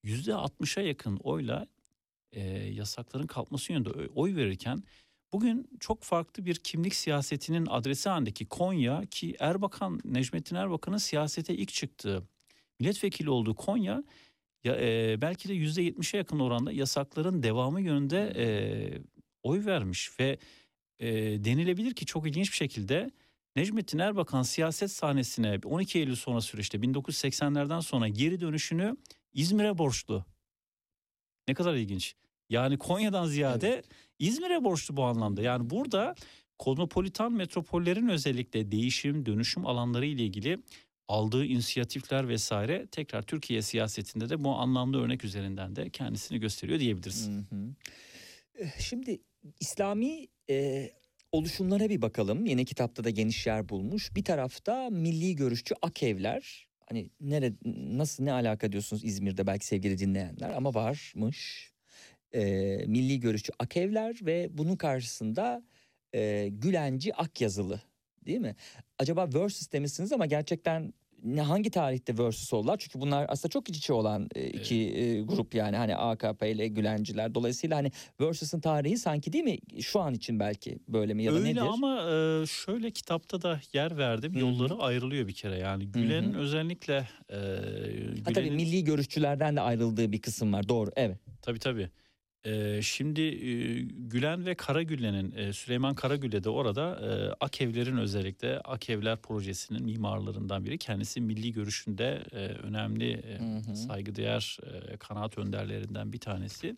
[0.03, 1.67] yüzde 60'a yakın oyla
[2.33, 4.83] e, yasakların kalkması yönünde oy verirken
[5.33, 11.73] Bugün çok farklı bir kimlik siyasetinin adresi halindeki Konya ki Erbakan, Necmettin Erbakan'ın siyasete ilk
[11.73, 12.23] çıktığı,
[12.81, 14.05] milletvekili olduğu Konya
[14.65, 18.47] ya, e, belki de %70'e yakın oranda yasakların devamı yönünde e,
[19.43, 20.39] oy vermiş ve
[20.99, 21.09] e,
[21.45, 23.11] denilebilir ki çok ilginç bir şekilde
[23.57, 28.97] Necmettin Erbakan siyaset sahnesine 12 Eylül sonra süreçte 1980'lerden sonra geri dönüşünü
[29.33, 30.25] İzmir'e borçlu.
[31.49, 32.15] Ne kadar ilginç.
[32.51, 33.83] Yani Konya'dan ziyade
[34.19, 35.43] İzmir'e borçlu bu anlamda.
[35.43, 36.15] Yani burada
[36.59, 40.59] kozmopolitan metropollerin özellikle değişim, dönüşüm alanları ile ilgili
[41.09, 47.31] aldığı inisiyatifler vesaire tekrar Türkiye siyasetinde de bu anlamda örnek üzerinden de kendisini gösteriyor diyebiliriz.
[48.59, 49.21] Eh, Şimdi
[49.61, 50.91] İslami e,
[51.37, 52.47] oluşumlara bir bakalım.
[52.47, 54.15] Yine kitapta da geniş yer bulmuş.
[54.17, 56.69] Bir tarafta milli görüşçü Akevler.
[56.89, 61.71] Hani nere nasıl ne alaka diyorsunuz İzmir'de belki sevgili dinleyenler ama varmış.
[62.33, 62.43] E,
[62.87, 65.63] milli görüşçü Akevler ve bunun karşısında
[66.15, 67.81] e, Gülenci Akyazılı
[68.27, 68.57] değil mi?
[68.99, 70.93] Acaba versus demişsiniz ama gerçekten
[71.39, 72.77] hangi tarihte versus oldular?
[72.79, 76.69] Çünkü bunlar aslında çok iç içe olan e, iki e, grup yani hani AKP ile
[76.69, 77.35] Gülenciler.
[77.35, 79.59] Dolayısıyla hani versus'ın tarihi sanki değil mi?
[79.83, 81.61] Şu an için belki böyle mi ya da Öyle nedir?
[81.61, 84.33] ama e, şöyle kitapta da yer verdim.
[84.39, 85.59] Yolları ayrılıyor bir kere.
[85.59, 87.43] Yani Gülen'in özellikle e, Ha
[88.25, 90.69] tabii Gülen'in- milli görüşçülerden de ayrıldığı bir kısım var.
[90.69, 91.17] Doğru evet.
[91.43, 91.91] Tabii tabii.
[92.47, 99.17] Ee, şimdi e, Gülen ve Karagülle'nin e, Süleyman Karagülle de orada e, Akevlerin özellikle Akevler
[99.23, 100.79] projesinin mimarlarından biri.
[100.79, 104.59] Kendisi milli görüşünde e, önemli e, saygıdeğer
[104.93, 106.77] e, kanaat önderlerinden bir tanesi.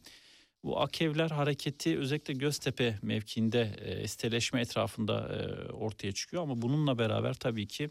[0.64, 7.34] Bu Akevler hareketi özellikle Göztepe mevkiinde e, siteleşme etrafında e, ortaya çıkıyor ama bununla beraber
[7.34, 7.90] tabii ki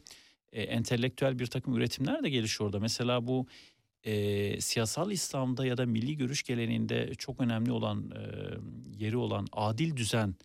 [0.54, 2.80] e, entelektüel bir takım üretimler de gelişiyor orada.
[2.80, 3.48] Mesela bu
[4.08, 8.22] e, siyasal İslam'da ya da milli görüş geleneğinde çok önemli olan e,
[9.04, 10.36] yeri olan adil düzen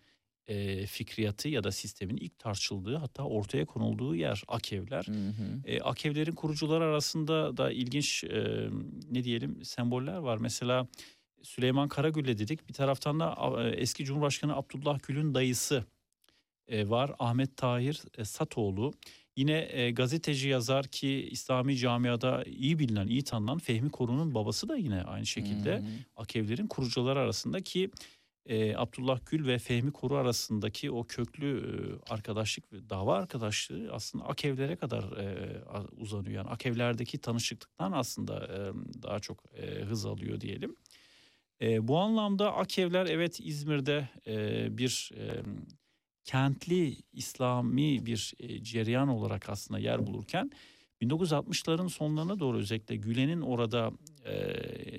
[0.47, 5.05] e, fikriyatı ya da sistemin ilk tartışıldığı hatta ortaya konulduğu yer Akevler.
[5.65, 8.69] E, Akevlerin kurucuları arasında da ilginç e,
[9.11, 10.37] ne diyelim semboller var.
[10.37, 10.87] Mesela
[11.41, 12.67] Süleyman Karagül'le dedik.
[12.69, 15.85] Bir taraftan da e, eski Cumhurbaşkanı Abdullah Gül'ün dayısı
[16.67, 17.11] e, var.
[17.19, 18.93] Ahmet Tahir e, Satoğlu.
[19.35, 24.77] Yine e, gazeteci yazar ki İslami camiada iyi bilinen, iyi tanınan Fehmi Korun'un babası da
[24.77, 25.83] yine aynı şekilde
[26.15, 27.91] Akevlerin kurucuları arasında ki
[28.45, 34.25] e, Abdullah Gül ve Fehmi Koru arasındaki o köklü e, arkadaşlık ve dava arkadaşlığı aslında
[34.25, 35.57] Akevlere kadar e,
[35.97, 36.35] uzanıyor.
[36.35, 38.59] Yani Akevlerdeki tanışıklıktan aslında e,
[39.03, 40.75] daha çok e, hız alıyor diyelim.
[41.61, 45.43] E, bu anlamda Akevler evet İzmir'de e, bir e,
[46.23, 50.51] kentli İslami bir e, cereyan olarak aslında yer bulurken
[51.01, 53.91] 1960'ların sonlarına doğru özellikle Gülen'in orada
[54.25, 54.33] e,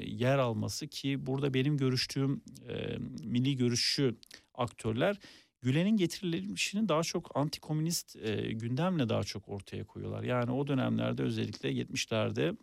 [0.05, 4.17] yer alması ki burada benim görüştüğüm e, milli görüşçü
[4.55, 5.19] aktörler
[5.65, 10.23] Gülen'in getirilişini daha çok antikomünist e, gündemle daha çok ortaya koyuyorlar.
[10.23, 12.57] Yani o dönemlerde özellikle 70'lerde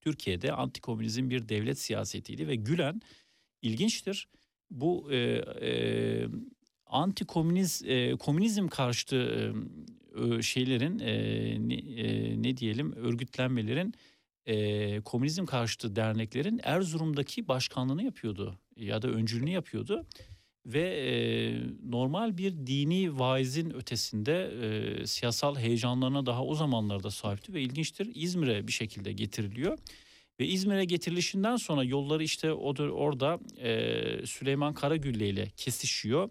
[0.00, 3.00] Türkiye'de antikomünizm bir devlet siyasetiydi ve Gülen
[3.62, 4.28] ilginçtir.
[4.70, 5.16] Bu e,
[5.62, 6.26] e,
[6.94, 9.52] antikomüniz e, komünizm karşıtı
[10.16, 11.14] e, şeylerin e,
[11.68, 13.94] ne, e, ne diyelim örgütlenmelerin
[14.46, 20.06] e, komünizm karşıtı derneklerin Erzurum'daki başkanlığını yapıyordu ya da öncülüğünü yapıyordu
[20.66, 21.12] ve e,
[21.90, 28.66] normal bir dini vaizin ötesinde e, siyasal heyecanlarına daha o zamanlarda sahipti ve ilginçtir İzmir'e
[28.66, 29.78] bir şekilde getiriliyor.
[30.40, 36.30] Ve İzmir'e getirilişinden sonra yolları işte orada e, Süleyman Karagülle ile kesişiyor.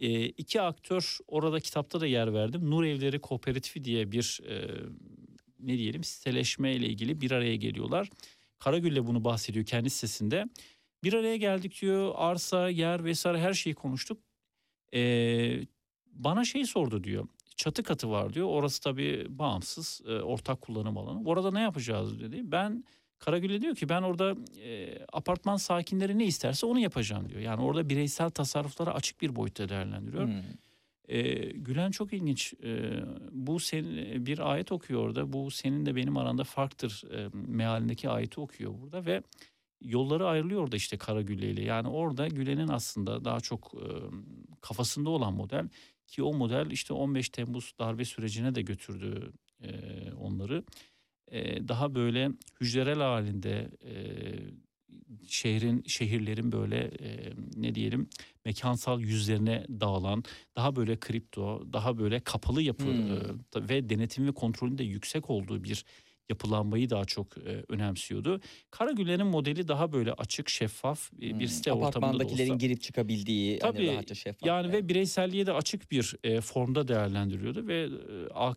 [0.00, 2.70] E, iki aktör orada kitapta da yer verdim.
[2.70, 4.68] Nur Evleri Kooperatifi diye bir e,
[5.60, 8.10] ne diyelim siteleşme ile ilgili bir araya geliyorlar.
[8.58, 10.44] Karagülle bunu bahsediyor kendi sitesinde.
[11.04, 14.18] Bir araya geldik diyor arsa, yer vesaire her şeyi konuştuk.
[14.94, 15.60] E,
[16.06, 17.28] bana şey sordu diyor.
[17.56, 18.46] Çatı katı var diyor.
[18.48, 21.28] Orası tabii bağımsız e, ortak kullanım alanı.
[21.28, 22.40] Orada ne yapacağız dedi.
[22.44, 22.84] Ben
[23.18, 24.34] Karagül'e diyor ki ben orada
[24.64, 27.40] e, apartman sakinleri ne isterse onu yapacağım diyor.
[27.40, 30.28] Yani orada bireysel tasarruflara açık bir boyutta değerlendiriyor.
[31.08, 32.54] E, Gülen çok ilginç.
[32.64, 33.00] E,
[33.30, 35.32] bu senin bir ayet okuyor orada.
[35.32, 39.22] Bu senin de benim aranda farktır e, mealindeki ayeti okuyor burada ve
[39.80, 41.64] yolları ayrılıyor orada işte Karagül ile.
[41.64, 43.86] Yani orada Gülen'in aslında daha çok e,
[44.60, 45.68] kafasında olan model
[46.06, 49.32] ki o model işte 15 Temmuz darbe sürecine de götürdü
[49.62, 49.70] e,
[50.12, 50.64] onları.
[51.32, 52.30] E, daha böyle
[52.60, 53.92] hücrel halinde e,
[55.26, 58.08] şehrin şehirlerin böyle e, ne diyelim
[58.44, 60.24] mekansal yüzlerine dağılan
[60.56, 63.12] daha böyle kripto daha böyle kapalı yapı Hmm.
[63.56, 65.84] e, ve denetim ve kontrolün de yüksek olduğu bir
[66.28, 68.40] yapılanmayı daha çok e, önemsiyordu.
[68.70, 72.54] Karagüller'in modeli daha böyle açık, şeffaf e, bir Hmm, site ortamında da Apartmandakilerin olsa.
[72.56, 74.46] girip çıkabildiği Tabii, hani rahatça şeffaf.
[74.46, 77.88] Yani ve bireyselliğe de açık bir e, formda değerlendiriyordu ve e,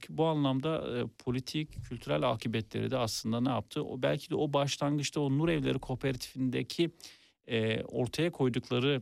[0.09, 3.83] bu anlamda e, politik, kültürel akıbetleri de aslında ne yaptı?
[3.83, 6.89] O belki de o başlangıçta o Nur Evleri Kooperatifindeki
[7.47, 9.01] e, ortaya koydukları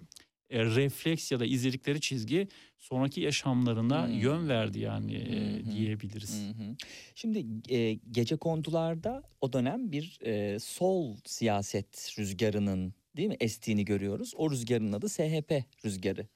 [0.49, 2.47] e, refleks ya da izledikleri çizgi
[2.79, 4.19] sonraki yaşamlarına Hmm.
[4.19, 5.71] yön verdi yani e, hı.
[5.71, 6.43] diyebiliriz.
[6.57, 6.75] Hı.
[7.15, 7.45] Şimdi
[7.75, 14.33] e, gece kondularda o dönem bir e, sol siyaset rüzgarının değil mi estiğini görüyoruz.
[14.35, 16.27] O rüzgarın adı SHP rüzgarı.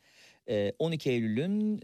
[0.49, 1.79] E, 12 Eylül'ün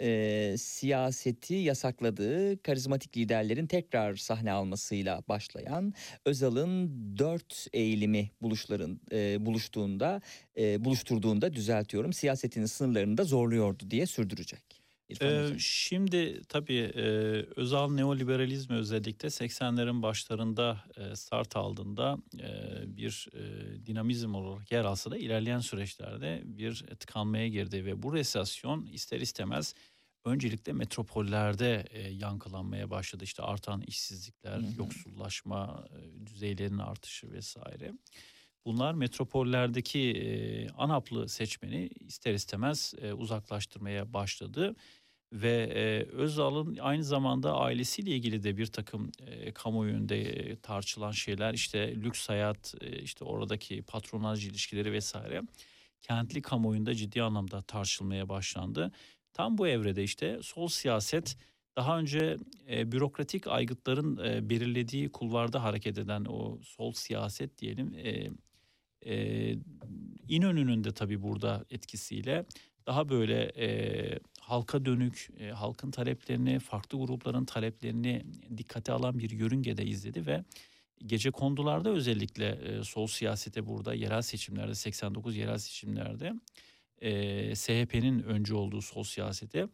[0.56, 5.94] siyaseti yasakladığı karizmatik liderlerin tekrar sahne almasıyla başlayan
[6.26, 10.22] Özal'ın dört eğilimi buluşların e, buluştuğunda
[10.58, 14.79] buluşturduğunda düzeltiyorum siyasetinin sınırlarını da zorluyordu diye sürdürecek.
[15.10, 17.02] İrfan Ee, şimdi tabii e,
[17.56, 25.12] Özal neoliberalizmi özellikle 80'lerin başlarında e, start aldığında e, bir e, dinamizm olarak yer alsa
[25.12, 29.74] da ilerleyen süreçlerde bir tıkanmaya girdi ve bu resesyon ister istemez
[30.26, 33.24] öncelikle metropollerde e, yankılanmaya başladı.
[33.24, 34.76] İşte artan işsizlikler, Hı hı.
[34.78, 37.94] yoksullaşma e, düzeylerinin artışı vesaire.
[38.66, 44.76] Bunlar metropollerdeki e, ANAP'lı seçmeni ister istemez e, uzaklaştırmaya başladı.
[45.34, 51.54] Ve e, Özal'ın aynı zamanda ailesiyle ilgili de bir takım e, kamuoyunda e, tartışılan şeyler
[51.54, 55.42] işte lüks hayat, e, işte oradaki patronaj ilişkileri vesaire
[56.02, 58.92] kentli kamuoyunda ciddi anlamda tartışılmaya başlandı.
[59.34, 61.38] Tam bu evrede işte sol siyaset
[61.76, 62.38] daha önce
[62.70, 68.30] e, bürokratik aygıtların e, belirlediği kulvarda hareket eden o sol siyaset diyelim e,
[69.14, 69.56] e,
[70.28, 72.46] İnönü'nün de tabii burada etkisiyle
[72.88, 74.20] daha böyle e,
[74.50, 78.24] halka dönük, e, halkın taleplerini, farklı grupların taleplerini
[78.58, 80.44] dikkate alan bir yörüngede izledi ve
[81.06, 86.34] gece kondularda özellikle e, sol siyasete burada yerel seçimlerde 89 yerel seçimlerde
[87.02, 89.68] e, SHP'nin öncü olduğu sol siyasete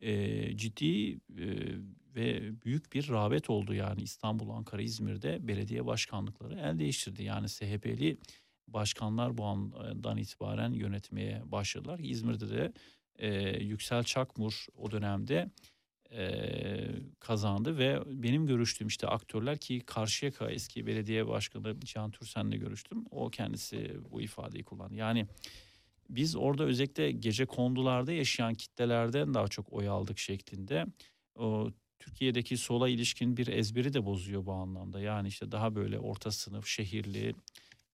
[0.00, 1.18] e, ciddi e,
[2.16, 7.22] ve büyük bir rağbet oldu yani İstanbul, Ankara, İzmir'de belediye başkanlıkları el değiştirdi.
[7.22, 8.18] Yani SHP'li
[8.68, 11.98] başkanlar bu andan itibaren yönetmeye başladılar.
[12.02, 12.72] İzmir'de de
[13.22, 15.50] e, Yüksel Çakmur o dönemde
[16.12, 16.24] e,
[17.20, 23.04] kazandı ve benim görüştüğüm işte aktörler ki Karşıyaka eski belediye başkanı Can Türsen'le görüştüm.
[23.10, 24.94] O kendisi bu ifadeyi kullandı.
[24.94, 25.26] Yani
[26.10, 30.86] biz orada özellikle gece kondularda yaşayan kitlelerden daha çok oy aldık şeklinde.
[31.34, 35.00] O Türkiye'deki sola ilişkin bir ezberi de bozuyor bu anlamda.
[35.00, 37.34] Yani işte daha böyle orta sınıf, şehirli,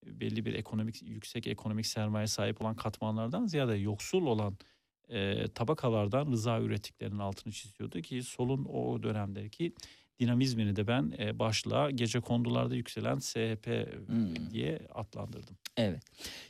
[0.07, 4.59] belli bir ekonomik yüksek ekonomik sermaye sahip olan katmanlardan ziyade yoksul olan
[5.09, 9.73] e, tabakalardan rıza ürettiklerinin altını çiziyordu ki solun o dönemdeki
[10.21, 13.67] dinamizmini de ben e, başlığa gece kondularda yükselen SHP
[14.07, 14.51] Hmm.
[14.53, 15.57] diye adlandırdım.
[15.77, 16.03] Evet.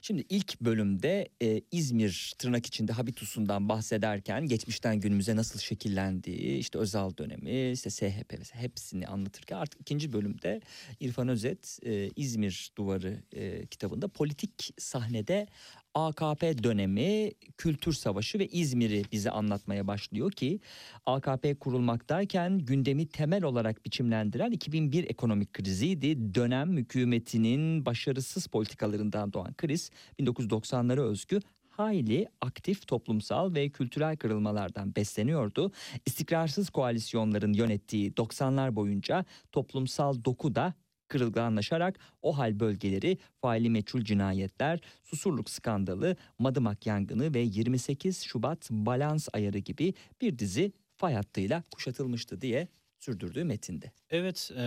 [0.03, 7.17] Şimdi ilk bölümde e, İzmir tırnak içinde habitusundan bahsederken geçmişten günümüze nasıl şekillendiği, işte Özal
[7.19, 10.61] dönemi, işte SHP vesaire hepsini anlatırken artık ikinci bölümde
[11.01, 15.47] İrfan Özet e, İzmir Duvarı e, kitabında politik sahnede
[15.95, 20.61] AKP dönemi, kültür savaşı ve İzmir'i bize anlatmaya başlıyor ki
[21.07, 26.35] AKP kurulmaktayken gündemi temel olarak biçimlendiren 2001 ekonomik kriziydi.
[26.35, 29.91] Dönem hükümetinin başarısız politikalarından doğan kriz
[30.21, 31.41] 1990'lara özgü
[31.79, 35.73] hayli aktif toplumsal ve kültürel kırılmalardan besleniyordu.
[36.07, 40.75] İstikrarsız koalisyonların yönettiği 90'lar boyunca toplumsal doku da
[41.09, 49.29] kırılganlaşarak o hal bölgeleri faili meçhul cinayetler, susurluk skandalı, Madımak yangını ve 28 Şubat balans
[49.33, 52.69] ayarı gibi bir dizi fay hattıyla kuşatılmıştı diye
[52.99, 53.93] sürdürdüğü metinde.
[54.11, 54.65] Evet, e,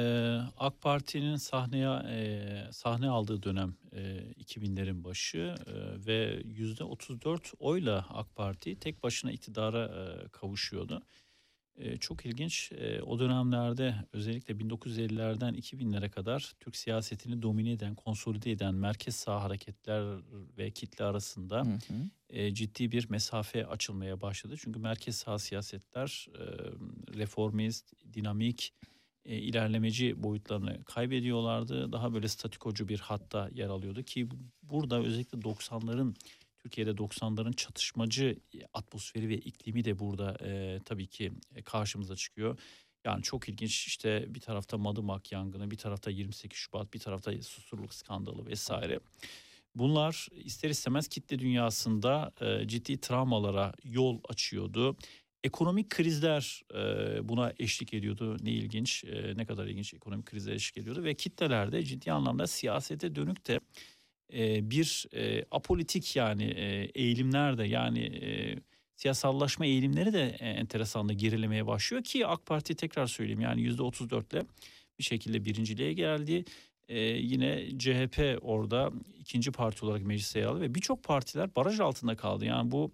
[0.58, 4.02] AK Parti'nin sahneye e, sahne aldığı dönem e,
[4.40, 5.74] 2000'lerin başı e,
[6.06, 11.02] ve yüzde 34 oyla AK Parti tek başına iktidara e, kavuşuyordu.
[11.78, 12.72] E, çok ilginç.
[12.72, 19.44] E, o dönemlerde özellikle 1950'lerden 2000'lere kadar Türk siyasetini domine eden, konsolide eden merkez sağ
[19.44, 20.20] hareketler
[20.58, 22.10] ve kitle arasında Hı hı.
[22.30, 24.56] e, ciddi bir mesafe açılmaya başladı.
[24.58, 26.44] Çünkü merkez sağ siyasetler e,
[27.18, 28.74] reformist, dinamik,
[29.26, 31.92] e, ilerlemeci boyutlarını kaybediyorlardı.
[31.92, 36.16] Daha böyle statikocu bir hatta yer alıyordu ki bu- burada özellikle 90'ların
[36.64, 38.38] Türkiye'de 90'ların çatışmacı
[38.74, 42.60] atmosferi ve iklimi de burada e, tabii ki e, karşımıza çıkıyor.
[43.06, 47.94] Yani çok ilginç işte bir tarafta Madımak yangını, bir tarafta 28 Şubat, bir tarafta susurluk
[47.94, 49.00] skandalı vesaire.
[49.76, 54.98] Bunlar ister istemez kitle dünyasında e, ciddi travmalara yol açıyordu.
[55.44, 56.80] Ekonomik krizler e,
[57.30, 58.38] buna eşlik ediyordu.
[58.42, 63.16] Ne ilginç, e, ne kadar ilginç ekonomik krizler eşlik ediyordu ve kitlelerde ciddi anlamda siyasete
[63.16, 63.60] dönük de
[64.34, 68.56] e, bir e, apolitik yani e, eğilimler de yani e,
[68.96, 74.34] siyasallaşma eğilimleri de e, enteresanla gerilemeye başlıyor ki AK Parti tekrar söyleyeyim yani yüzde 34
[74.34, 74.44] ile
[75.00, 76.46] bir şekilde birinciliğe geldi.
[76.92, 82.16] Ee, yine CHP orada ikinci parti olarak meclise yer aldı ve birçok partiler baraj altında
[82.16, 82.46] kaldı.
[82.46, 82.92] Yani bu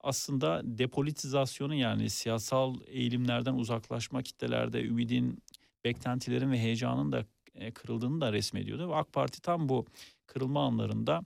[0.00, 5.42] aslında depolitizasyonu yani siyasal eğilimlerden uzaklaşma kitlelerde ümidin,
[5.84, 8.88] beklentilerin ve heyecanın da e, kırıldığını da resmediyordu.
[8.88, 9.86] Ve AK Parti tam bu
[10.30, 11.20] kırılma anlarında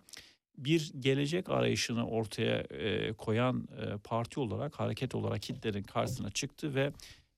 [0.59, 6.93] bir gelecek arayışını ortaya e, koyan e, parti olarak, hareket olarak kitlerin karşısına çıktı ve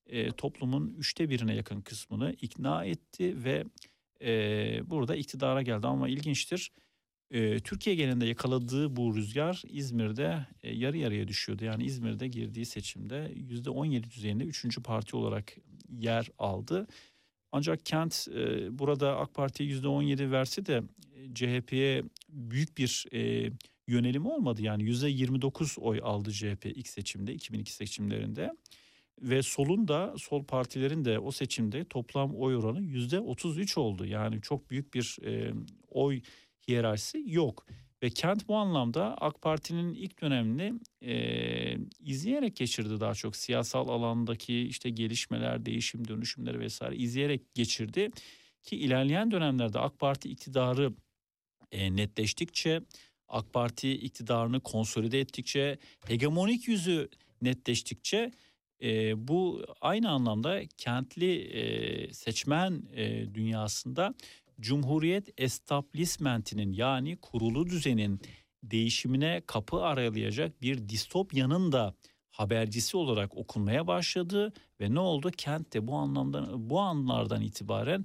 [0.06, 3.64] e, toplumun üçte birine yakın kısmını ikna etti ve
[4.22, 5.86] e, burada iktidara geldi.
[5.86, 6.72] Ama ilginçtir
[7.30, 11.64] e, Türkiye genelinde yakaladığı bu rüzgar İzmir'de e, yarı yarıya düşüyordu.
[11.64, 15.56] Yani İzmir'de girdiği seçimde yüzde 17 düzeyinde üçüncü parti olarak
[15.88, 16.86] yer aldı.
[17.52, 20.82] Ancak kent e, burada AK Parti'ye yüzde 17 verse de
[21.14, 23.50] e, CHP'ye büyük bir e,
[23.88, 24.62] yönelim olmadı.
[24.62, 28.52] Yani yüzde 29 oy aldı CHP ilk seçimde 2002 seçimlerinde
[29.22, 34.06] ve solun da sol partilerin de o seçimde toplam oy oranı yüzde 33 oldu.
[34.06, 35.52] Yani çok büyük bir e,
[35.90, 36.20] oy
[36.68, 37.66] hiyerarşisi yok.
[38.06, 43.36] Ve kent bu anlamda AK Parti'nin ilk dönemini e, izleyerek geçirdi daha çok.
[43.36, 48.10] Siyasal alandaki işte gelişmeler, değişim, dönüşümleri vesaire izleyerek geçirdi.
[48.62, 50.92] Ki ilerleyen dönemlerde AK Parti iktidarı
[51.72, 52.80] e, netleştikçe,
[53.28, 55.78] AK Parti iktidarını konsolide ettikçe,
[56.08, 57.08] hegemonik yüzü
[57.42, 58.30] netleştikçe
[58.82, 64.14] e, bu aynı anlamda kentli e, seçmen e, dünyasında
[64.60, 68.20] Cumhuriyet establishmentinin yani kurulu düzenin
[68.62, 71.94] değişimine kapı aralayacak bir distopyanın da
[72.30, 75.30] habercisi olarak okunmaya başladı ve ne oldu?
[75.36, 78.04] Kent de bu anlamda bu anlardan itibaren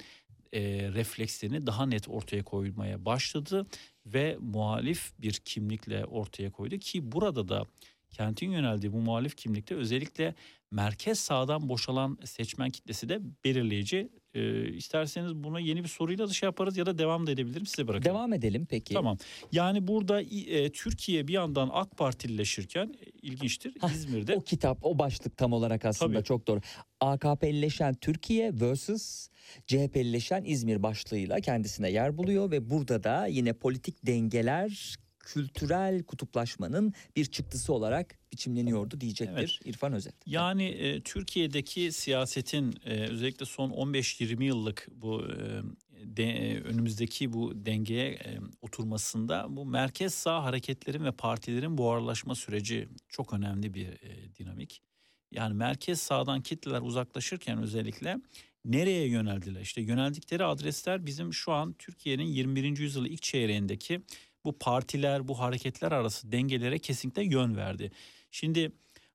[0.54, 0.62] e,
[0.94, 3.68] reflekslerini daha net ortaya koymaya başladı
[4.06, 7.66] ve muhalif bir kimlikle ortaya koydu ki burada da
[8.10, 10.36] kentin yöneldiği bu muhalif kimlikte özellikle
[10.72, 14.10] merkez sağdan boşalan seçmen kitlesi de belirleyici.
[14.34, 17.88] Ee, isterseniz buna yeni bir soruyla da şey yaparız ya da devam da edebilirim size
[17.88, 18.20] bırakıyorum.
[18.20, 18.94] Devam edelim peki.
[18.94, 19.18] Tamam.
[19.52, 24.36] Yani burada e, Türkiye bir yandan AK Partilileşirken e, ilginçtir İzmir'de.
[24.36, 26.24] O kitap, o başlık tam olarak aslında Tabii.
[26.24, 26.62] çok doğru.
[27.00, 28.90] AKP'lileşen Türkiye vs.
[29.68, 37.26] CHP'lileşen İzmir başlığıyla kendisine yer buluyor ve burada da yine politik dengeler kültürel kutuplaşmanın bir
[37.26, 39.76] çıktısı olarak biçimleniyordu diyecektir Evet.
[39.76, 40.16] İrfan Özet.
[40.26, 45.62] Yani e, Türkiye'deki siyasetin e, özellikle son 15-20 yıllık bu e,
[46.04, 52.90] de, e, önümüzdeki bu dengeye e, oturmasında bu merkez sağ hareketlerin ve partilerin buharlaşma süreci
[53.10, 54.82] çok önemli bir e, dinamik.
[55.32, 58.18] Yani merkez sağdan kitleler uzaklaşırken özellikle
[58.66, 59.62] nereye yöneldiler?
[59.62, 62.78] İşte yöneldikleri adresler bizim şu an Türkiye'nin 21.
[62.78, 64.02] yüzyılı ilk çeyreğindeki
[64.46, 67.92] bu partiler, bu hareketler arası dengelere kesinlikle yön verdi.
[68.32, 68.72] Şimdi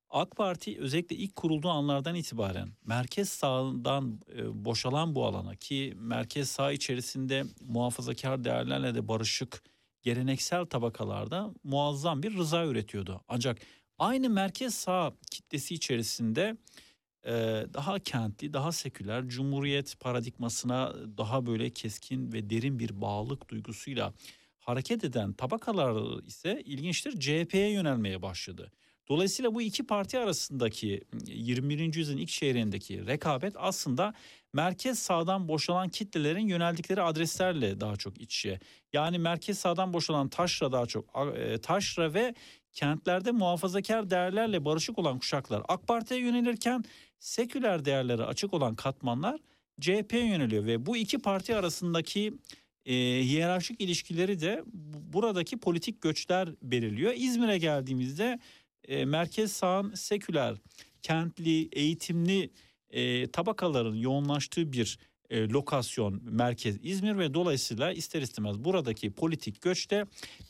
[0.09, 6.49] AK Parti özellikle ilk kurulduğu anlardan itibaren merkez sağdan e, boşalan bu alana ki merkez
[6.49, 9.63] sağ içerisinde muhafazakar değerlerle de barışık
[10.01, 13.21] geleneksel tabakalarda muazzam bir rıza üretiyordu.
[13.27, 13.57] Ancak
[13.97, 16.57] aynı merkez sağ kitlesi içerisinde
[17.25, 17.31] e,
[17.73, 24.13] daha kentli, daha seküler, cumhuriyet paradigmasına daha böyle keskin ve derin bir bağlılık duygusuyla
[24.67, 28.71] hareket eden tabakalar ise ilginçtir CHP'ye yönelmeye başladı.
[29.09, 31.95] Dolayısıyla bu iki parti arasındaki 21.
[31.95, 34.13] yüzyılın ilk çeyreğindeki rekabet aslında
[34.53, 38.59] merkez sağdan boşalan kitlelerin yöneldikleri adreslerle daha çok iç içe.
[38.93, 41.05] Yani merkez sağdan boşalan taşra daha çok
[41.37, 42.35] e, taşra ve
[42.73, 46.83] kentlerde muhafazakar değerlerle barışık olan kuşaklar AK Parti'ye yönelirken
[47.19, 49.39] seküler değerlere açık olan katmanlar
[49.81, 52.33] CHP'ye yöneliyor ve bu iki parti arasındaki
[52.87, 52.93] e,
[53.23, 57.13] hiyerarşik ilişkileri de bu- buradaki politik göçler belirliyor.
[57.15, 58.39] İzmir'e geldiğimizde
[58.87, 60.55] e, merkez sağın seküler,
[61.01, 62.49] kentli, eğitimli
[62.89, 64.99] e, tabakaların yoğunlaştığı bir
[65.29, 70.05] e, lokasyon merkez İzmir ve dolayısıyla ister istemez buradaki politik göçte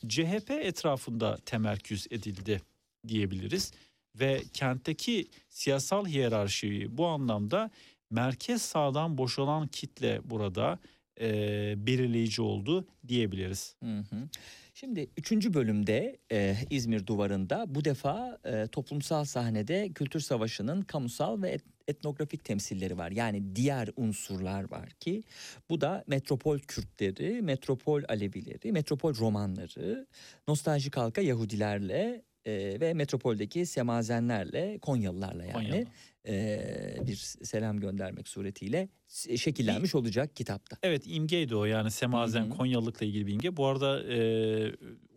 [0.08, 2.60] CHP etrafında temerküz edildi
[3.08, 3.72] diyebiliriz
[4.14, 7.70] ve kentteki siyasal hiyerarşi bu anlamda
[8.10, 10.78] merkez sağdan boşalan kitle burada
[11.20, 13.76] e, belirleyici oldu diyebiliriz.
[13.82, 14.28] Hı hı.
[14.74, 21.50] Şimdi üçüncü bölümde e, İzmir Duvarı'nda bu defa e, toplumsal sahnede kültür savaşının kamusal ve
[21.50, 23.10] et- etnografik temsilleri var.
[23.10, 25.22] Yani diğer unsurlar var ki
[25.70, 30.06] bu da metropol Kürtleri, metropol Alevileri, metropol Romanları,
[30.48, 35.86] nostaljik halka Yahudilerle e, ve metropoldeki semazenlerle Konyalılarla yani Konyalı.
[36.28, 38.88] E, bir selam göndermek suretiyle
[39.36, 40.76] şekillenmiş olacak kitapta.
[40.82, 42.50] Evet imgeydi o yani Semazen Hı hı.
[42.50, 43.56] Konyalıkla ilgili bir imge.
[43.56, 44.18] Bu arada e,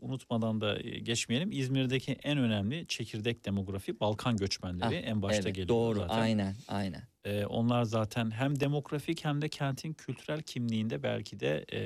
[0.02, 1.52] unutmadan da geçmeyelim.
[1.52, 6.22] İzmir'deki en önemli çekirdek demografi Balkan göçmenleri Ah, en başta evet, geliyor Doğru zaten.
[6.22, 7.02] aynen aynen.
[7.26, 11.80] E, onlar zaten hem demografik hem de kentin kültürel kimliğinde belki de e,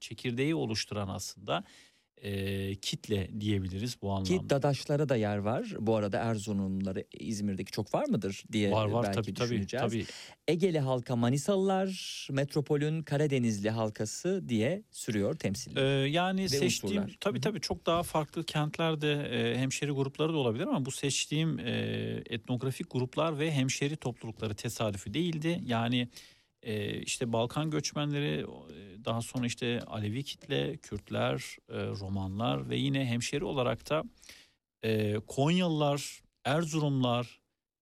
[0.00, 1.64] çekirdeği oluşturan aslında
[2.22, 4.28] e, kitle diyebiliriz bu anlamda.
[4.28, 5.74] Ki Dadaşlara da yer var.
[5.80, 9.86] Bu arada Erzurumluları İzmir'deki çok var mıdır diye var var belki tabii tabii düşüneceğiz.
[9.92, 10.04] tabii.
[10.48, 15.76] Egeli halka Manisalılar, metropolün Karadenizli halkası diye sürüyor temsil.
[15.76, 17.16] Ee, yani Ve seçtiğim unsurlar.
[17.20, 21.70] tabii tabii çok daha farklı kentlerde e, hemşeri grupları da olabilir ama bu seçtiğim e,
[22.30, 25.60] etnografik gruplar ve hemşeri toplulukları tesadüfi değildi.
[25.66, 26.08] Yani
[26.62, 33.06] e, işte Balkan göçmenleri e, daha sonra işte Alevi kitle, Kürtler, e, Romanlar ve yine
[33.06, 34.04] hemşeri olarak da
[34.82, 37.40] e, Konyalılar, Erzurumlar,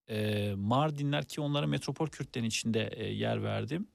[0.09, 3.89] e, Mardinler ki onlara metropol Kürtlerin içinde e, yer verdim.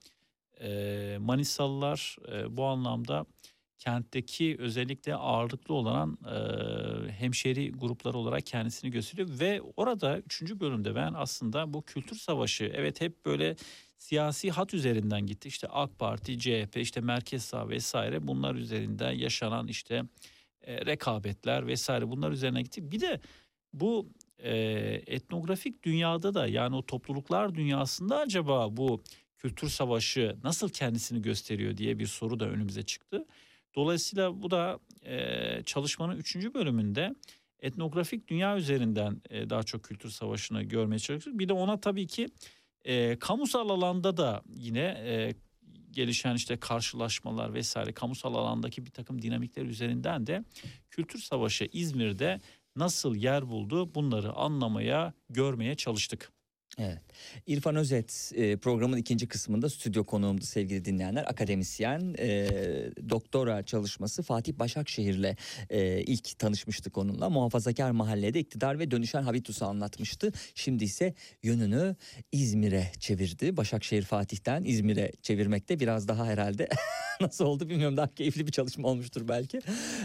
[0.60, 3.26] E, Manisalılar e, bu anlamda
[3.78, 10.60] kentteki özellikle ağırlıklı olan e, hemşeri grupları olarak kendisini gösteriyor ve orada 3.
[10.60, 13.56] bölümde ben aslında bu kültür savaşı evet hep böyle
[13.98, 15.48] siyasi hat üzerinden gitti.
[15.48, 20.02] İşte AK Parti, CHP, işte Merkez Sağ vesaire bunlar üzerinden yaşanan işte
[20.62, 22.90] e, rekabetler vesaire bunlar üzerine gitti.
[22.92, 23.20] Bir de
[23.72, 24.08] bu
[24.38, 24.52] e,
[25.06, 29.02] etnografik dünyada da yani o topluluklar dünyasında acaba bu
[29.36, 33.26] kültür savaşı nasıl kendisini gösteriyor diye bir soru da önümüze çıktı.
[33.74, 37.14] Dolayısıyla bu da e, çalışmanın üçüncü bölümünde
[37.60, 41.38] etnografik dünya üzerinden e, daha çok kültür savaşını görmeye çalıştık.
[41.38, 42.28] Bir de ona tabii ki
[42.86, 45.34] e, kamusal alanda da yine e,
[45.90, 50.44] gelişen işte karşılaşmalar vesaire kamusal alandaki bir takım dinamikler üzerinden de
[50.90, 52.40] kültür savaşı İzmir'de
[52.76, 56.32] nasıl yer buldu bunları anlamaya, görmeye çalıştık.
[56.78, 56.98] Evet.
[57.46, 61.24] İrfan Özet e, programın ikinci kısmında stüdyo konuğumdu sevgili dinleyenler.
[61.24, 62.48] Akademisyen, e,
[63.10, 65.36] doktora çalışması Fatih Başakşehir'le
[65.70, 67.30] e, ilk tanışmıştık onunla.
[67.30, 70.32] Muhafazakar mahallede iktidar ve dönüşen habitus'u anlatmıştı.
[70.54, 71.96] Şimdi ise yönünü
[72.32, 73.56] İzmir'e çevirdi.
[73.56, 76.68] Başakşehir Fatih'ten İzmir'e çevirmekte biraz daha herhalde
[77.20, 79.60] nasıl oldu bilmiyorum daha keyifli bir çalışma olmuştur belki.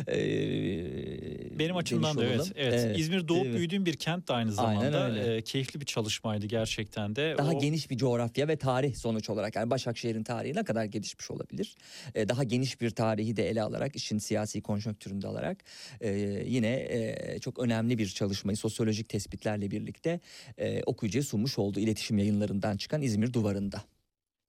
[0.08, 2.52] E, Benim açımdan da evet, olalım.
[2.56, 3.00] evet.
[3.00, 3.58] İzmir doğup evet.
[3.58, 5.20] büyüdüğüm bir kent de aynı zamanda.
[5.20, 7.36] E, keyifli bir çalışmaydı gerçekten de.
[7.38, 11.32] Daha O- geniş bir coğrafya ve tarih sonuç olarak yani Başakşehir'in tarihi ne kadar gelişmiş
[11.32, 11.76] olabilir?
[12.16, 15.58] Ee, daha geniş bir tarihi de ele alarak işin siyasi konjonktüründe alarak
[16.02, 16.10] e,
[16.48, 20.20] yine e, çok önemli bir çalışmayı sosyolojik tespitlerle birlikte
[20.58, 23.84] e, okuyucuya sunmuş oldu iletişim yayınlarından çıkan İzmir Duvarı'nda.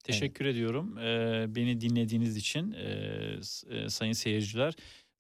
[0.05, 2.89] Teşekkür ediyorum e, beni dinlediğiniz için e,
[3.71, 4.75] e, sayın seyirciler.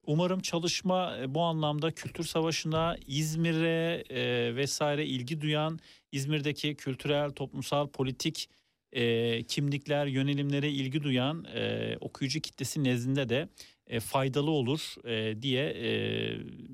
[0.06, 5.78] Umarım çalışma e, bu anlamda kültür savaşına, İzmir'e e, vesaire ilgi duyan,
[6.12, 8.48] İzmir'deki kültürel, toplumsal, politik
[8.92, 13.48] e, kimlikler, yönelimlere ilgi duyan e, okuyucu kitlesi nezdinde de
[13.86, 15.88] e, faydalı olur e, diye e,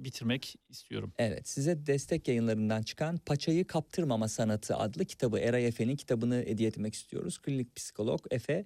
[0.04, 1.12] bitirmek istiyorum.
[1.18, 6.94] Evet size destek yayınlarından çıkan Paçayı Kaptırmama Sanatı adlı kitabı Eray Efe'nin kitabını hediye etmek
[6.94, 7.38] istiyoruz.
[7.38, 8.64] Klinik psikolog Efe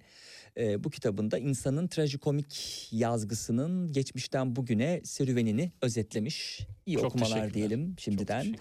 [0.57, 6.59] e, bu kitabında insanın trajikomik yazgısının geçmişten bugüne serüvenini özetlemiş.
[6.85, 8.55] İyi Çok okumalar diyelim şimdiden.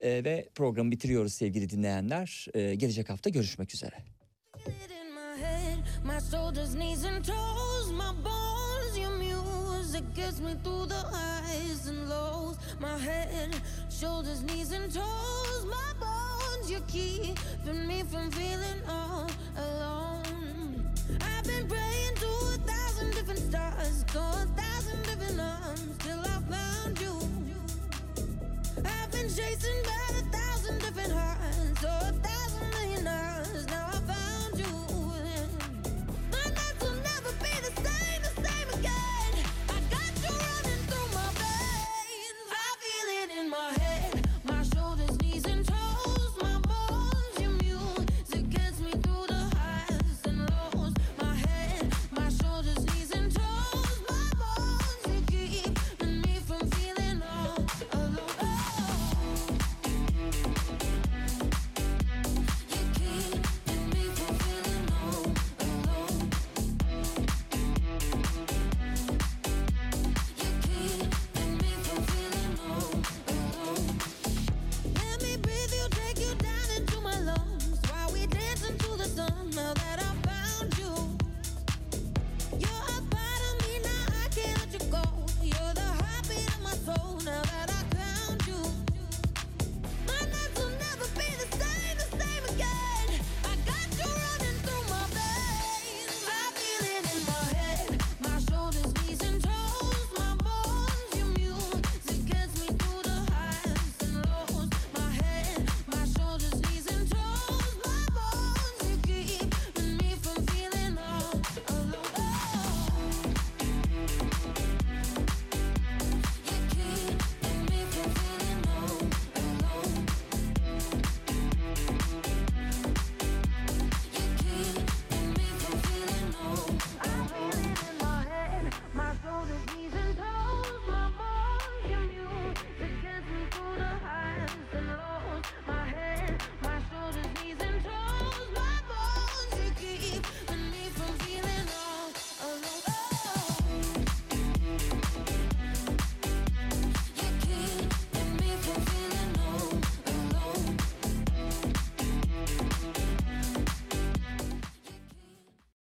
[0.00, 2.46] E, ve programı bitiriyoruz sevgili dinleyenler.
[2.54, 3.96] E, gelecek hafta görüşmek üzere.
[4.66, 8.47] in my head, my shoulders, knees, and toes, my bones.
[9.98, 12.56] Music gets me through the highs and lows.
[12.78, 13.60] My head,
[13.90, 16.70] shoulders, knees, and toes, my bones.
[16.70, 20.88] you're keeping me from feeling all alone.
[21.20, 26.38] I've been praying to a thousand different stars, to a thousand different arms, till I
[26.52, 27.18] found you.
[28.84, 32.38] I've been chasing by a thousand different hearts, oh, a thousand